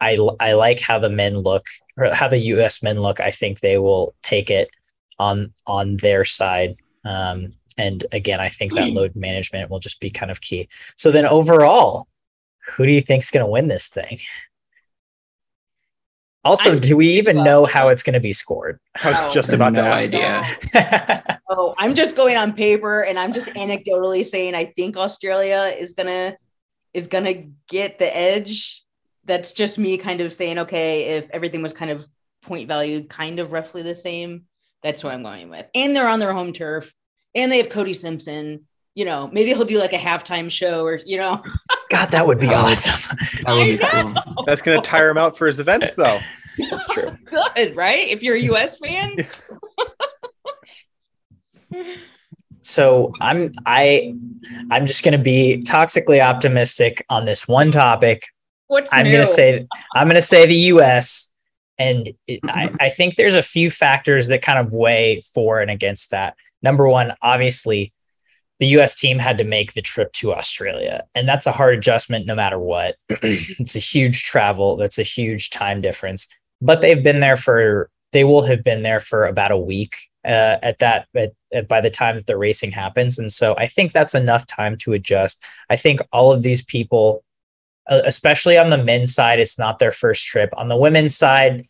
I 0.00 0.18
I 0.40 0.52
like 0.52 0.80
how 0.80 0.98
the 0.98 1.10
men 1.10 1.38
look 1.38 1.66
or 1.96 2.12
how 2.14 2.28
the 2.28 2.38
U.S. 2.38 2.82
men 2.82 3.00
look. 3.00 3.20
I 3.20 3.30
think 3.30 3.60
they 3.60 3.78
will 3.78 4.14
take 4.22 4.50
it 4.50 4.70
on 5.18 5.52
on 5.66 5.98
their 5.98 6.24
side. 6.24 6.76
Um, 7.04 7.54
and 7.78 8.04
again, 8.12 8.40
I 8.40 8.48
think 8.48 8.74
that 8.74 8.90
load 8.90 9.16
management 9.16 9.70
will 9.70 9.78
just 9.78 10.00
be 10.00 10.10
kind 10.10 10.30
of 10.30 10.40
key. 10.40 10.68
So 10.96 11.10
then 11.10 11.24
overall, 11.24 12.08
who 12.66 12.84
do 12.84 12.90
you 12.90 13.00
think 13.00 13.22
is 13.22 13.30
going 13.30 13.44
to 13.44 13.50
win 13.50 13.68
this 13.68 13.88
thing? 13.88 14.18
Also, 16.44 16.72
I'm, 16.72 16.80
do 16.80 16.96
we 16.96 17.08
even 17.08 17.36
well, 17.36 17.44
know 17.44 17.64
how 17.64 17.88
it's 17.88 18.02
going 18.02 18.14
to 18.14 18.20
be 18.20 18.32
scored? 18.32 18.78
I 19.02 19.10
was 19.10 19.34
just 19.34 19.52
about 19.52 19.74
no 19.74 19.82
to 19.82 19.90
idea. 19.90 21.38
oh, 21.50 21.74
I'm 21.78 21.94
just 21.94 22.16
going 22.16 22.36
on 22.36 22.54
paper, 22.54 23.02
and 23.02 23.18
I'm 23.18 23.32
just 23.32 23.48
anecdotally 23.50 24.24
saying 24.24 24.54
I 24.54 24.66
think 24.76 24.96
Australia 24.96 25.74
is 25.78 25.92
gonna 25.92 26.36
is 26.94 27.08
gonna 27.08 27.44
get 27.68 27.98
the 27.98 28.16
edge 28.16 28.82
that's 29.30 29.52
just 29.52 29.78
me 29.78 29.96
kind 29.96 30.20
of 30.20 30.32
saying, 30.32 30.58
okay, 30.58 31.16
if 31.16 31.30
everything 31.30 31.62
was 31.62 31.72
kind 31.72 31.92
of 31.92 32.04
point 32.42 32.66
value, 32.66 33.04
kind 33.06 33.38
of 33.38 33.52
roughly 33.52 33.80
the 33.80 33.94
same, 33.94 34.42
that's 34.82 35.04
what 35.04 35.14
I'm 35.14 35.22
going 35.22 35.50
with. 35.50 35.66
And 35.72 35.94
they're 35.94 36.08
on 36.08 36.18
their 36.18 36.32
home 36.32 36.52
turf, 36.52 36.92
and 37.36 37.50
they 37.50 37.58
have 37.58 37.68
Cody 37.68 37.92
Simpson. 37.92 38.66
You 38.96 39.04
know, 39.04 39.30
maybe 39.32 39.50
he'll 39.50 39.64
do 39.64 39.78
like 39.78 39.92
a 39.92 39.98
halftime 39.98 40.50
show, 40.50 40.84
or 40.84 41.00
you 41.06 41.16
know. 41.16 41.42
God, 41.90 42.10
that 42.10 42.26
would 42.26 42.40
be 42.40 42.48
awesome. 42.48 43.16
That 43.44 43.54
would 43.54 43.78
be 43.78 43.78
cool. 43.78 44.44
That's 44.46 44.62
gonna 44.62 44.82
tire 44.82 45.10
him 45.10 45.16
out 45.16 45.38
for 45.38 45.46
his 45.46 45.60
events, 45.60 45.92
though. 45.96 46.18
That's 46.68 46.88
true. 46.88 47.16
Good, 47.24 47.76
right? 47.76 48.08
If 48.08 48.24
you're 48.24 48.34
a 48.34 48.42
US 48.42 48.80
fan. 48.80 49.16
so 52.62 53.12
I'm 53.20 53.52
I 53.64 54.12
I'm 54.72 54.86
just 54.86 55.04
gonna 55.04 55.18
be 55.18 55.62
toxically 55.64 56.20
optimistic 56.20 57.06
on 57.08 57.26
this 57.26 57.46
one 57.46 57.70
topic. 57.70 58.24
What's 58.70 58.92
I'm 58.92 59.04
new? 59.04 59.10
gonna 59.10 59.26
say 59.26 59.66
I'm 59.96 60.06
gonna 60.06 60.22
say 60.22 60.46
the 60.46 60.54
U.S. 60.54 61.28
and 61.76 62.08
it, 62.28 62.38
I, 62.44 62.72
I 62.78 62.88
think 62.88 63.16
there's 63.16 63.34
a 63.34 63.42
few 63.42 63.68
factors 63.68 64.28
that 64.28 64.42
kind 64.42 64.60
of 64.60 64.72
weigh 64.72 65.22
for 65.34 65.60
and 65.60 65.72
against 65.72 66.12
that. 66.12 66.36
Number 66.62 66.86
one, 66.86 67.12
obviously, 67.20 67.92
the 68.60 68.68
U.S. 68.68 68.94
team 68.94 69.18
had 69.18 69.38
to 69.38 69.44
make 69.44 69.72
the 69.72 69.82
trip 69.82 70.12
to 70.12 70.32
Australia, 70.32 71.02
and 71.16 71.28
that's 71.28 71.46
a 71.46 71.52
hard 71.52 71.76
adjustment 71.76 72.26
no 72.26 72.36
matter 72.36 72.60
what. 72.60 72.94
it's 73.08 73.74
a 73.74 73.80
huge 73.80 74.22
travel. 74.22 74.76
That's 74.76 75.00
a 75.00 75.02
huge 75.02 75.50
time 75.50 75.80
difference. 75.80 76.28
But 76.62 76.80
they've 76.80 77.02
been 77.02 77.18
there 77.18 77.36
for 77.36 77.90
they 78.12 78.22
will 78.22 78.42
have 78.42 78.62
been 78.62 78.84
there 78.84 79.00
for 79.00 79.26
about 79.26 79.50
a 79.50 79.58
week 79.58 79.96
uh, 80.24 80.58
at 80.62 80.78
that 80.78 81.08
at, 81.16 81.32
at, 81.52 81.66
by 81.66 81.80
the 81.80 81.90
time 81.90 82.14
that 82.14 82.28
the 82.28 82.36
racing 82.36 82.70
happens, 82.70 83.18
and 83.18 83.32
so 83.32 83.56
I 83.58 83.66
think 83.66 83.90
that's 83.90 84.14
enough 84.14 84.46
time 84.46 84.76
to 84.78 84.92
adjust. 84.92 85.42
I 85.68 85.74
think 85.74 86.00
all 86.12 86.30
of 86.32 86.44
these 86.44 86.62
people, 86.62 87.24
especially 87.90 88.56
on 88.56 88.70
the 88.70 88.82
men's 88.82 89.14
side, 89.14 89.40
it's 89.40 89.58
not 89.58 89.78
their 89.78 89.92
first 89.92 90.26
trip. 90.26 90.50
On 90.56 90.68
the 90.68 90.76
women's 90.76 91.16
side, 91.16 91.66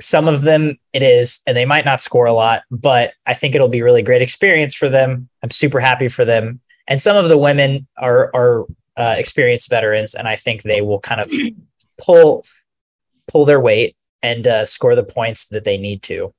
some 0.00 0.26
of 0.26 0.42
them 0.42 0.78
it 0.92 1.02
is, 1.02 1.40
and 1.46 1.56
they 1.56 1.64
might 1.64 1.84
not 1.84 2.00
score 2.00 2.26
a 2.26 2.32
lot, 2.32 2.62
but 2.70 3.14
I 3.26 3.34
think 3.34 3.54
it'll 3.54 3.68
be 3.68 3.82
really 3.82 4.02
great 4.02 4.22
experience 4.22 4.74
for 4.74 4.88
them. 4.88 5.28
I'm 5.42 5.50
super 5.50 5.80
happy 5.80 6.08
for 6.08 6.24
them. 6.24 6.60
And 6.88 7.00
some 7.00 7.16
of 7.16 7.28
the 7.28 7.38
women 7.38 7.86
are 7.96 8.30
are 8.34 8.66
uh, 8.96 9.14
experienced 9.16 9.70
veterans, 9.70 10.14
and 10.14 10.26
I 10.26 10.36
think 10.36 10.62
they 10.62 10.80
will 10.80 11.00
kind 11.00 11.20
of 11.20 11.30
pull 11.98 12.44
pull 13.28 13.44
their 13.44 13.60
weight 13.60 13.96
and 14.22 14.46
uh, 14.46 14.64
score 14.64 14.94
the 14.94 15.04
points 15.04 15.46
that 15.48 15.64
they 15.64 15.78
need 15.78 16.02
to. 16.02 16.34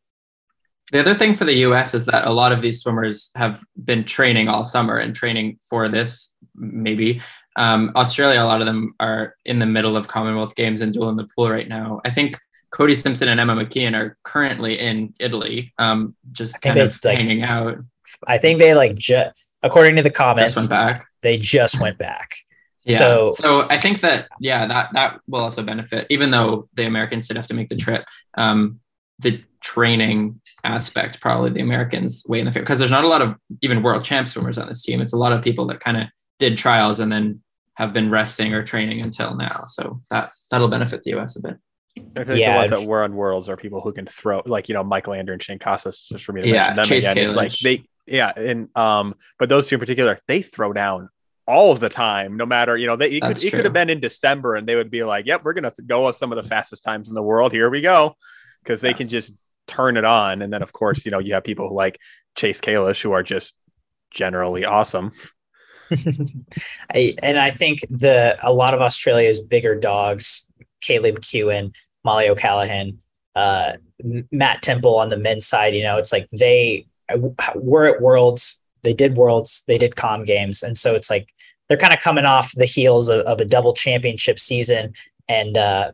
The 0.92 1.00
other 1.00 1.16
thing 1.16 1.34
for 1.34 1.46
the 1.46 1.56
US 1.56 1.94
is 1.94 2.06
that 2.08 2.28
a 2.28 2.32
lot 2.32 2.52
of 2.52 2.62
these 2.62 2.82
swimmers 2.82 3.32
have 3.36 3.64
been 3.84 4.04
training 4.04 4.48
all 4.48 4.64
summer 4.64 4.98
and 4.98 5.16
training 5.16 5.58
for 5.62 5.90
this, 5.90 6.36
maybe. 6.56 7.22
Um, 7.56 7.91
Australia, 7.95 8.41
a 8.41 8.45
lot 8.45 8.62
of 8.62 8.68
them 8.68 8.95
are 8.99 9.36
in 9.45 9.60
the 9.60 9.66
middle 9.66 9.95
of 9.95 10.08
Commonwealth 10.08 10.56
Games 10.56 10.82
and 10.82 10.93
duel 10.93 11.10
in 11.10 11.16
the 11.16 11.28
pool 11.36 11.49
right 11.49 11.68
now. 11.68 12.01
I 12.04 12.10
think 12.10 12.38
Cody 12.72 12.95
Simpson 12.95 13.28
and 13.28 13.39
Emma 13.39 13.56
McKeon 13.56 13.95
are 13.95 14.18
currently 14.24 14.80
in 14.80 15.14
Italy, 15.20 15.74
um, 15.78 16.16
just 16.32 16.62
kind 16.62 16.80
of 16.80 16.97
like, 17.04 17.18
hanging 17.18 17.43
out. 17.43 17.78
I 18.26 18.38
think 18.38 18.60
they 18.60 18.74
like 18.74 18.95
just, 18.95 19.39
according 19.62 19.95
to 19.97 20.04
the 20.04 20.10
comments, 20.10 20.56
just 20.68 21.01
they 21.22 21.38
just 21.38 21.80
went 21.80 21.97
back. 21.97 22.36
Yeah. 22.86 22.97
So, 22.97 23.32
so 23.32 23.62
I 23.70 23.78
think 23.78 24.01
that 24.01 24.28
yeah, 24.41 24.66
that 24.66 24.89
that 24.91 25.22
will 25.26 25.39
also 25.39 25.64
benefit, 25.64 26.06
even 26.10 26.32
though 26.32 26.68
the 26.74 26.86
Americans 26.86 27.30
did 27.30 27.38
have 27.38 27.47
to 27.47 27.54
make 27.54 27.70
the 27.70 27.78
trip. 27.78 28.04
Um, 28.34 28.82
the 29.20 29.41
training 29.62 30.39
aspect, 30.64 31.22
probably 31.22 31.49
the 31.49 31.62
Americans 31.62 32.26
way 32.28 32.39
in 32.39 32.45
the 32.45 32.51
favor 32.51 32.64
because 32.64 32.80
there's 32.80 32.91
not 32.91 33.06
a 33.06 33.08
lot 33.08 33.22
of 33.22 33.36
even 33.62 33.82
world 33.82 34.04
champ 34.04 34.28
swimmers 34.28 34.58
on 34.58 34.68
this 34.68 34.84
team. 34.84 35.01
It's 35.01 35.14
a 35.14 35.18
lot 35.18 35.32
of 35.32 35.41
people 35.41 35.66
that 35.68 35.80
kind 35.80 35.97
of 35.97 36.08
did 36.40 36.58
trials 36.58 37.00
and 37.00 37.12
then 37.12 37.42
have 37.76 37.94
been 37.94 38.10
resting 38.10 38.54
or 38.54 38.64
training 38.64 39.02
until 39.02 39.36
now. 39.36 39.66
So 39.68 40.02
that 40.10 40.32
that'll 40.52 40.68
benefit 40.68 41.04
the 41.04 41.16
US 41.16 41.36
a 41.38 41.42
bit. 41.42 41.58
I 42.16 42.24
think 42.24 42.40
Yeah, 42.40 42.52
the 42.52 42.58
ones 42.58 42.72
that 42.72 42.88
were 42.88 43.04
on 43.04 43.16
Worlds 43.16 43.50
are 43.50 43.58
people 43.58 43.82
who 43.82 43.92
can 43.94 44.06
throw, 44.06 44.42
like 44.46 44.70
you 44.70 44.74
know, 44.74 44.84
Michael 44.84 45.14
Ander 45.14 45.34
and 45.34 45.42
Shane 45.42 45.60
Casas, 45.60 46.08
just 46.12 46.26
for 46.26 46.34
me 46.34 46.42
to 46.42 46.48
Yeah, 46.48 46.54
mention 46.54 46.76
them 46.76 46.86
Chase 46.86 47.04
again. 47.04 47.18
Is 47.18 47.36
like 47.36 47.52
they, 47.60 47.84
yeah, 48.06 48.32
and 48.36 48.76
um, 48.78 49.16
but 49.40 49.50
those 49.50 49.68
two 49.68 49.76
in 49.76 49.80
particular, 49.80 50.20
they 50.28 50.42
throw 50.42 50.74
down 50.74 51.10
all 51.46 51.72
of 51.72 51.80
the 51.80 51.90
time, 51.90 52.38
no 52.38 52.46
matter 52.46 52.78
you 52.78 52.88
know, 52.88 52.96
they 52.96 53.10
it 53.12 53.22
could, 53.22 53.30
That's 53.30 53.44
it 53.44 53.52
could 53.52 53.66
have 53.66 53.74
been 53.74 53.90
in 53.90 54.00
December, 54.00 54.56
and 54.56 54.68
they 54.68 54.76
would 54.76 54.92
be 54.92 55.04
like, 55.04 55.26
"Yep, 55.26 55.44
we're 55.44 55.54
gonna 55.54 55.74
go 55.86 56.08
with 56.08 56.16
some 56.16 56.32
of 56.32 56.42
the 56.42 56.48
fastest 56.48 56.84
times 56.84 57.10
in 57.10 57.16
the 57.16 57.24
world. 57.24 57.52
Here 57.52 57.70
we 57.70 57.82
go," 57.82 58.16
because 58.64 58.80
they 58.82 58.90
Yeah. 58.90 58.94
can 58.98 59.10
just 59.10 59.34
turn 59.68 59.98
it 59.98 60.06
on. 60.06 60.42
And 60.42 60.52
then 60.54 60.62
of 60.62 60.72
course, 60.72 61.06
you 61.06 61.12
know, 61.12 61.20
you 61.20 61.34
have 61.34 61.44
people 61.44 61.74
like 61.74 62.00
Chase 62.36 62.62
Kalisz 62.62 63.02
who 63.02 63.12
are 63.12 63.24
just 63.24 63.56
generally 64.12 64.66
awesome. 64.66 65.12
I, 66.94 67.16
and 67.22 67.40
I 67.40 67.52
think 67.52 67.80
the 67.90 68.38
a 68.42 68.54
lot 68.54 68.74
of 68.74 68.82
Australia's 68.82 69.42
bigger 69.42 69.76
dogs, 69.76 70.48
Kaylee 70.82 71.18
McKeown, 71.18 71.74
Mollie 72.04 72.30
O'Callaghan, 72.30 73.00
uh, 73.36 73.74
Matt 74.32 74.62
Temple 74.62 74.98
on 74.98 75.10
the 75.10 75.18
men's 75.18 75.48
side, 75.48 75.76
you 75.76 75.84
know, 75.84 75.98
it's 75.98 76.12
like 76.12 76.28
they 76.32 76.86
were 77.56 77.86
at 77.88 78.02
Worlds, 78.02 78.62
they 78.84 78.94
did 78.94 79.18
Worlds, 79.18 79.64
they 79.68 79.78
did 79.78 79.96
Com 79.96 80.24
Games, 80.24 80.64
and 80.64 80.78
so 80.78 80.94
it's 80.96 81.10
like 81.10 81.34
they're 81.68 81.78
kind 81.78 81.94
of 81.94 82.00
coming 82.00 82.26
off 82.26 82.52
the 82.54 82.66
heels 82.66 83.10
of, 83.10 83.22
of 83.22 83.40
a 83.40 83.46
double 83.46 83.74
championship 83.74 84.38
season. 84.40 84.94
And 85.30 85.58
uh, 85.58 85.92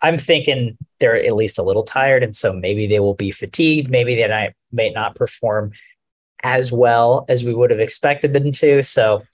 I'm 0.00 0.16
thinking 0.16 0.78
they're 0.98 1.22
at 1.22 1.36
least 1.36 1.58
a 1.58 1.62
little 1.62 1.82
tired, 1.82 2.22
and 2.22 2.34
so 2.34 2.52
maybe 2.52 2.86
they 2.86 2.98
will 2.98 3.14
be 3.14 3.30
fatigued. 3.30 3.90
Maybe 3.90 4.14
they 4.14 4.26
might, 4.26 4.54
may 4.72 4.88
not 4.88 5.14
perform 5.14 5.72
as 6.44 6.70
well 6.70 7.24
as 7.28 7.42
we 7.42 7.54
would 7.54 7.70
have 7.70 7.80
expected 7.80 8.34
them 8.34 8.52
to. 8.52 8.82
So, 8.84 9.24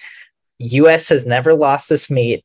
US 0.59 1.09
has 1.09 1.27
never 1.27 1.53
lost 1.53 1.89
this 1.89 2.11
meet, 2.11 2.45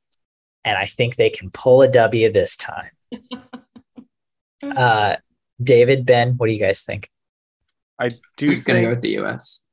and 0.66 0.78
I 0.78 0.88
think 0.88 1.16
they 1.16 1.30
can 1.30 1.52
pull 1.52 1.82
a 1.84 1.88
W 1.88 2.32
this 2.32 2.58
time. 2.58 2.90
uh, 4.76 5.16
David, 5.62 6.06
Ben, 6.06 6.34
what 6.36 6.48
do 6.48 6.54
you 6.54 6.60
guys 6.60 6.84
think? 6.84 7.10
I 8.00 8.10
do 8.38 8.48
Who's 8.48 8.64
gonna 8.64 8.80
think 8.80 8.88
go 8.88 8.90
with 8.90 9.02
the 9.02 9.18
US? 9.20 9.66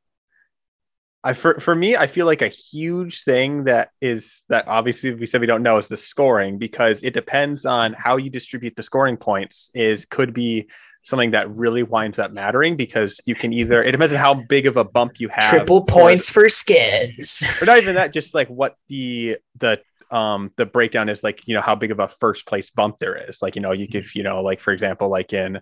I 1.24 1.32
for 1.32 1.60
for 1.60 1.74
me, 1.74 1.96
I 1.96 2.06
feel 2.06 2.26
like 2.26 2.42
a 2.42 2.48
huge 2.48 3.22
thing 3.22 3.64
that 3.64 3.90
is 4.00 4.42
that 4.48 4.66
obviously 4.66 5.14
we 5.14 5.26
said 5.26 5.40
we 5.40 5.46
don't 5.46 5.62
know 5.62 5.78
is 5.78 5.88
the 5.88 5.96
scoring 5.96 6.58
because 6.58 7.02
it 7.02 7.14
depends 7.14 7.64
on 7.64 7.92
how 7.92 8.16
you 8.16 8.28
distribute 8.28 8.76
the 8.76 8.82
scoring 8.82 9.16
points. 9.16 9.70
Is 9.72 10.04
could 10.04 10.34
be 10.34 10.68
something 11.02 11.32
that 11.32 11.50
really 11.50 11.82
winds 11.82 12.18
up 12.18 12.30
mattering 12.32 12.76
because 12.76 13.20
you 13.26 13.34
can 13.34 13.52
either 13.52 13.82
it 13.82 13.92
depends 13.92 14.12
on 14.12 14.18
how 14.18 14.34
big 14.34 14.66
of 14.66 14.76
a 14.76 14.84
bump 14.84 15.20
you 15.20 15.28
have. 15.28 15.50
Triple 15.50 15.78
or- 15.78 15.86
points 15.86 16.30
for 16.30 16.48
skins. 16.48 17.42
but 17.58 17.66
not 17.66 17.78
even 17.78 17.96
that. 17.96 18.12
Just 18.12 18.34
like 18.34 18.48
what 18.48 18.76
the 18.88 19.38
the 19.58 19.80
um 20.10 20.52
the 20.56 20.66
breakdown 20.66 21.08
is 21.08 21.22
like. 21.22 21.46
You 21.46 21.54
know 21.54 21.60
how 21.60 21.74
big 21.74 21.90
of 21.90 21.98
a 21.98 22.08
first 22.08 22.46
place 22.46 22.70
bump 22.70 22.98
there 23.00 23.16
is. 23.28 23.42
Like 23.42 23.56
you 23.56 23.62
know 23.62 23.72
you 23.72 23.86
give 23.86 24.14
you 24.14 24.22
know 24.22 24.42
like 24.42 24.60
for 24.60 24.72
example 24.72 25.08
like 25.08 25.32
in 25.32 25.60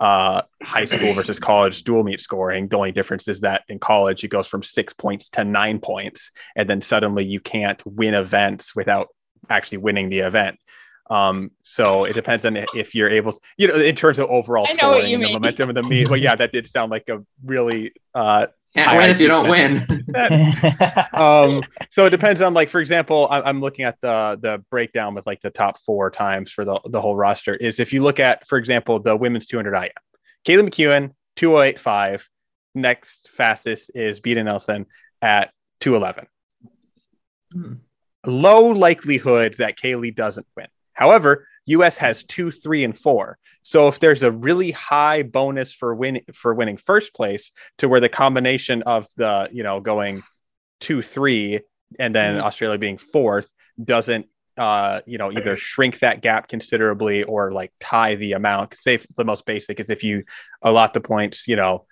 uh 0.00 0.42
high 0.62 0.84
school 0.84 1.12
versus 1.12 1.38
college 1.38 1.84
dual 1.84 2.02
meet 2.02 2.20
scoring 2.20 2.66
the 2.66 2.76
only 2.76 2.90
difference 2.90 3.28
is 3.28 3.40
that 3.40 3.62
in 3.68 3.78
college 3.78 4.24
it 4.24 4.28
goes 4.28 4.48
from 4.48 4.62
six 4.62 4.92
points 4.92 5.28
to 5.28 5.44
nine 5.44 5.78
points 5.78 6.32
and 6.56 6.68
then 6.68 6.80
suddenly 6.80 7.24
you 7.24 7.38
can't 7.38 7.80
win 7.86 8.14
events 8.14 8.74
without 8.74 9.08
actually 9.48 9.78
winning 9.78 10.08
the 10.08 10.20
event 10.20 10.58
um 11.16 11.36
so 11.76 12.04
it 12.10 12.14
depends 12.20 12.42
on 12.48 12.52
if 12.82 12.88
you're 12.96 13.10
able 13.18 13.32
to, 13.36 13.40
you 13.60 13.66
know 13.68 13.74
in 13.90 13.94
terms 14.02 14.18
of 14.20 14.24
overall 14.38 14.66
I 14.68 14.72
scoring 14.74 15.14
and 15.14 15.22
the 15.22 15.26
mean. 15.28 15.34
momentum 15.38 15.68
of 15.70 15.74
the 15.74 15.82
meet 15.82 16.08
well 16.10 16.20
yeah 16.26 16.34
that 16.40 16.50
did 16.56 16.66
sound 16.76 16.88
like 16.96 17.06
a 17.08 17.16
really 17.44 17.92
uh 18.14 18.46
Can't 18.74 18.96
win 18.98 19.10
if 19.10 19.20
you 19.20 19.26
do 19.28 19.32
don't 19.34 19.48
win. 19.54 19.70
um 21.24 21.62
so 21.90 22.06
it 22.06 22.10
depends 22.10 22.40
on 22.40 22.54
like 22.54 22.68
for 22.74 22.80
example 22.80 23.20
I- 23.30 23.42
i'm 23.48 23.60
looking 23.60 23.84
at 23.84 23.96
the 24.00 24.38
the 24.40 24.54
breakdown 24.70 25.14
with 25.16 25.26
like 25.26 25.40
the 25.42 25.50
top 25.50 25.74
four 25.86 26.10
times 26.10 26.50
for 26.52 26.64
the, 26.64 26.80
the 26.94 27.00
whole 27.00 27.16
roster 27.16 27.54
is 27.54 27.80
if 27.80 27.92
you 27.92 28.00
look 28.02 28.18
at 28.20 28.46
for 28.48 28.56
example 28.58 28.94
the 29.00 29.14
women's 29.16 29.46
200 29.48 29.74
im 29.74 29.90
Kaylee 30.46 30.68
McKeown 30.68 31.10
2085 31.36 32.28
next 32.74 33.28
fastest 33.36 33.90
is 33.94 34.20
Beata 34.20 34.42
nelson 34.44 34.86
at 35.20 35.50
211 35.80 36.26
Hmm. 37.52 37.74
low 38.24 38.68
likelihood 38.68 39.56
that 39.58 39.76
kaylee 39.78 40.14
doesn't 40.16 40.46
win 40.56 40.68
however 40.94 41.46
us 41.66 41.96
has 41.98 42.24
two 42.24 42.50
three 42.50 42.82
and 42.84 42.98
four. 42.98 43.38
So 43.62 43.86
if 43.88 44.00
there's 44.00 44.24
a 44.24 44.30
really 44.32 44.72
high 44.72 45.22
bonus 45.22 45.72
for 45.72 45.94
win 45.94 46.20
for 46.34 46.54
winning 46.54 46.76
first 46.76 47.14
place 47.14 47.52
to 47.78 47.88
where 47.88 48.00
the 48.00 48.08
combination 48.08 48.82
of 48.82 49.06
the 49.16 49.48
you 49.52 49.62
know 49.62 49.80
going 49.80 50.22
two 50.80 51.02
three 51.02 51.60
and 51.98 52.14
then 52.14 52.36
Mhm. 52.36 52.42
australia 52.42 52.78
being 52.78 52.98
fourth 52.98 53.48
doesn't 53.82 54.26
uh 54.56 55.00
you 55.06 55.18
know 55.18 55.30
either 55.30 55.56
shrink 55.70 56.00
that 56.00 56.20
gap 56.20 56.48
considerably 56.48 57.22
or 57.22 57.52
like 57.52 57.72
tie 57.80 58.16
the 58.16 58.32
amount. 58.32 58.76
Say 58.76 58.98
the 59.16 59.24
most 59.24 59.46
basic 59.46 59.78
is 59.78 59.88
if 59.88 60.02
you 60.02 60.24
allot 60.62 60.94
the 60.94 61.00
points 61.00 61.46
you 61.46 61.56
know 61.56 61.86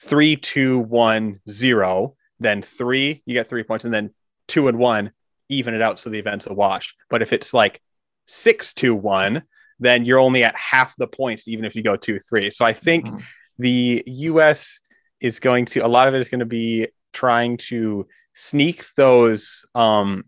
three 0.00 0.36
two 0.36 0.78
one 0.78 1.40
zero 1.50 2.14
then 2.40 2.62
three 2.62 3.22
you 3.26 3.34
get 3.34 3.48
three 3.48 3.62
points 3.64 3.84
and 3.84 3.92
then 3.94 4.10
two 4.48 4.68
and 4.68 4.78
one 4.78 5.10
even 5.48 5.74
it 5.74 5.82
out 5.82 5.98
so 5.98 6.08
the 6.10 6.18
event's 6.18 6.46
a 6.46 6.52
wash. 6.54 6.94
But 7.10 7.20
if 7.22 7.32
it's 7.32 7.52
like 7.52 7.80
six 8.26 8.72
two 8.74 8.94
one 8.94 9.42
then 9.80 10.04
you're 10.04 10.20
only 10.20 10.44
at 10.44 10.54
half 10.54 10.94
the 10.96 11.06
points 11.08 11.48
even 11.48 11.64
if 11.64 11.74
you 11.74 11.82
go 11.82 11.96
two 11.96 12.18
three. 12.20 12.50
So 12.50 12.64
i 12.64 12.72
think 12.72 13.06
Mhm. 13.06 13.22
the 13.58 14.04
us 14.06 14.80
is 15.20 15.40
going 15.40 15.64
to 15.66 15.80
a 15.80 15.88
lot 15.88 16.08
of 16.08 16.14
it 16.14 16.20
is 16.20 16.28
going 16.28 16.40
to 16.40 16.46
be 16.46 16.88
trying 17.12 17.56
to 17.56 18.06
sneak 18.34 18.84
those 18.96 19.64
um 19.74 20.24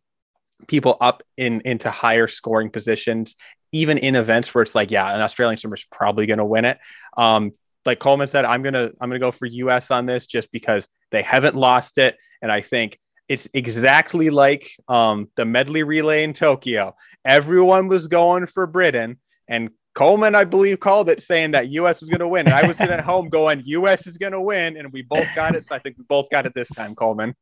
people 0.67 0.97
up 1.01 1.23
in 1.37 1.63
into 1.65 1.91
higher 1.91 2.29
scoring 2.29 2.71
positions 2.71 3.35
even 3.73 3.99
in 3.99 4.15
events 4.17 4.55
where 4.55 4.63
it's 4.63 4.75
like 4.75 4.91
yeah 4.91 5.15
an 5.15 5.21
australian 5.21 5.57
swimmer's 5.59 5.87
probably 5.91 6.27
going 6.27 6.39
to 6.39 6.45
win 6.45 6.65
it. 6.65 6.79
Um 7.17 7.53
like 7.87 7.99
coleman 7.99 8.29
said 8.29 8.45
i'm 8.45 8.63
going 8.63 8.75
to 8.75 8.93
i'm 9.01 9.09
going 9.11 9.21
to 9.21 9.27
go 9.27 9.33
for 9.33 9.47
us 9.47 9.91
on 9.91 10.07
this 10.07 10.27
just 10.27 10.51
because 10.53 10.89
they 11.11 11.23
haven't 11.23 11.55
lost 11.55 11.99
it. 11.99 12.17
And 12.43 12.51
i 12.53 12.61
think 12.61 12.99
it's 13.29 13.49
exactly 13.55 14.31
like 14.31 14.71
um 14.89 15.29
the 15.37 15.45
medley 15.45 15.83
relay 15.83 16.23
in 16.25 16.33
tokyo 16.33 16.95
everyone 17.25 17.89
was 17.89 18.09
going 18.09 18.47
for 18.47 18.67
britain 18.67 19.19
and 19.49 19.71
Coleman, 19.95 20.35
I 20.35 20.45
believe, 20.45 20.81
called 20.81 21.09
it 21.09 21.23
saying 21.23 21.53
that 21.53 21.71
US 21.71 22.01
was 22.01 22.11
going 22.11 22.21
to 22.21 22.29
win. 22.29 22.47
And 22.47 22.55
I 22.55 22.67
was 22.67 22.79
sitting 22.79 22.93
at 22.93 23.01
home 23.05 23.29
going, 23.29 23.63
US 23.65 24.07
is 24.07 24.19
going 24.19 24.33
to 24.33 24.41
win. 24.41 24.77
And 24.77 24.93
we 24.93 25.03
both 25.03 25.27
got 25.35 25.55
it. 25.55 25.65
So 25.65 25.75
I 25.75 25.79
think 25.79 25.97
we 25.97 26.05
both 26.05 26.29
got 26.31 26.47
it 26.47 26.53
this 26.55 26.69
time, 26.69 26.95
Coleman. 26.95 27.35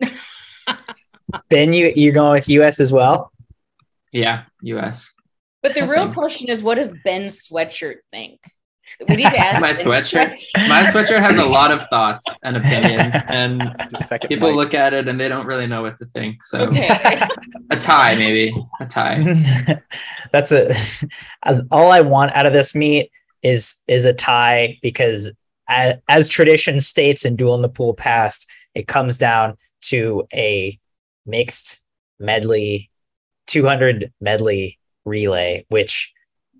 Ben, 1.50 1.72
you 1.72 1.92
you're 1.96 2.14
going 2.14 2.32
with 2.32 2.48
US 2.48 2.78
as 2.78 2.92
well? 2.92 3.32
Yeah, 4.12 4.44
US. 4.62 5.14
But 5.62 5.74
the 5.74 5.86
real 5.86 6.12
question 6.12 6.48
is, 6.48 6.62
what 6.62 6.76
does 6.76 6.92
Ben 7.04 7.28
Sweatshirt 7.28 7.96
think? 8.12 8.38
We 9.08 9.16
need 9.16 9.24
to 9.30 9.38
ask 9.38 9.60
My 9.60 9.72
sweatshirt? 9.72 10.38
My 10.68 10.82
sweatshirt 10.84 11.20
has 11.20 11.38
a 11.38 11.44
lot 11.44 11.70
of 11.70 11.86
thoughts 11.88 12.24
and 12.44 12.56
opinions, 12.60 13.14
and 13.28 13.60
people 14.28 14.48
mic. 14.48 14.56
look 14.56 14.74
at 14.74 14.94
it 14.94 15.08
and 15.08 15.20
they 15.20 15.28
don't 15.28 15.46
really 15.46 15.66
know 15.66 15.82
what 15.82 15.96
to 15.98 16.06
think. 16.06 16.42
So 16.42 16.64
Okay. 16.68 17.20
a 17.70 17.76
tie, 17.76 18.14
maybe 18.16 18.54
a 18.80 18.86
tie. 18.86 19.22
That's 20.32 20.52
a 20.52 20.74
all 21.70 21.90
I 21.92 22.00
want 22.00 22.34
out 22.34 22.46
of 22.46 22.52
this 22.52 22.74
meet 22.74 23.10
is 23.42 23.76
is 23.86 24.04
a 24.04 24.12
tie 24.12 24.78
because 24.82 25.30
as, 25.68 25.94
as 26.08 26.28
tradition 26.28 26.80
states 26.80 27.24
in 27.24 27.36
Duel 27.36 27.54
in 27.54 27.62
the 27.62 27.68
Pool 27.68 27.94
past, 27.94 28.48
it 28.74 28.86
comes 28.86 29.18
down 29.18 29.56
to 29.82 30.26
a 30.32 30.78
mixed 31.26 31.82
medley 32.18 32.90
200 33.46 34.12
medley 34.20 34.78
relay, 35.04 35.64
which 35.68 36.12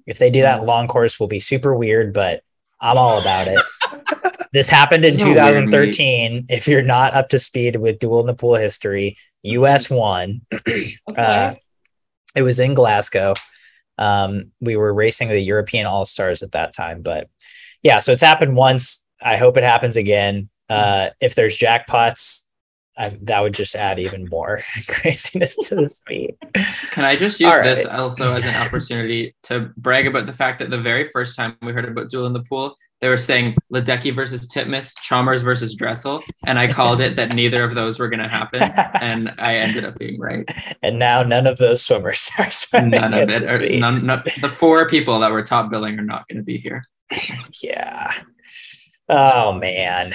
if 0.07 0.19
they 0.19 0.31
do 0.31 0.43
that 0.43 0.65
long 0.65 0.89
course 0.89 1.19
will 1.19 1.27
be 1.27 1.41
super 1.41 1.75
weird, 1.75 2.13
but 2.13 2.43
I'm 2.81 2.99
all 2.99 3.21
about 3.21 3.49
it. 3.49 3.61
this 4.53 4.69
happened 4.69 5.05
in 5.05 5.15
It's 5.15 5.23
2013. 5.23 6.47
If 6.49 6.69
you're 6.69 6.83
not 6.83 7.15
up 7.15 7.29
to 7.31 7.39
speed 7.39 7.77
with 7.77 7.99
Duel 7.99 8.21
in 8.21 8.27
the 8.27 8.35
Pool 8.35 8.55
history, 8.55 9.17
US 9.43 9.91
won. 9.91 10.43
Okay. 11.09 11.23
Uh, 11.23 11.55
it 12.35 12.43
was 12.43 12.61
in 12.61 12.75
Glasgow. 12.75 13.35
Um, 13.97 14.53
we 14.61 14.77
were 14.77 14.93
racing 14.93 15.29
the 15.29 15.41
European 15.41 15.87
All 15.87 16.05
Stars 16.05 16.43
at 16.43 16.53
that 16.53 16.75
time, 16.75 17.01
but 17.01 17.29
yeah, 17.83 18.01
so 18.01 18.13
it's 18.13 18.23
happened 18.23 18.57
once. 18.57 19.07
I 19.23 19.37
hope 19.37 19.57
it 19.57 19.63
happens 19.63 19.97
again. 19.97 20.51
Uh, 20.69 21.11
if 21.21 21.35
there's 21.35 21.57
jackpots, 21.57 22.46
I, 22.99 23.17
that 23.23 23.43
would 23.43 23.53
just 23.53 23.75
add 23.75 23.99
even 23.99 24.27
more 24.31 24.61
craziness 24.89 25.55
to 25.69 25.77
this 25.77 26.01
meet. 26.09 26.37
Can 26.93 27.05
I 27.05 27.15
just 27.15 27.39
use 27.41 27.53
All 27.53 27.63
this 27.63 27.85
also 27.85 28.33
as 28.33 28.45
an 28.45 28.55
opportunity 28.57 29.35
to 29.45 29.71
brag 29.77 30.07
about 30.07 30.27
the 30.27 30.33
fact 30.33 30.61
that 30.61 30.71
the 30.71 30.79
very 30.79 31.09
first 31.09 31.37
time 31.37 31.57
we 31.61 31.73
heard 31.73 31.85
about 31.85 32.09
Duel 32.09 32.27
in 32.27 32.33
the 32.33 32.43
Pool, 32.43 32.75
they 33.03 33.11
were 33.11 33.19
saying 33.19 33.55
Ledecky 33.73 34.15
versus 34.15 34.49
Titmus, 34.49 34.95
Chalmers 35.03 35.43
versus 35.43 35.75
Dressel, 35.75 36.23
and 36.47 36.59
I 36.59 36.73
called 36.73 37.03
it 37.03 37.17
that 37.17 37.35
neither 37.35 37.63
of 37.63 37.75
those 37.75 37.99
were 37.99 38.09
going 38.09 38.23
to 38.23 38.29
happen, 38.29 38.63
and 39.03 39.35
I 39.39 39.57
ended 39.57 39.85
up 39.85 39.99
being 39.99 40.19
right. 40.19 40.49
and 40.83 40.99
now 40.99 41.23
none 41.23 41.47
of 41.47 41.59
those 41.59 41.83
swimmers 41.83 42.31
are 42.39 42.51
swimming. 42.51 42.91
None 42.93 43.13
of 43.13 43.29
it, 43.29 43.79
none, 43.79 44.07
no, 44.07 44.23
the 44.41 44.49
four 44.49 44.89
people 44.89 45.19
that 45.19 45.31
were 45.31 45.43
top 45.43 45.71
billing 45.71 45.99
are 45.99 46.03
not 46.03 46.27
going 46.29 46.39
to 46.39 46.45
be 46.45 46.57
here. 46.57 46.87
Yeah. 47.63 48.13
Oh 49.09 49.53
man. 49.53 50.13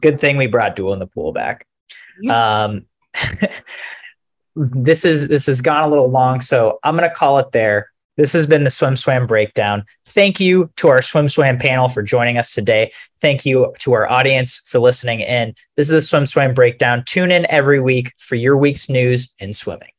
Good 0.00 0.18
thing 0.18 0.36
we 0.36 0.46
brought 0.46 0.76
Duel 0.76 0.92
in 0.92 0.98
the 0.98 1.06
Pool 1.06 1.32
back. 1.32 1.65
Um 2.30 2.86
this 4.56 5.04
is 5.04 5.28
this 5.28 5.46
has 5.46 5.60
gone 5.60 5.84
a 5.84 5.88
little 5.88 6.10
long, 6.10 6.40
so 6.40 6.78
I'm 6.82 6.94
gonna 6.96 7.10
call 7.10 7.38
it 7.38 7.52
there. 7.52 7.90
This 8.16 8.32
has 8.32 8.46
been 8.46 8.64
the 8.64 8.70
Swim 8.70 8.96
Swam 8.96 9.26
breakdown. 9.26 9.84
Thank 10.06 10.40
you 10.40 10.70
to 10.76 10.88
our 10.88 11.02
Swim 11.02 11.28
Swam 11.28 11.58
panel 11.58 11.88
for 11.88 12.02
joining 12.02 12.38
us 12.38 12.54
today. 12.54 12.92
Thank 13.20 13.44
you 13.44 13.74
to 13.80 13.92
our 13.92 14.10
audience 14.10 14.62
for 14.66 14.78
listening 14.78 15.20
in. 15.20 15.54
This 15.76 15.88
is 15.88 15.92
the 15.92 16.02
Swim 16.02 16.24
Swam 16.24 16.54
breakdown. 16.54 17.04
Tune 17.06 17.30
in 17.30 17.46
every 17.50 17.80
week 17.80 18.12
for 18.16 18.36
your 18.36 18.56
week's 18.56 18.88
news 18.88 19.34
in 19.38 19.52
swimming. 19.52 19.90